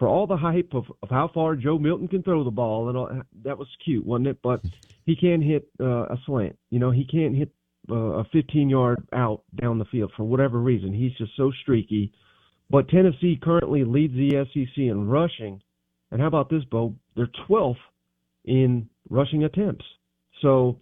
for 0.00 0.08
all 0.08 0.26
the 0.26 0.36
hype 0.36 0.70
of, 0.72 0.86
of 1.02 1.10
how 1.10 1.30
far 1.32 1.54
Joe 1.54 1.78
Milton 1.78 2.08
can 2.08 2.22
throw 2.22 2.42
the 2.42 2.50
ball, 2.50 2.88
and 2.88 2.96
all, 2.96 3.22
that 3.44 3.58
was 3.58 3.68
cute, 3.84 4.04
wasn't 4.04 4.28
it? 4.28 4.38
But 4.42 4.62
he 5.04 5.14
can't 5.14 5.44
hit 5.44 5.68
uh, 5.78 6.06
a 6.06 6.16
slant. 6.24 6.58
You 6.70 6.78
know, 6.78 6.90
he 6.90 7.04
can't 7.04 7.36
hit 7.36 7.50
uh, 7.90 7.94
a 7.94 8.24
15 8.32 8.70
yard 8.70 9.06
out 9.12 9.42
down 9.60 9.78
the 9.78 9.84
field 9.84 10.10
for 10.16 10.24
whatever 10.24 10.58
reason. 10.58 10.94
He's 10.94 11.12
just 11.18 11.36
so 11.36 11.52
streaky. 11.62 12.12
But 12.70 12.88
Tennessee 12.88 13.38
currently 13.40 13.84
leads 13.84 14.14
the 14.14 14.46
SEC 14.54 14.78
in 14.78 15.06
rushing. 15.06 15.60
And 16.10 16.20
how 16.20 16.28
about 16.28 16.48
this, 16.48 16.64
Bo? 16.64 16.94
They're 17.14 17.28
12th 17.48 17.74
in 18.46 18.88
rushing 19.10 19.44
attempts. 19.44 19.84
So 20.40 20.78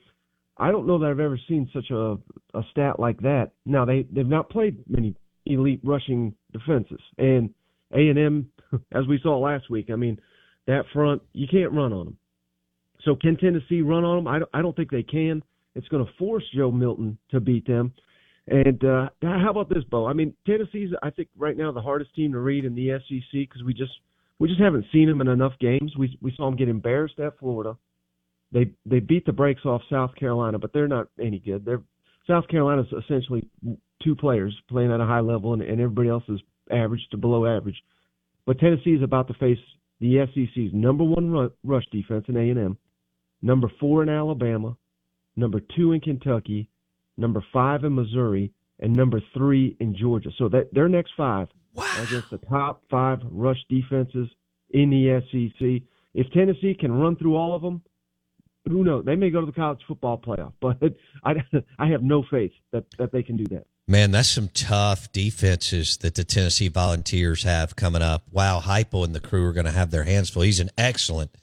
I 0.57 0.71
don't 0.71 0.87
know 0.87 1.01
that 1.01 1.07
I've 1.07 1.19
ever 1.19 1.41
seen 1.49 1.69
such 1.75 1.91
a, 1.91 2.19
a 2.55 2.63
stat 2.71 3.01
like 3.01 3.19
that. 3.23 3.51
Now 3.67 3.85
they 3.85 4.07
they've 4.13 4.25
not 4.25 4.49
played 4.49 4.85
many 4.89 5.17
elite 5.45 5.81
rushing 5.83 6.35
defenses, 6.53 7.01
and 7.17 7.51
A 7.93 8.09
and 8.09 8.19
M, 8.19 8.51
as 8.93 9.07
we 9.07 9.19
saw 9.23 9.39
last 9.39 9.71
week. 9.71 9.91
I 9.91 9.97
mean, 9.97 10.21
that 10.67 10.85
front 10.93 11.23
you 11.33 11.47
can't 11.51 11.73
run 11.73 11.93
on 11.93 12.05
them. 12.07 12.17
So 13.05 13.17
can 13.17 13.37
Tennessee 13.37 13.83
run 13.83 14.05
on 14.05 14.17
them? 14.17 14.27
I 14.29 14.39
don't, 14.41 14.51
I 14.53 14.63
don't 14.63 14.77
think 14.77 14.91
they 14.91 15.03
can. 15.03 15.43
It's 15.75 15.89
going 15.89 16.05
to 16.05 16.13
force 16.19 16.45
Joe 16.55 16.71
Milton 16.71 17.19
to 17.31 17.41
beat 17.41 17.67
them. 17.67 17.93
And 18.49 18.83
uh, 18.83 19.11
how 19.23 19.51
about 19.51 19.69
this, 19.69 19.85
Bo? 19.85 20.07
I 20.07 20.15
mean, 20.15 20.35
Tennessee's 20.47 20.91
I 21.03 21.11
think 21.11 21.29
right 21.37 21.57
now 21.57 21.71
the 21.71 21.83
hardest 21.83 22.15
team 22.15 22.33
to 22.33 22.39
read 22.39 22.65
in 22.65 22.75
the 22.75 22.99
SEC 23.09 23.31
because 23.33 23.63
we 23.65 23.75
just 23.75 23.93
we 24.39 24.49
just 24.49 24.61
haven't 24.61 24.87
seen 24.93 25.09
them 25.09 25.21
in 25.21 25.29
enough 25.29 25.53
games. 25.61 25.93
We 25.99 26.19
we 26.23 26.33
saw 26.37 26.47
them 26.47 26.57
get 26.57 26.69
embarrassed 26.69 27.19
at 27.19 27.39
Florida. 27.39 27.77
They 28.53 28.73
they 28.87 29.01
beat 29.01 29.27
the 29.27 29.33
brakes 29.33 29.67
off 29.67 29.83
South 29.91 30.15
Carolina, 30.15 30.59
but 30.59 30.73
they're 30.73 30.89
not 30.89 31.09
any 31.21 31.39
good. 31.39 31.65
They're 31.65 31.83
South 32.27 32.49
Carolina's 32.49 32.87
essentially 33.05 33.47
two 34.03 34.15
players 34.15 34.57
playing 34.69 34.93
at 34.93 35.01
a 35.01 35.07
high 35.07 35.21
level, 35.21 35.53
and, 35.53 35.63
and 35.63 35.81
everybody 35.81 36.09
else 36.09 36.25
is 36.29 36.41
average 36.71 37.07
to 37.11 37.17
below 37.17 37.45
average. 37.47 37.83
But 38.49 38.61
Tennessee 38.61 38.95
is 38.95 39.03
about 39.03 39.29
to 39.29 39.35
face 39.35 39.59
the 40.01 40.27
SEC's 40.33 40.73
number 40.73 41.05
one 41.05 41.51
rush 41.63 41.85
defense 41.93 42.25
in 42.29 42.37
A 42.39 42.49
and 42.49 42.59
M, 42.59 42.79
number 43.43 43.71
four 43.79 44.03
in 44.03 44.09
Alabama, 44.09 44.75
number 45.37 45.61
two 45.77 45.93
in 45.93 46.01
Kentucky, 46.01 46.71
number 47.19 47.45
five 47.53 47.85
in 47.85 47.95
Missouri, 47.95 48.51
and 48.81 48.97
number 48.97 49.21
three 49.35 49.77
in 49.81 49.95
Georgia. 49.95 50.31
So 50.39 50.49
that 50.49 50.73
their 50.73 50.89
next 50.89 51.11
five 51.15 51.49
wow. 51.75 51.85
are 51.99 52.05
against 52.05 52.31
the 52.31 52.39
top 52.39 52.83
five 52.91 53.19
rush 53.31 53.63
defenses 53.69 54.31
in 54.71 54.89
the 54.89 55.21
SEC. 55.31 55.87
If 56.15 56.33
Tennessee 56.33 56.73
can 56.73 56.93
run 56.93 57.17
through 57.17 57.37
all 57.37 57.55
of 57.55 57.61
them, 57.61 57.83
who 58.67 58.83
knows? 58.83 59.05
They 59.05 59.15
may 59.15 59.29
go 59.29 59.41
to 59.41 59.47
the 59.47 59.53
college 59.53 59.81
football 59.87 60.17
playoff, 60.17 60.55
but 60.63 60.79
I, 61.23 61.35
I 61.79 61.89
have 61.89 62.03
no 62.03 62.25
faith 62.31 62.53
that, 62.73 62.87
that 62.99 63.13
they 63.13 63.23
can 63.23 63.37
do 63.37 63.45
that. 63.55 63.67
Man, 63.91 64.11
that's 64.11 64.29
some 64.29 64.51
tough 64.53 65.11
defenses 65.13 65.97
that 65.99 66.15
the 66.15 66.23
Tennessee 66.23 66.69
Volunteers 66.69 67.43
have 67.43 67.75
coming 67.75 68.03
up. 68.03 68.23
Wow, 68.31 68.61
Heupel 68.61 69.05
and 69.05 69.15
the 69.15 69.21
crew 69.21 69.47
are 69.47 69.53
going 69.53 69.67
to 69.67 69.73
have 69.73 69.91
their 69.91 70.05
hands 70.05 70.31
full. 70.31 70.43
He's 70.43 70.61
an 70.61 70.71
excellent– 70.79 71.31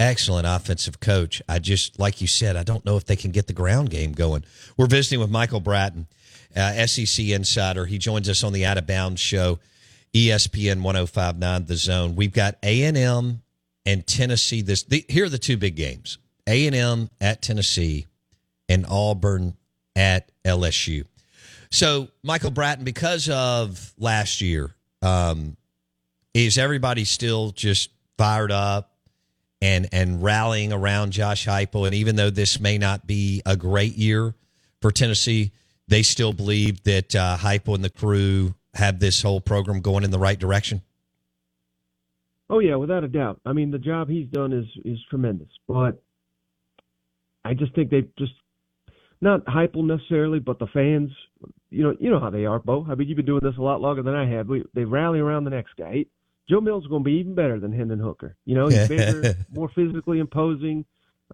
excellent 0.00 0.46
offensive 0.46 1.00
coach. 1.00 1.42
I 1.48 1.58
just, 1.58 1.98
like 1.98 2.20
you 2.20 2.26
said, 2.26 2.56
I 2.56 2.62
don't 2.62 2.84
know 2.84 2.96
if 2.96 3.04
they 3.04 3.16
can 3.16 3.30
get 3.30 3.46
the 3.46 3.52
ground 3.52 3.90
game 3.90 4.12
going. 4.12 4.44
We're 4.76 4.86
visiting 4.86 5.20
with 5.20 5.30
Michael 5.30 5.60
Bratton, 5.60 6.06
uh, 6.54 6.86
SEC 6.86 7.26
insider. 7.26 7.86
He 7.86 7.98
joins 7.98 8.28
us 8.28 8.44
on 8.44 8.52
the 8.52 8.66
Out 8.66 8.78
of 8.78 8.86
Bounds 8.86 9.20
show, 9.20 9.58
ESPN 10.14 10.82
1059 10.82 11.64
The 11.66 11.76
Zone. 11.76 12.16
We've 12.16 12.32
got 12.32 12.56
A&M 12.62 13.42
and 13.84 14.06
Tennessee. 14.06 14.62
This 14.62 14.82
the, 14.82 15.04
Here 15.08 15.26
are 15.26 15.30
the 15.30 15.38
two 15.38 15.56
big 15.56 15.76
games. 15.76 16.18
A&M 16.46 17.10
at 17.20 17.42
Tennessee 17.42 18.06
and 18.68 18.86
Auburn 18.88 19.56
at 19.94 20.30
LSU. 20.44 21.04
So, 21.70 22.08
Michael 22.22 22.50
Bratton, 22.50 22.84
because 22.84 23.28
of 23.28 23.92
last 23.98 24.40
year, 24.40 24.74
um, 25.02 25.56
is 26.34 26.58
everybody 26.58 27.04
still 27.04 27.50
just 27.50 27.90
fired 28.16 28.52
up? 28.52 28.92
and 29.62 29.88
and 29.92 30.22
rallying 30.22 30.72
around 30.72 31.12
Josh 31.12 31.46
Heupel. 31.46 31.86
And 31.86 31.94
even 31.94 32.16
though 32.16 32.30
this 32.30 32.60
may 32.60 32.78
not 32.78 33.06
be 33.06 33.42
a 33.46 33.56
great 33.56 33.96
year 33.96 34.34
for 34.80 34.90
Tennessee, 34.90 35.52
they 35.88 36.02
still 36.02 36.32
believe 36.32 36.82
that 36.84 37.14
uh, 37.14 37.36
Heupel 37.38 37.74
and 37.74 37.84
the 37.84 37.90
crew 37.90 38.54
have 38.74 38.98
this 38.98 39.22
whole 39.22 39.40
program 39.40 39.80
going 39.80 40.04
in 40.04 40.10
the 40.10 40.18
right 40.18 40.38
direction. 40.38 40.82
Oh 42.48 42.58
yeah, 42.60 42.76
without 42.76 43.02
a 43.02 43.08
doubt. 43.08 43.40
I 43.44 43.52
mean, 43.52 43.70
the 43.70 43.78
job 43.78 44.08
he's 44.08 44.28
done 44.28 44.52
is 44.52 44.66
is 44.84 44.98
tremendous, 45.08 45.48
but 45.66 46.02
I 47.44 47.54
just 47.54 47.74
think 47.74 47.90
they 47.90 48.02
just 48.18 48.32
not 49.20 49.44
Heupel 49.46 49.84
necessarily, 49.84 50.38
but 50.38 50.58
the 50.58 50.66
fans. 50.66 51.10
You 51.70 51.82
know, 51.82 51.96
you 51.98 52.10
know 52.10 52.20
how 52.20 52.30
they 52.30 52.46
are, 52.46 52.58
Bo. 52.58 52.86
I 52.88 52.94
mean, 52.94 53.08
you've 53.08 53.16
been 53.16 53.26
doing 53.26 53.40
this 53.42 53.56
a 53.58 53.62
lot 53.62 53.80
longer 53.80 54.02
than 54.02 54.14
I 54.14 54.28
have. 54.30 54.48
We, 54.48 54.64
they 54.74 54.84
rally 54.84 55.18
around 55.18 55.44
the 55.44 55.50
next 55.50 55.74
guy. 55.76 56.06
Joe 56.48 56.60
Milton 56.60 56.84
is 56.84 56.88
going 56.88 57.02
to 57.02 57.04
be 57.04 57.16
even 57.16 57.34
better 57.34 57.58
than 57.58 57.72
Hendon 57.72 57.98
Hooker. 57.98 58.36
You 58.44 58.54
know, 58.54 58.68
he's 58.68 58.88
bigger, 58.88 59.34
more 59.52 59.68
physically 59.74 60.20
imposing. 60.20 60.84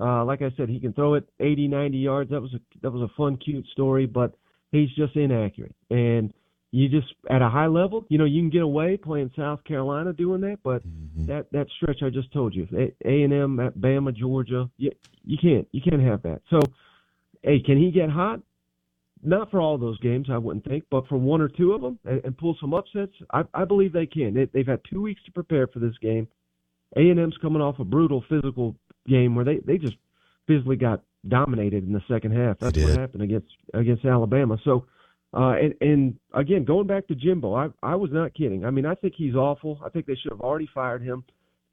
Uh, 0.00 0.24
like 0.24 0.40
I 0.40 0.50
said, 0.56 0.70
he 0.70 0.80
can 0.80 0.94
throw 0.94 1.14
it 1.14 1.28
80, 1.38 1.68
90 1.68 1.98
yards. 1.98 2.30
That 2.30 2.40
was 2.40 2.54
a 2.54 2.60
that 2.80 2.90
was 2.90 3.02
a 3.02 3.14
fun, 3.14 3.36
cute 3.36 3.66
story, 3.72 4.06
but 4.06 4.34
he's 4.70 4.88
just 4.96 5.14
inaccurate. 5.16 5.74
And 5.90 6.32
you 6.70 6.88
just 6.88 7.12
at 7.30 7.42
a 7.42 7.48
high 7.50 7.66
level, 7.66 8.06
you 8.08 8.16
know, 8.16 8.24
you 8.24 8.40
can 8.40 8.48
get 8.48 8.62
away 8.62 8.96
playing 8.96 9.30
South 9.36 9.62
Carolina 9.64 10.14
doing 10.14 10.40
that, 10.40 10.58
but 10.64 10.86
mm-hmm. 10.86 11.26
that 11.26 11.52
that 11.52 11.66
stretch 11.76 12.02
I 12.02 12.08
just 12.08 12.32
told 12.32 12.54
you, 12.54 12.66
A 13.04 13.22
and 13.22 13.32
M 13.32 13.60
at 13.60 13.76
Bama, 13.76 14.16
Georgia, 14.16 14.70
you, 14.78 14.90
you 15.24 15.36
can't 15.40 15.68
you 15.72 15.82
can't 15.82 16.02
have 16.02 16.22
that. 16.22 16.40
So, 16.48 16.60
hey, 17.42 17.60
can 17.60 17.78
he 17.78 17.90
get 17.90 18.10
hot? 18.10 18.40
not 19.22 19.50
for 19.50 19.60
all 19.60 19.78
those 19.78 19.98
games, 20.00 20.28
I 20.30 20.38
wouldn't 20.38 20.64
think, 20.64 20.84
but 20.90 21.06
for 21.06 21.16
one 21.16 21.40
or 21.40 21.48
two 21.48 21.72
of 21.72 21.80
them 21.80 21.98
and, 22.04 22.20
and 22.24 22.36
pull 22.36 22.56
some 22.60 22.74
upsets, 22.74 23.12
I, 23.32 23.42
I 23.54 23.64
believe 23.64 23.92
they 23.92 24.06
can. 24.06 24.34
They, 24.34 24.46
they've 24.46 24.66
had 24.66 24.80
two 24.90 25.00
weeks 25.00 25.22
to 25.26 25.32
prepare 25.32 25.68
for 25.68 25.78
this 25.78 25.96
game. 26.02 26.26
A 26.96 27.00
and 27.00 27.20
M's 27.20 27.36
coming 27.40 27.62
off 27.62 27.78
a 27.78 27.84
brutal 27.84 28.24
physical 28.28 28.76
game 29.08 29.34
where 29.34 29.44
they 29.44 29.58
they 29.64 29.78
just 29.78 29.96
physically 30.46 30.76
got 30.76 31.02
dominated 31.26 31.86
in 31.86 31.92
the 31.92 32.02
second 32.06 32.36
half. 32.36 32.58
That's 32.58 32.76
what 32.76 32.98
happened 32.98 33.22
against 33.22 33.48
against 33.72 34.04
Alabama. 34.04 34.58
So, 34.62 34.84
uh, 35.32 35.52
and 35.52 35.74
and 35.80 36.16
again, 36.34 36.64
going 36.64 36.86
back 36.86 37.06
to 37.06 37.14
Jimbo, 37.14 37.54
I 37.54 37.68
I 37.82 37.94
was 37.94 38.10
not 38.12 38.34
kidding. 38.34 38.66
I 38.66 38.70
mean, 38.70 38.84
I 38.84 38.94
think 38.94 39.14
he's 39.16 39.34
awful. 39.34 39.80
I 39.82 39.88
think 39.88 40.04
they 40.04 40.16
should 40.16 40.32
have 40.32 40.42
already 40.42 40.68
fired 40.74 41.02
him. 41.02 41.24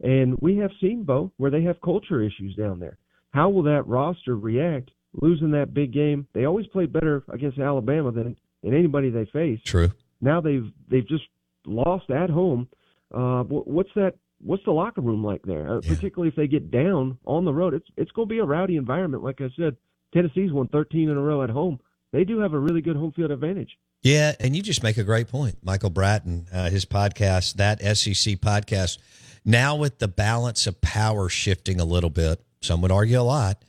And 0.01 0.37
we 0.39 0.55
have 0.57 0.71
seen 0.79 1.03
Bo 1.03 1.33
where 1.35 1.51
they 1.51 1.63
have 1.63 1.81
culture 1.81 2.21
issues 2.21 2.55
down 2.55 2.79
there. 2.79 2.97
How 3.31 3.49
will 3.49 3.63
that 3.63 3.85
roster 3.87 4.37
react 4.37 4.91
losing 5.13 5.51
that 5.51 5.73
big 5.73 5.93
game. 5.93 6.27
They 6.33 6.45
always 6.45 6.67
played 6.67 6.93
better 6.93 7.23
against 7.31 7.59
Alabama 7.59 8.11
than, 8.11 8.35
than 8.63 8.73
anybody 8.73 9.09
they 9.09 9.25
faced. 9.25 9.65
True. 9.65 9.91
Now 10.21 10.41
they've 10.41 10.69
they've 10.89 11.07
just 11.07 11.23
lost 11.65 12.09
at 12.09 12.29
home. 12.29 12.67
Uh, 13.13 13.43
what's 13.43 13.89
that? 13.95 14.15
What's 14.41 14.63
the 14.65 14.71
locker 14.71 15.01
room 15.01 15.23
like 15.23 15.41
there? 15.43 15.69
Uh, 15.69 15.81
yeah. 15.83 15.95
Particularly 15.95 16.29
if 16.29 16.35
they 16.35 16.47
get 16.47 16.71
down 16.71 17.17
on 17.25 17.45
the 17.45 17.53
road, 17.53 17.73
it's 17.73 17.87
it's 17.97 18.11
going 18.11 18.27
to 18.27 18.33
be 18.33 18.39
a 18.39 18.45
rowdy 18.45 18.75
environment. 18.75 19.23
Like 19.23 19.41
I 19.41 19.49
said, 19.55 19.77
Tennessee's 20.13 20.51
won 20.51 20.67
13 20.67 21.09
in 21.09 21.17
a 21.17 21.21
row 21.21 21.43
at 21.43 21.49
home. 21.49 21.79
They 22.11 22.23
do 22.23 22.39
have 22.39 22.53
a 22.53 22.59
really 22.59 22.81
good 22.81 22.95
home 22.95 23.11
field 23.11 23.31
advantage. 23.31 23.77
Yeah, 24.01 24.33
and 24.39 24.55
you 24.55 24.63
just 24.63 24.81
make 24.81 24.97
a 24.97 25.03
great 25.03 25.27
point, 25.27 25.57
Michael 25.61 25.89
Bratton. 25.89 26.47
Uh, 26.53 26.69
his 26.69 26.85
podcast, 26.85 27.55
that 27.55 27.81
SEC 27.81 28.35
podcast, 28.35 28.97
now 29.43 29.75
with 29.75 29.99
the 29.99 30.07
balance 30.07 30.67
of 30.67 30.79
power 30.79 31.27
shifting 31.27 31.79
a 31.81 31.85
little 31.85 32.09
bit, 32.09 32.41
some 32.61 32.81
would 32.81 32.91
argue 32.91 33.19
a 33.19 33.21
lot 33.21 33.61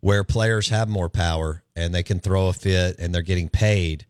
where 0.00 0.24
players 0.24 0.68
have 0.70 0.88
more 0.88 1.08
power 1.08 1.62
and 1.76 1.94
they 1.94 2.02
can 2.02 2.20
throw 2.20 2.48
a 2.48 2.52
fit 2.52 2.96
and 2.98 3.14
they're 3.14 3.22
getting 3.22 3.48
paid. 3.48 4.06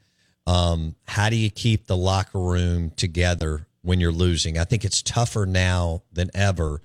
Um, 0.47 0.95
how 1.07 1.29
do 1.29 1.37
you 1.37 1.51
keep 1.51 1.87
the 1.87 1.97
locker 1.97 2.41
room 2.41 2.91
together 2.91 3.67
when 3.83 4.01
you're 4.01 4.13
losing? 4.13 4.59
I 4.59 4.65
think 4.65 4.85
it's 4.85 5.03
tougher 5.03 5.47
now 5.47 6.03
than 6.13 6.31
ever. 6.35 6.81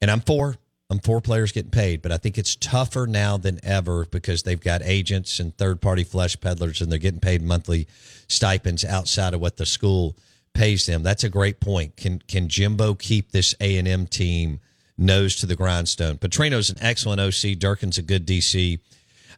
And 0.00 0.10
I'm 0.10 0.20
for 0.20 0.56
I'm 0.90 0.98
for 0.98 1.22
players 1.22 1.52
getting 1.52 1.70
paid, 1.70 2.02
but 2.02 2.12
I 2.12 2.18
think 2.18 2.36
it's 2.36 2.54
tougher 2.54 3.06
now 3.06 3.38
than 3.38 3.60
ever 3.62 4.04
because 4.04 4.42
they've 4.42 4.60
got 4.60 4.82
agents 4.82 5.40
and 5.40 5.56
third 5.56 5.80
party 5.80 6.04
flesh 6.04 6.38
peddlers 6.38 6.82
and 6.82 6.92
they're 6.92 6.98
getting 6.98 7.18
paid 7.18 7.40
monthly 7.40 7.88
stipends 8.28 8.84
outside 8.84 9.32
of 9.32 9.40
what 9.40 9.56
the 9.56 9.64
school 9.64 10.14
pays 10.52 10.84
them. 10.84 11.02
That's 11.02 11.24
a 11.24 11.30
great 11.30 11.60
point. 11.60 11.96
Can 11.96 12.18
can 12.28 12.48
Jimbo 12.48 12.94
keep 12.94 13.32
this 13.32 13.54
A 13.58 13.78
and 13.78 13.88
M 13.88 14.06
team 14.06 14.60
nose 14.96 15.36
to 15.36 15.46
the 15.46 15.56
grindstone? 15.56 16.18
Petrino's 16.18 16.70
an 16.70 16.78
excellent 16.80 17.20
OC. 17.20 17.58
Durkin's 17.58 17.98
a 17.98 18.02
good 18.02 18.26
DC, 18.26 18.78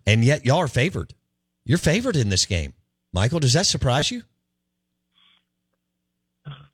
and 0.06 0.24
yet 0.24 0.44
y'all 0.44 0.58
are 0.58 0.68
favored. 0.68 1.14
You're 1.64 1.78
favored 1.78 2.16
in 2.16 2.28
this 2.28 2.46
game, 2.46 2.74
Michael. 3.12 3.40
Does 3.40 3.54
that 3.54 3.66
surprise 3.66 4.10
you? 4.10 4.22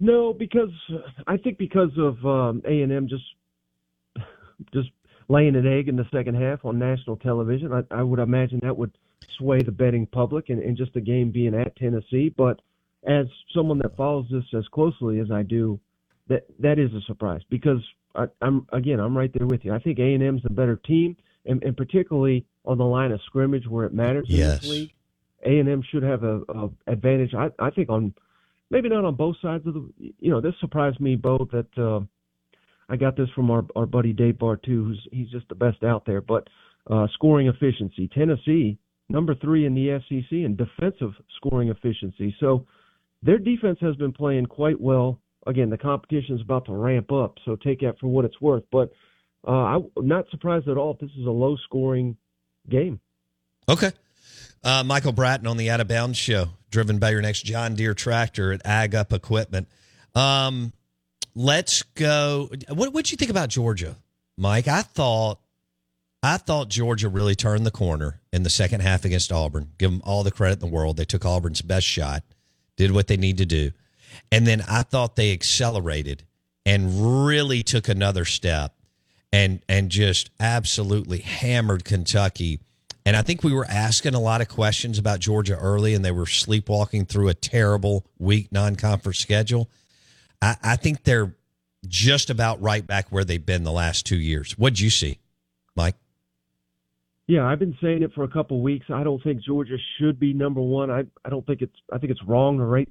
No, 0.00 0.32
because 0.32 0.70
I 1.26 1.36
think 1.36 1.58
because 1.58 1.90
of 1.98 2.24
um, 2.26 2.62
A 2.66 2.82
and 2.82 2.92
M 2.92 3.08
just 3.08 3.24
just 4.72 4.88
laying 5.28 5.54
an 5.54 5.66
egg 5.66 5.88
in 5.88 5.96
the 5.96 6.06
second 6.12 6.34
half 6.34 6.64
on 6.64 6.78
national 6.78 7.16
television, 7.16 7.72
I, 7.72 7.82
I 7.90 8.02
would 8.02 8.18
imagine 8.18 8.60
that 8.62 8.76
would 8.76 8.96
sway 9.38 9.62
the 9.62 9.70
betting 9.70 10.06
public 10.06 10.48
and, 10.48 10.60
and 10.60 10.76
just 10.76 10.92
the 10.94 11.00
game 11.00 11.30
being 11.30 11.54
at 11.54 11.76
Tennessee. 11.76 12.34
But 12.36 12.60
as 13.06 13.26
someone 13.54 13.78
that 13.78 13.96
follows 13.96 14.26
this 14.30 14.44
as 14.56 14.66
closely 14.68 15.20
as 15.20 15.30
I 15.30 15.42
do, 15.42 15.78
that 16.28 16.46
that 16.58 16.78
is 16.78 16.92
a 16.94 17.00
surprise 17.06 17.42
because 17.50 17.80
I, 18.14 18.26
I'm 18.40 18.66
again 18.72 19.00
I'm 19.00 19.16
right 19.16 19.30
there 19.32 19.46
with 19.46 19.64
you. 19.64 19.72
I 19.72 19.78
think 19.78 19.98
A 19.98 20.14
and 20.14 20.22
M's 20.22 20.42
the 20.42 20.50
better 20.50 20.76
team, 20.76 21.16
and, 21.44 21.62
and 21.62 21.76
particularly 21.76 22.46
on 22.64 22.78
the 22.78 22.84
line 22.84 23.12
of 23.12 23.20
scrimmage 23.26 23.66
where 23.66 23.86
it 23.86 23.94
matters 23.94 24.26
Yes. 24.28 24.64
A 25.44 25.58
and 25.58 25.68
M 25.68 25.82
should 25.90 26.02
have 26.02 26.22
a, 26.22 26.40
a 26.48 26.70
advantage. 26.86 27.32
I, 27.34 27.48
I 27.58 27.70
think 27.70 27.88
on 27.88 28.14
maybe 28.70 28.88
not 28.88 29.04
on 29.04 29.14
both 29.14 29.36
sides 29.40 29.66
of 29.66 29.74
the. 29.74 29.90
You 29.98 30.30
know, 30.30 30.40
this 30.40 30.54
surprised 30.60 31.00
me 31.00 31.16
both 31.16 31.50
that 31.52 31.78
uh, 31.78 32.00
I 32.88 32.96
got 32.96 33.16
this 33.16 33.28
from 33.34 33.50
our 33.50 33.64
our 33.74 33.86
buddy 33.86 34.12
Dave 34.12 34.38
Barr 34.38 34.56
too, 34.56 34.84
who's 34.84 35.08
he's 35.12 35.30
just 35.30 35.48
the 35.48 35.54
best 35.54 35.82
out 35.82 36.04
there. 36.04 36.20
But 36.20 36.48
uh, 36.90 37.06
scoring 37.14 37.46
efficiency, 37.48 38.08
Tennessee 38.08 38.78
number 39.08 39.34
three 39.34 39.66
in 39.66 39.74
the 39.74 40.00
SEC 40.08 40.32
in 40.32 40.56
defensive 40.56 41.12
scoring 41.36 41.68
efficiency. 41.68 42.34
So 42.40 42.66
their 43.22 43.38
defense 43.38 43.78
has 43.80 43.96
been 43.96 44.12
playing 44.12 44.46
quite 44.46 44.80
well. 44.80 45.20
Again, 45.46 45.70
the 45.70 45.78
competition 45.78 46.34
is 46.34 46.42
about 46.42 46.66
to 46.66 46.72
ramp 46.72 47.10
up, 47.12 47.36
so 47.44 47.56
take 47.56 47.80
that 47.80 47.98
for 47.98 48.08
what 48.08 48.24
it's 48.24 48.40
worth. 48.40 48.64
But 48.70 48.92
uh, 49.46 49.50
I'm 49.50 49.90
not 49.96 50.26
surprised 50.30 50.68
at 50.68 50.76
all 50.76 50.92
if 50.92 50.98
this 50.98 51.10
is 51.18 51.26
a 51.26 51.30
low 51.30 51.56
scoring 51.64 52.16
game. 52.68 53.00
Okay. 53.68 53.92
Uh, 54.62 54.84
Michael 54.84 55.12
Bratton 55.12 55.46
on 55.46 55.56
the 55.56 55.70
Out 55.70 55.80
of 55.80 55.88
Bounds 55.88 56.18
show, 56.18 56.50
driven 56.70 56.98
by 56.98 57.10
your 57.10 57.22
next 57.22 57.42
John 57.42 57.74
Deere 57.74 57.94
tractor 57.94 58.52
at 58.52 58.60
Ag 58.66 58.94
Up 58.94 59.12
Equipment. 59.12 59.68
Um, 60.14 60.72
let's 61.34 61.82
go. 61.82 62.50
What 62.68 62.92
what'd 62.92 63.10
you 63.10 63.16
think 63.16 63.30
about 63.30 63.48
Georgia, 63.48 63.96
Mike? 64.36 64.68
I 64.68 64.82
thought 64.82 65.38
I 66.22 66.36
thought 66.36 66.68
Georgia 66.68 67.08
really 67.08 67.34
turned 67.34 67.64
the 67.64 67.70
corner 67.70 68.20
in 68.32 68.42
the 68.42 68.50
second 68.50 68.80
half 68.82 69.06
against 69.06 69.32
Auburn. 69.32 69.70
Give 69.78 69.90
them 69.90 70.02
all 70.04 70.22
the 70.22 70.30
credit 70.30 70.62
in 70.62 70.68
the 70.68 70.74
world. 70.74 70.98
They 70.98 71.06
took 71.06 71.24
Auburn's 71.24 71.62
best 71.62 71.86
shot, 71.86 72.22
did 72.76 72.90
what 72.90 73.06
they 73.06 73.16
need 73.16 73.38
to 73.38 73.46
do, 73.46 73.70
and 74.30 74.46
then 74.46 74.62
I 74.68 74.82
thought 74.82 75.16
they 75.16 75.32
accelerated 75.32 76.24
and 76.66 77.26
really 77.26 77.62
took 77.62 77.88
another 77.88 78.24
step 78.24 78.74
and 79.32 79.62
and 79.68 79.90
just 79.90 80.30
absolutely 80.40 81.18
hammered 81.18 81.84
Kentucky. 81.84 82.60
And 83.06 83.16
I 83.16 83.22
think 83.22 83.42
we 83.42 83.52
were 83.52 83.66
asking 83.66 84.14
a 84.14 84.20
lot 84.20 84.40
of 84.40 84.48
questions 84.48 84.98
about 84.98 85.20
Georgia 85.20 85.56
early, 85.56 85.94
and 85.94 86.04
they 86.04 86.12
were 86.12 86.26
sleepwalking 86.26 87.06
through 87.06 87.28
a 87.28 87.34
terrible 87.34 88.04
week 88.18 88.52
non-conference 88.52 89.18
schedule. 89.18 89.70
I, 90.42 90.56
I 90.62 90.76
think 90.76 91.04
they're 91.04 91.34
just 91.88 92.28
about 92.28 92.60
right 92.60 92.86
back 92.86 93.08
where 93.10 93.24
they've 93.24 93.44
been 93.44 93.64
the 93.64 93.72
last 93.72 94.04
two 94.04 94.18
years. 94.18 94.52
What'd 94.58 94.80
you 94.80 94.90
see, 94.90 95.18
Mike? 95.74 95.96
Yeah, 97.26 97.46
I've 97.46 97.58
been 97.58 97.78
saying 97.80 98.02
it 98.02 98.12
for 98.12 98.24
a 98.24 98.28
couple 98.28 98.60
weeks. 98.60 98.86
I 98.92 99.02
don't 99.02 99.22
think 99.22 99.42
Georgia 99.42 99.76
should 99.98 100.18
be 100.18 100.34
number 100.34 100.60
one. 100.60 100.90
I 100.90 101.04
I 101.24 101.30
don't 101.30 101.46
think 101.46 101.62
it's 101.62 101.76
I 101.92 101.98
think 101.98 102.10
it's 102.10 102.22
wrong 102.24 102.58
to 102.58 102.64
rate 102.64 102.88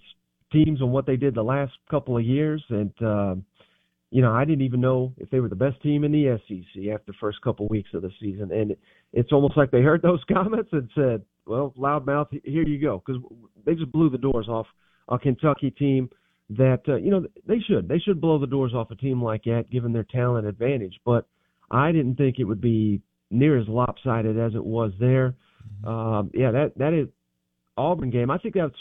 teams 0.52 0.82
on 0.82 0.91
what 0.91 1.06
they 1.06 1.16
did 1.16 1.36
the 1.36 1.43
last 1.43 1.74
couple 1.89 2.18
of 2.18 2.24
years. 2.24 2.64
And 2.70 2.91
uh, 3.02 3.36
you 4.12 4.22
know, 4.22 4.34
I 4.34 4.45
didn't 4.45 4.64
even 4.64 4.82
know 4.82 5.14
if 5.18 5.30
they 5.30 5.39
were 5.39 5.50
the 5.50 5.56
best 5.56 5.82
team 5.82 6.04
in 6.04 6.12
the 6.12 6.39
SEC 6.47 6.84
after 6.91 7.12
the 7.12 7.18
first 7.20 7.41
couple 7.41 7.66
of 7.66 7.70
weeks 7.70 7.89
of 7.93 8.02
the 8.02 8.12
season. 8.20 8.52
And 8.52 8.76
it's 9.14 9.32
almost 9.32 9.56
like 9.58 9.72
they 9.72 9.82
heard 9.82 10.02
those 10.04 10.24
comments 10.32 10.70
and 10.72 10.89
said, 10.95 11.22
"Well, 11.45 11.74
loudmouth, 11.78 12.28
here 12.43 12.68
you 12.68 12.80
go," 12.80 13.02
because 13.06 13.22
they 13.66 13.76
just 13.76 13.91
blew 13.91 14.10
the 14.10 14.18
doors 14.18 14.47
off 14.47 14.68
a 15.08 15.18
Kentucky 15.18 15.72
team 15.72 16.10
that 16.52 16.82
uh, 16.88 16.95
you 16.95 17.12
know 17.12 17.26
they 17.47 17.60
should 17.60 17.88
they 17.88 18.00
should 18.00 18.20
blow 18.20 18.39
the 18.39 18.47
doors 18.47 18.74
off 18.74 18.91
a 18.91 18.95
team 18.95 19.24
like 19.24 19.43
that 19.43 19.70
given 19.72 19.93
their 19.93 20.04
talent 20.04 20.47
advantage. 20.47 21.00
But 21.06 21.28
I 21.70 21.91
didn't 21.91 22.16
think 22.16 22.39
it 22.39 22.45
would 22.45 22.62
be 22.62 23.02
near 23.30 23.60
as 23.60 23.68
lopsided 23.68 24.39
as 24.39 24.56
it 24.56 24.64
was 24.64 24.91
there. 25.00 25.36
Um, 25.86 26.32
yeah, 26.34 26.52
that 26.52 26.72
that 26.78 26.93
is 26.93 27.08
Auburn 27.78 28.10
game. 28.10 28.32
I 28.32 28.38
think 28.39 28.56
that's 28.56 28.74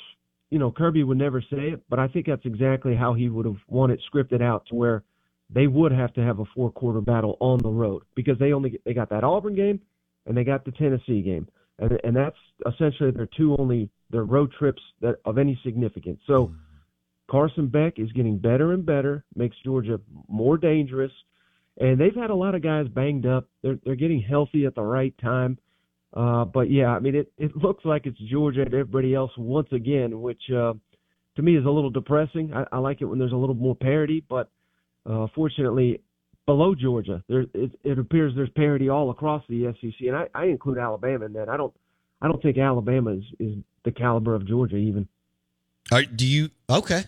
you 0.50 0.58
know 0.58 0.70
Kirby 0.70 1.04
would 1.04 1.18
never 1.18 1.40
say 1.40 1.70
it, 1.70 1.82
but 1.88 1.98
I 1.98 2.08
think 2.08 2.26
that's 2.26 2.44
exactly 2.44 2.94
how 2.94 3.14
he 3.14 3.28
would 3.28 3.46
have 3.46 3.58
wanted 3.68 4.00
scripted 4.12 4.42
out 4.42 4.66
to 4.66 4.74
where 4.74 5.02
they 5.50 5.66
would 5.66 5.92
have 5.92 6.12
to 6.14 6.22
have 6.22 6.40
a 6.40 6.44
four 6.54 6.70
quarter 6.70 7.00
battle 7.00 7.36
on 7.40 7.58
the 7.58 7.70
road 7.70 8.02
because 8.14 8.38
they 8.38 8.52
only 8.52 8.80
they 8.84 8.94
got 8.94 9.10
that 9.10 9.24
Auburn 9.24 9.54
game 9.54 9.80
and 10.26 10.36
they 10.36 10.44
got 10.44 10.64
the 10.64 10.72
Tennessee 10.72 11.22
game, 11.22 11.48
and 11.78 11.98
and 12.04 12.16
that's 12.16 12.36
essentially 12.66 13.10
their 13.10 13.28
two 13.36 13.56
only 13.58 13.90
their 14.10 14.24
road 14.24 14.52
trips 14.58 14.82
that 15.00 15.16
of 15.24 15.38
any 15.38 15.58
significance. 15.64 16.20
So. 16.26 16.46
Mm-hmm. 16.46 16.54
Carson 17.30 17.66
Beck 17.66 17.98
is 17.98 18.10
getting 18.12 18.38
better 18.38 18.72
and 18.72 18.86
better, 18.86 19.22
makes 19.36 19.54
Georgia 19.62 20.00
more 20.28 20.56
dangerous, 20.56 21.12
and 21.78 22.00
they've 22.00 22.14
had 22.14 22.30
a 22.30 22.34
lot 22.34 22.54
of 22.54 22.62
guys 22.62 22.88
banged 22.88 23.26
up. 23.26 23.46
They're 23.62 23.78
they're 23.84 23.96
getting 23.96 24.22
healthy 24.22 24.66
at 24.66 24.74
the 24.74 24.82
right 24.82 25.14
time. 25.18 25.58
Uh, 26.14 26.44
but 26.44 26.70
yeah, 26.70 26.88
I 26.88 27.00
mean 27.00 27.14
it 27.14 27.32
it 27.36 27.56
looks 27.56 27.84
like 27.84 28.06
it's 28.06 28.18
Georgia 28.30 28.62
and 28.62 28.72
everybody 28.72 29.14
else 29.14 29.30
once 29.36 29.68
again, 29.72 30.20
which 30.20 30.42
uh, 30.50 30.74
to 31.36 31.42
me 31.42 31.56
is 31.56 31.64
a 31.64 31.70
little 31.70 31.90
depressing. 31.90 32.52
I, 32.54 32.64
I 32.72 32.78
like 32.78 33.00
it 33.00 33.04
when 33.04 33.18
there's 33.18 33.32
a 33.32 33.36
little 33.36 33.54
more 33.54 33.76
parity, 33.76 34.24
but 34.28 34.50
uh, 35.04 35.26
fortunately, 35.34 36.00
below 36.46 36.74
Georgia, 36.74 37.22
there 37.28 37.44
it, 37.52 37.78
it 37.84 37.98
appears 37.98 38.32
there's 38.34 38.50
parity 38.50 38.88
all 38.88 39.10
across 39.10 39.42
the 39.48 39.74
SEC, 39.80 40.06
and 40.06 40.16
I, 40.16 40.28
I 40.34 40.46
include 40.46 40.78
Alabama 40.78 41.26
in 41.26 41.34
that. 41.34 41.48
I 41.48 41.56
don't 41.56 41.74
I 42.22 42.28
don't 42.28 42.42
think 42.42 42.58
Alabama 42.58 43.10
is 43.10 43.24
is 43.38 43.54
the 43.84 43.92
caliber 43.92 44.34
of 44.34 44.46
Georgia 44.46 44.76
even. 44.76 45.08
All 45.92 45.98
right, 45.98 46.16
do 46.16 46.26
you 46.26 46.50
okay? 46.70 47.04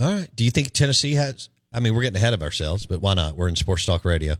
All 0.00 0.12
right. 0.12 0.28
Do 0.34 0.44
you 0.44 0.50
think 0.50 0.72
Tennessee 0.72 1.14
has? 1.14 1.48
I 1.72 1.80
mean, 1.80 1.94
we're 1.94 2.02
getting 2.02 2.16
ahead 2.16 2.34
of 2.34 2.42
ourselves, 2.42 2.86
but 2.86 3.00
why 3.00 3.14
not? 3.14 3.36
We're 3.36 3.48
in 3.48 3.56
Sports 3.56 3.86
Talk 3.86 4.04
Radio. 4.04 4.34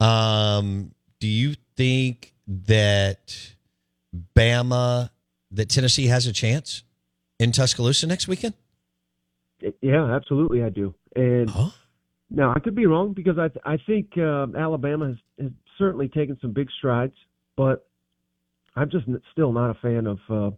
Um, 0.00 0.92
do 1.20 1.28
you 1.28 1.54
think 1.76 2.32
that 2.66 3.54
Bama, 4.36 5.10
that 5.50 5.68
Tennessee 5.68 6.06
has 6.06 6.26
a 6.26 6.32
chance 6.32 6.84
in 7.38 7.52
Tuscaloosa 7.52 8.06
next 8.06 8.28
weekend? 8.28 8.54
Yeah, 9.80 10.14
absolutely, 10.14 10.62
I 10.62 10.68
do. 10.68 10.94
And 11.14 11.50
now 12.30 12.52
I 12.54 12.60
could 12.60 12.74
be 12.74 12.86
wrong 12.86 13.12
because 13.12 13.38
I 13.38 13.48
I 13.64 13.78
think 13.86 14.12
uh, 14.16 14.46
Alabama 14.58 15.08
has, 15.08 15.16
has 15.40 15.52
certainly 15.78 16.08
taken 16.08 16.36
some 16.40 16.52
big 16.52 16.68
strides, 16.78 17.14
but 17.56 17.86
I'm 18.74 18.90
just 18.90 19.06
still 19.30 19.52
not 19.52 19.70
a 19.70 19.74
fan 19.74 20.06
of 20.06 20.18
uh, 20.28 20.50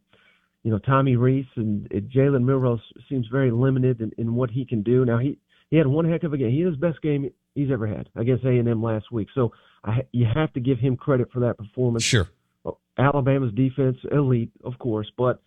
you 0.62 0.70
know 0.70 0.78
Tommy 0.78 1.16
Rees 1.16 1.46
and, 1.56 1.90
and 1.90 2.10
Jalen 2.10 2.44
Milroe 2.44 2.78
seems 3.08 3.26
very 3.30 3.50
limited 3.50 4.00
in, 4.00 4.12
in 4.16 4.34
what 4.34 4.50
he 4.50 4.64
can 4.64 4.82
do. 4.82 5.04
Now 5.04 5.18
he 5.18 5.38
he 5.70 5.76
had 5.76 5.86
one 5.86 6.08
heck 6.08 6.22
of 6.22 6.32
a 6.32 6.38
game. 6.38 6.50
He 6.50 6.60
had 6.60 6.68
his 6.68 6.76
best 6.76 7.02
game 7.02 7.30
he's 7.54 7.70
ever 7.70 7.86
had 7.86 8.08
against 8.16 8.44
A 8.44 8.50
and 8.50 8.68
M 8.68 8.82
last 8.82 9.12
week. 9.12 9.28
So 9.34 9.52
I 9.84 10.02
you 10.12 10.26
have 10.32 10.52
to 10.54 10.60
give 10.60 10.78
him 10.78 10.96
credit 10.96 11.30
for 11.32 11.40
that 11.40 11.58
performance. 11.58 12.02
Sure. 12.04 12.28
Alabama's 12.96 13.52
defense 13.54 13.96
elite, 14.12 14.52
of 14.62 14.78
course, 14.78 15.10
but 15.16 15.42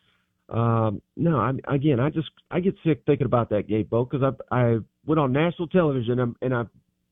um, 0.50 1.02
no, 1.16 1.38
I, 1.38 1.54
again, 1.74 2.00
I 2.00 2.10
just 2.10 2.30
I 2.52 2.60
get 2.60 2.76
sick 2.86 3.04
thinking 3.06 3.26
about 3.26 3.50
that 3.50 3.68
game, 3.68 3.88
Bo, 3.90 4.06
because 4.06 4.34
I 4.52 4.56
I 4.56 4.78
went 5.06 5.20
on 5.20 5.32
national 5.32 5.68
television 5.68 6.20
and, 6.20 6.36
and 6.42 6.54
I 6.54 6.64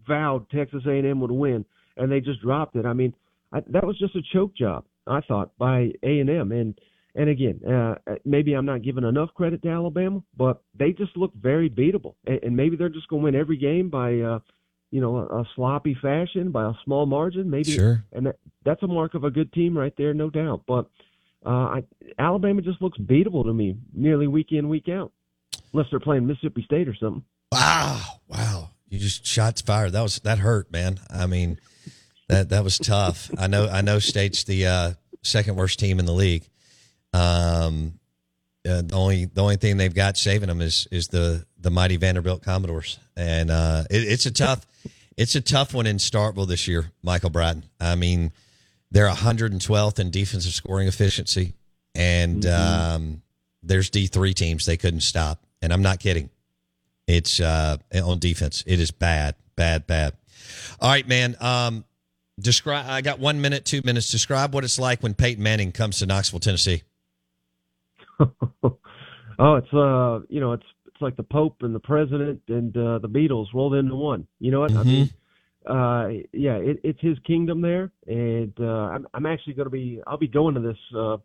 vowed 0.08 0.50
Texas 0.50 0.84
A&M 0.86 1.20
would 1.20 1.32
win, 1.32 1.66
and 1.98 2.12
they 2.12 2.20
just 2.20 2.42
dropped 2.42 2.76
it. 2.76 2.86
I 2.86 2.94
mean, 2.94 3.14
I, 3.52 3.62
that 3.70 3.86
was 3.86 3.98
just 3.98 4.16
a 4.16 4.22
choke 4.34 4.56
job, 4.56 4.86
I 5.08 5.22
thought, 5.22 5.58
by 5.58 5.92
A&M, 6.04 6.52
and 6.52 6.80
and 7.18 7.30
again, 7.30 7.62
uh, 7.66 7.96
maybe 8.26 8.54
I'm 8.54 8.66
not 8.66 8.84
giving 8.84 9.06
enough 9.06 9.34
credit 9.34 9.62
to 9.64 9.70
Alabama, 9.70 10.22
but 10.38 10.62
they 10.78 10.92
just 10.92 11.16
look 11.16 11.34
very 11.34 11.70
beatable, 11.70 12.16
and, 12.26 12.40
and 12.44 12.56
maybe 12.56 12.76
they're 12.76 12.90
just 12.90 13.08
going 13.08 13.22
to 13.22 13.26
win 13.26 13.36
every 13.36 13.58
game 13.58 13.90
by. 13.90 14.20
Uh, 14.20 14.40
you 14.96 15.02
know, 15.02 15.18
a, 15.18 15.42
a 15.42 15.46
sloppy 15.56 15.94
fashion 16.02 16.52
by 16.52 16.64
a 16.64 16.72
small 16.86 17.06
margin, 17.06 17.50
maybe. 17.50 17.74
Sure. 17.74 18.02
And 18.14 18.28
that, 18.28 18.38
that's 18.64 18.82
a 18.82 18.88
mark 18.88 19.14
of 19.14 19.26
a 19.26 19.30
good 19.30 19.52
team 19.52 19.78
right 19.78 19.92
there, 19.98 20.14
no 20.14 20.30
doubt. 20.30 20.62
But 20.66 20.86
uh, 21.46 21.50
I, 21.50 21.84
Alabama 22.18 22.62
just 22.62 22.82
looks 22.82 22.98
beatable 22.98 23.44
to 23.44 23.52
me, 23.54 23.76
nearly 23.94 24.28
week 24.28 24.54
in, 24.54 24.70
week 24.70 24.88
out, 24.88 25.12
unless 25.74 25.88
they're 25.92 26.00
playing 26.00 26.26
Mississippi 26.28 26.64
State 26.64 26.88
or 26.88 26.96
something. 26.96 27.26
Wow, 27.52 28.22
wow! 28.30 28.70
You 28.88 28.98
just 28.98 29.26
shots 29.26 29.60
fired. 29.60 29.92
That 29.92 30.02
was 30.02 30.18
that 30.20 30.40
hurt, 30.40 30.72
man. 30.72 30.98
I 31.10 31.26
mean, 31.26 31.60
that 32.30 32.48
that 32.48 32.64
was 32.64 32.78
tough. 32.78 33.30
I 33.38 33.48
know. 33.48 33.68
I 33.68 33.82
know. 33.82 34.00
State's 34.00 34.46
the 34.46 34.66
uh, 34.66 34.92
second 35.24 35.58
worst 35.58 35.78
team 35.78 36.00
in 36.00 36.06
the 36.06 36.14
league. 36.14 36.48
Um, 37.12 38.00
uh, 38.68 38.82
the 38.82 38.96
only 38.96 39.26
the 39.26 39.42
only 39.42 39.58
thing 39.58 39.78
they've 39.78 39.94
got 39.94 40.18
saving 40.18 40.48
them 40.50 40.62
is 40.62 40.88
is 40.92 41.08
the 41.10 41.46
the 41.60 41.70
mighty 41.72 41.98
Vanderbilt 41.98 42.44
Commodores, 42.44 43.00
and 43.16 43.50
uh, 43.52 43.84
it, 43.90 44.04
it's 44.04 44.26
a 44.26 44.32
tough 44.32 44.66
it's 45.18 45.36
a 45.36 45.42
tough 45.42 45.74
one 45.74 45.86
in 45.88 45.98
Starkville 45.98 46.48
this 46.48 46.68
year. 46.68 46.92
Michael 47.04 47.30
Bratton. 47.30 47.64
I 47.80 47.96
mean, 47.96 48.32
they're 48.92 49.08
112th 49.10 50.00
in 50.00 50.12
defensive 50.12 50.52
scoring 50.54 50.88
efficiency, 50.88 51.54
and 51.94 52.42
Mm-hmm. 52.44 52.96
um, 52.96 53.22
there's 53.64 53.90
D 53.90 54.08
three 54.08 54.34
teams 54.34 54.66
they 54.66 54.78
couldn't 54.78 55.02
stop, 55.02 55.44
and 55.62 55.72
I'm 55.74 55.82
not 55.82 56.00
kidding. 56.00 56.30
It's 57.08 57.40
uh, 57.40 57.78
on 58.04 58.20
defense. 58.20 58.64
It 58.68 58.80
is 58.80 58.92
bad, 58.92 59.36
bad, 59.56 59.88
bad. 59.88 60.14
All 60.80 60.90
right, 60.90 61.08
man. 61.08 61.36
Um, 61.40 61.86
describe. 62.40 62.86
I 62.88 63.02
got 63.02 63.20
one 63.20 63.42
minute, 63.42 63.66
two 63.66 63.82
minutes. 63.84 64.10
Describe 64.12 64.54
what 64.54 64.64
it's 64.64 64.78
like 64.80 65.02
when 65.02 65.14
Peyton 65.14 65.42
Manning 65.44 65.72
comes 65.72 66.00
to 66.00 66.06
Knoxville, 66.06 66.40
Tennessee. 66.40 66.84
Oh, 69.38 69.56
it's 69.56 69.74
uh, 69.74 70.20
you 70.30 70.40
know, 70.40 70.54
it's 70.54 70.66
it's 70.86 71.02
like 71.02 71.18
the 71.18 71.24
Pope 71.24 71.58
and 71.62 71.76
the 71.76 71.80
President 71.80 72.42
and 72.48 72.76
uh, 72.76 73.00
the 73.00 73.10
Beatles 73.10 73.48
rolled 73.54 73.76
into 73.76 73.96
one. 73.96 74.28
You 74.40 74.52
know 74.52 74.62
what? 74.62 74.72
I 74.72 74.84
mean, 74.84 75.10
uh, 75.66 76.08
yeah, 76.32 76.56
it, 76.56 76.80
it's 76.84 77.02
his 77.02 77.18
kingdom 77.26 77.62
there, 77.62 77.92
and 78.08 78.54
uh, 78.60 78.64
I'm 78.64 79.08
I'm 79.14 79.26
actually 79.26 79.54
going 79.54 79.66
to 79.66 79.72
be 79.72 80.02
I'll 80.08 80.18
be 80.18 80.28
going 80.28 80.56
to 80.56 80.62
this 80.62 80.78
uh, 80.98 81.18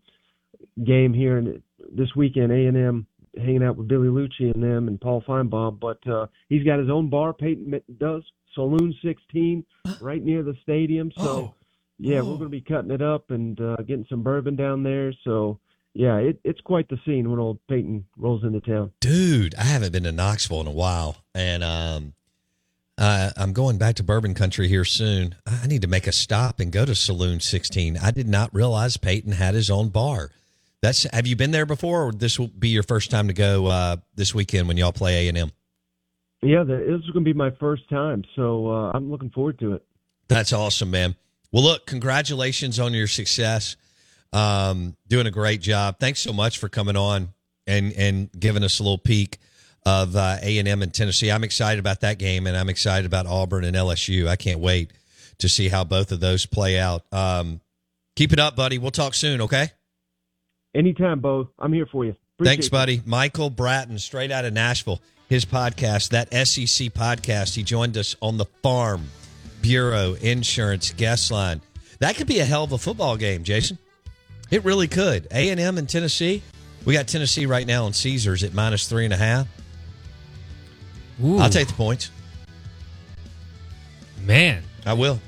game 0.84 1.14
here 1.14 1.38
in, 1.38 1.62
this 1.92 2.08
weekend. 2.16 2.50
A 2.50 2.66
and 2.66 2.76
M 2.76 3.06
hanging 3.36 3.62
out 3.62 3.76
with 3.76 3.86
Billy 3.86 4.08
Liucci 4.08 4.52
and 4.52 4.62
them 4.62 4.88
and 4.88 5.00
Paul 5.00 5.22
Finebaum, 5.22 5.78
but 5.78 6.04
uh, 6.10 6.26
he's 6.48 6.64
got 6.64 6.80
his 6.80 6.90
own 6.90 7.10
bar. 7.10 7.32
Peyton 7.32 7.80
does 7.98 8.24
Saloon 8.54 8.92
16 9.04 9.64
right 10.00 10.22
near 10.22 10.42
the 10.42 10.56
stadium. 10.62 11.12
So 11.16 11.54
yeah, 11.98 12.22
we're 12.22 12.38
going 12.38 12.40
to 12.40 12.48
be 12.48 12.60
cutting 12.60 12.90
it 12.90 13.02
up 13.02 13.30
and 13.30 13.60
uh, 13.60 13.76
getting 13.86 14.06
some 14.08 14.24
bourbon 14.24 14.56
down 14.56 14.82
there. 14.82 15.12
So 15.22 15.60
yeah, 15.94 16.16
it, 16.16 16.40
it's 16.44 16.60
quite 16.60 16.88
the 16.88 16.98
scene 17.04 17.30
when 17.30 17.40
old 17.40 17.58
Peyton 17.68 18.04
rolls 18.16 18.44
into 18.44 18.60
town. 18.60 18.92
Dude, 19.00 19.54
I 19.56 19.64
haven't 19.64 19.92
been 19.92 20.04
to 20.04 20.12
Knoxville 20.12 20.60
in 20.60 20.66
a 20.66 20.72
while, 20.72 21.16
and 21.34 21.64
um, 21.64 22.12
uh, 22.96 23.30
I'm 23.36 23.52
going 23.52 23.78
back 23.78 23.96
to 23.96 24.02
Bourbon 24.02 24.34
Country 24.34 24.68
here 24.68 24.84
soon. 24.84 25.34
I 25.46 25.66
need 25.66 25.82
to 25.82 25.88
make 25.88 26.06
a 26.06 26.12
stop 26.12 26.60
and 26.60 26.70
go 26.70 26.84
to 26.84 26.94
Saloon 26.94 27.40
16. 27.40 27.96
I 27.96 28.10
did 28.10 28.28
not 28.28 28.54
realize 28.54 28.96
Peyton 28.96 29.32
had 29.32 29.54
his 29.54 29.70
own 29.70 29.88
bar. 29.88 30.30
That's 30.82 31.02
have 31.12 31.26
you 31.26 31.36
been 31.36 31.50
there 31.50 31.66
before, 31.66 32.04
or 32.04 32.12
this 32.12 32.38
will 32.38 32.48
be 32.48 32.68
your 32.68 32.82
first 32.82 33.10
time 33.10 33.26
to 33.28 33.34
go 33.34 33.66
uh, 33.66 33.96
this 34.14 34.34
weekend 34.34 34.68
when 34.68 34.76
y'all 34.76 34.92
play 34.92 35.26
A 35.26 35.28
and 35.28 35.36
M? 35.36 35.52
Yeah, 36.42 36.62
this 36.64 36.80
is 36.80 37.10
going 37.10 37.24
to 37.24 37.32
be 37.32 37.34
my 37.34 37.50
first 37.60 37.88
time, 37.90 38.24
so 38.34 38.68
uh, 38.68 38.92
I'm 38.94 39.10
looking 39.10 39.30
forward 39.30 39.58
to 39.58 39.74
it. 39.74 39.84
That's 40.28 40.52
awesome, 40.52 40.90
man. 40.90 41.16
Well, 41.52 41.64
look, 41.64 41.86
congratulations 41.86 42.78
on 42.78 42.94
your 42.94 43.08
success. 43.08 43.76
Um, 44.32 44.96
doing 45.08 45.26
a 45.26 45.30
great 45.30 45.60
job. 45.60 45.98
Thanks 45.98 46.20
so 46.20 46.32
much 46.32 46.58
for 46.58 46.68
coming 46.68 46.96
on 46.96 47.30
and 47.66 47.92
and 47.94 48.30
giving 48.38 48.62
us 48.62 48.78
a 48.78 48.82
little 48.82 48.98
peek 48.98 49.38
of 49.86 50.14
uh, 50.14 50.36
A 50.42 50.58
and 50.58 50.68
M 50.68 50.82
in 50.82 50.90
Tennessee. 50.90 51.30
I'm 51.30 51.44
excited 51.44 51.78
about 51.80 52.00
that 52.00 52.18
game, 52.18 52.46
and 52.46 52.56
I'm 52.56 52.68
excited 52.68 53.06
about 53.06 53.26
Auburn 53.26 53.64
and 53.64 53.76
LSU. 53.76 54.28
I 54.28 54.36
can't 54.36 54.60
wait 54.60 54.92
to 55.38 55.48
see 55.48 55.68
how 55.68 55.84
both 55.84 56.12
of 56.12 56.20
those 56.20 56.46
play 56.46 56.78
out. 56.78 57.02
Um, 57.12 57.60
keep 58.14 58.32
it 58.32 58.38
up, 58.38 58.56
buddy. 58.56 58.78
We'll 58.78 58.90
talk 58.90 59.14
soon. 59.14 59.40
Okay. 59.42 59.70
Anytime, 60.74 61.20
Bo. 61.20 61.48
I'm 61.58 61.72
here 61.72 61.86
for 61.86 62.04
you. 62.04 62.14
Appreciate 62.36 62.52
Thanks, 62.52 62.66
you. 62.66 62.70
buddy. 62.70 63.02
Michael 63.04 63.50
Bratton, 63.50 63.98
straight 63.98 64.30
out 64.30 64.44
of 64.44 64.52
Nashville. 64.52 65.00
His 65.28 65.44
podcast, 65.44 66.10
that 66.10 66.28
SEC 66.46 66.88
podcast, 66.92 67.54
he 67.54 67.62
joined 67.62 67.96
us 67.96 68.16
on 68.20 68.36
the 68.36 68.46
Farm 68.62 69.10
Bureau 69.62 70.14
Insurance 70.14 70.92
Guest 70.92 71.30
Line. 71.30 71.60
That 72.00 72.16
could 72.16 72.26
be 72.26 72.40
a 72.40 72.44
hell 72.44 72.64
of 72.64 72.72
a 72.72 72.78
football 72.78 73.16
game, 73.16 73.44
Jason. 73.44 73.78
It 74.50 74.64
really 74.64 74.88
could. 74.88 75.26
A 75.30 75.50
and 75.50 75.60
M 75.60 75.78
and 75.78 75.88
Tennessee. 75.88 76.42
We 76.84 76.94
got 76.94 77.06
Tennessee 77.06 77.46
right 77.46 77.66
now 77.66 77.84
on 77.84 77.92
Caesars 77.92 78.42
at 78.42 78.54
minus 78.54 78.88
three 78.88 79.04
and 79.04 79.12
a 79.14 79.16
half. 79.16 79.46
I'll 81.22 81.50
take 81.50 81.68
the 81.68 81.74
points. 81.74 82.10
Man, 84.22 84.62
I 84.86 84.94
will. 84.94 85.20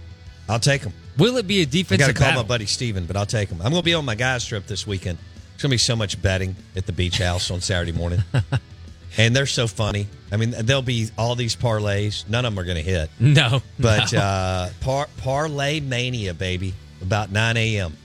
I'll 0.49 0.59
take 0.59 0.83
them. 0.83 0.93
Will 1.19 1.37
it 1.37 1.47
be 1.47 1.61
a 1.63 1.67
defensive 1.67 2.05
I 2.05 2.09
got 2.09 2.15
to 2.15 2.19
call 2.19 2.29
battle? 2.29 2.43
my 2.43 2.49
buddy 2.49 2.67
Steven, 2.67 3.05
but 3.07 3.17
I'll 3.17 3.27
take 3.27 3.49
him. 3.51 3.61
I'm 3.61 3.71
going 3.71 3.83
to 3.83 3.85
be 3.85 3.95
on 3.95 4.05
my 4.05 4.15
guys 4.15 4.45
trip 4.47 4.67
this 4.67 4.87
weekend. 4.87 5.19
It's 5.55 5.63
going 5.63 5.69
to 5.71 5.75
be 5.75 5.79
so 5.79 5.95
much 5.95 6.21
betting 6.21 6.57
at 6.77 6.87
the 6.87 6.93
beach 6.93 7.19
house 7.19 7.51
on 7.51 7.61
Saturday 7.61 7.93
morning. 7.93 8.21
and 9.19 9.37
they're 9.37 9.45
so 9.47 9.67
funny. 9.67 10.09
I 10.31 10.37
mean, 10.39 10.55
there'll 10.59 10.81
be 10.83 11.09
all 11.19 11.35
these 11.35 11.55
parlays. 11.55 12.27
None 12.29 12.45
of 12.47 12.55
them 12.55 12.59
are 12.59 12.65
going 12.65 12.83
to 12.83 12.83
hit. 12.83 13.11
No, 13.21 13.61
But 13.79 14.13
no. 14.15 14.19
uh, 14.21 14.71
par- 14.81 15.09
parlay 15.19 15.81
mania, 15.81 16.33
baby, 16.33 16.73
about 17.03 17.31
9 17.31 17.57
a.m., 17.59 17.97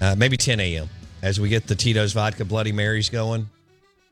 uh, 0.00 0.14
maybe 0.16 0.36
10 0.36 0.60
a.m. 0.60 0.88
As 1.22 1.38
we 1.38 1.48
get 1.48 1.66
the 1.66 1.74
Tito's 1.74 2.12
Vodka 2.12 2.44
Bloody 2.44 2.72
Marys 2.72 3.10
going, 3.10 3.48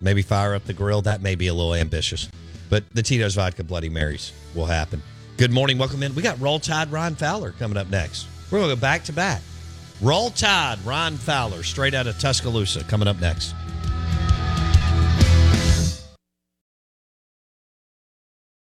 maybe 0.01 0.23
fire 0.23 0.55
up 0.55 0.65
the 0.65 0.73
grill. 0.75 1.03
That 1.03 1.23
may 1.23 1.35
be 1.35 1.47
a 1.47 1.55
little 1.55 1.75
ambitious. 1.75 2.29
But 2.69 2.85
the 2.93 3.03
Tito's 3.03 3.35
Vodka 3.35 3.65
Bloody 3.65 3.89
Marys 3.89 4.33
will 4.55 4.67
happen. 4.67 5.03
Good 5.39 5.53
morning. 5.53 5.79
Welcome 5.79 6.03
in. 6.03 6.15
We 6.15 6.23
got 6.23 6.39
Roll 6.41 6.59
Tide 6.59 6.93
Ron 6.93 7.15
Fowler 7.15 7.53
coming 7.53 7.79
up 7.79 7.89
next. 7.89 8.27
We're 8.51 8.59
going 8.59 8.71
to 8.71 8.77
go 8.77 8.81
back 8.81 9.05
to 9.05 9.13
back. 9.13 9.41
Roll 10.03 10.31
Tide 10.31 10.79
Ron 10.85 11.17
Fowler, 11.17 11.63
straight 11.63 11.95
out 11.95 12.07
of 12.07 12.19
Tuscaloosa, 12.19 12.85
coming 12.85 13.09
up 13.09 13.21
next. 13.21 13.55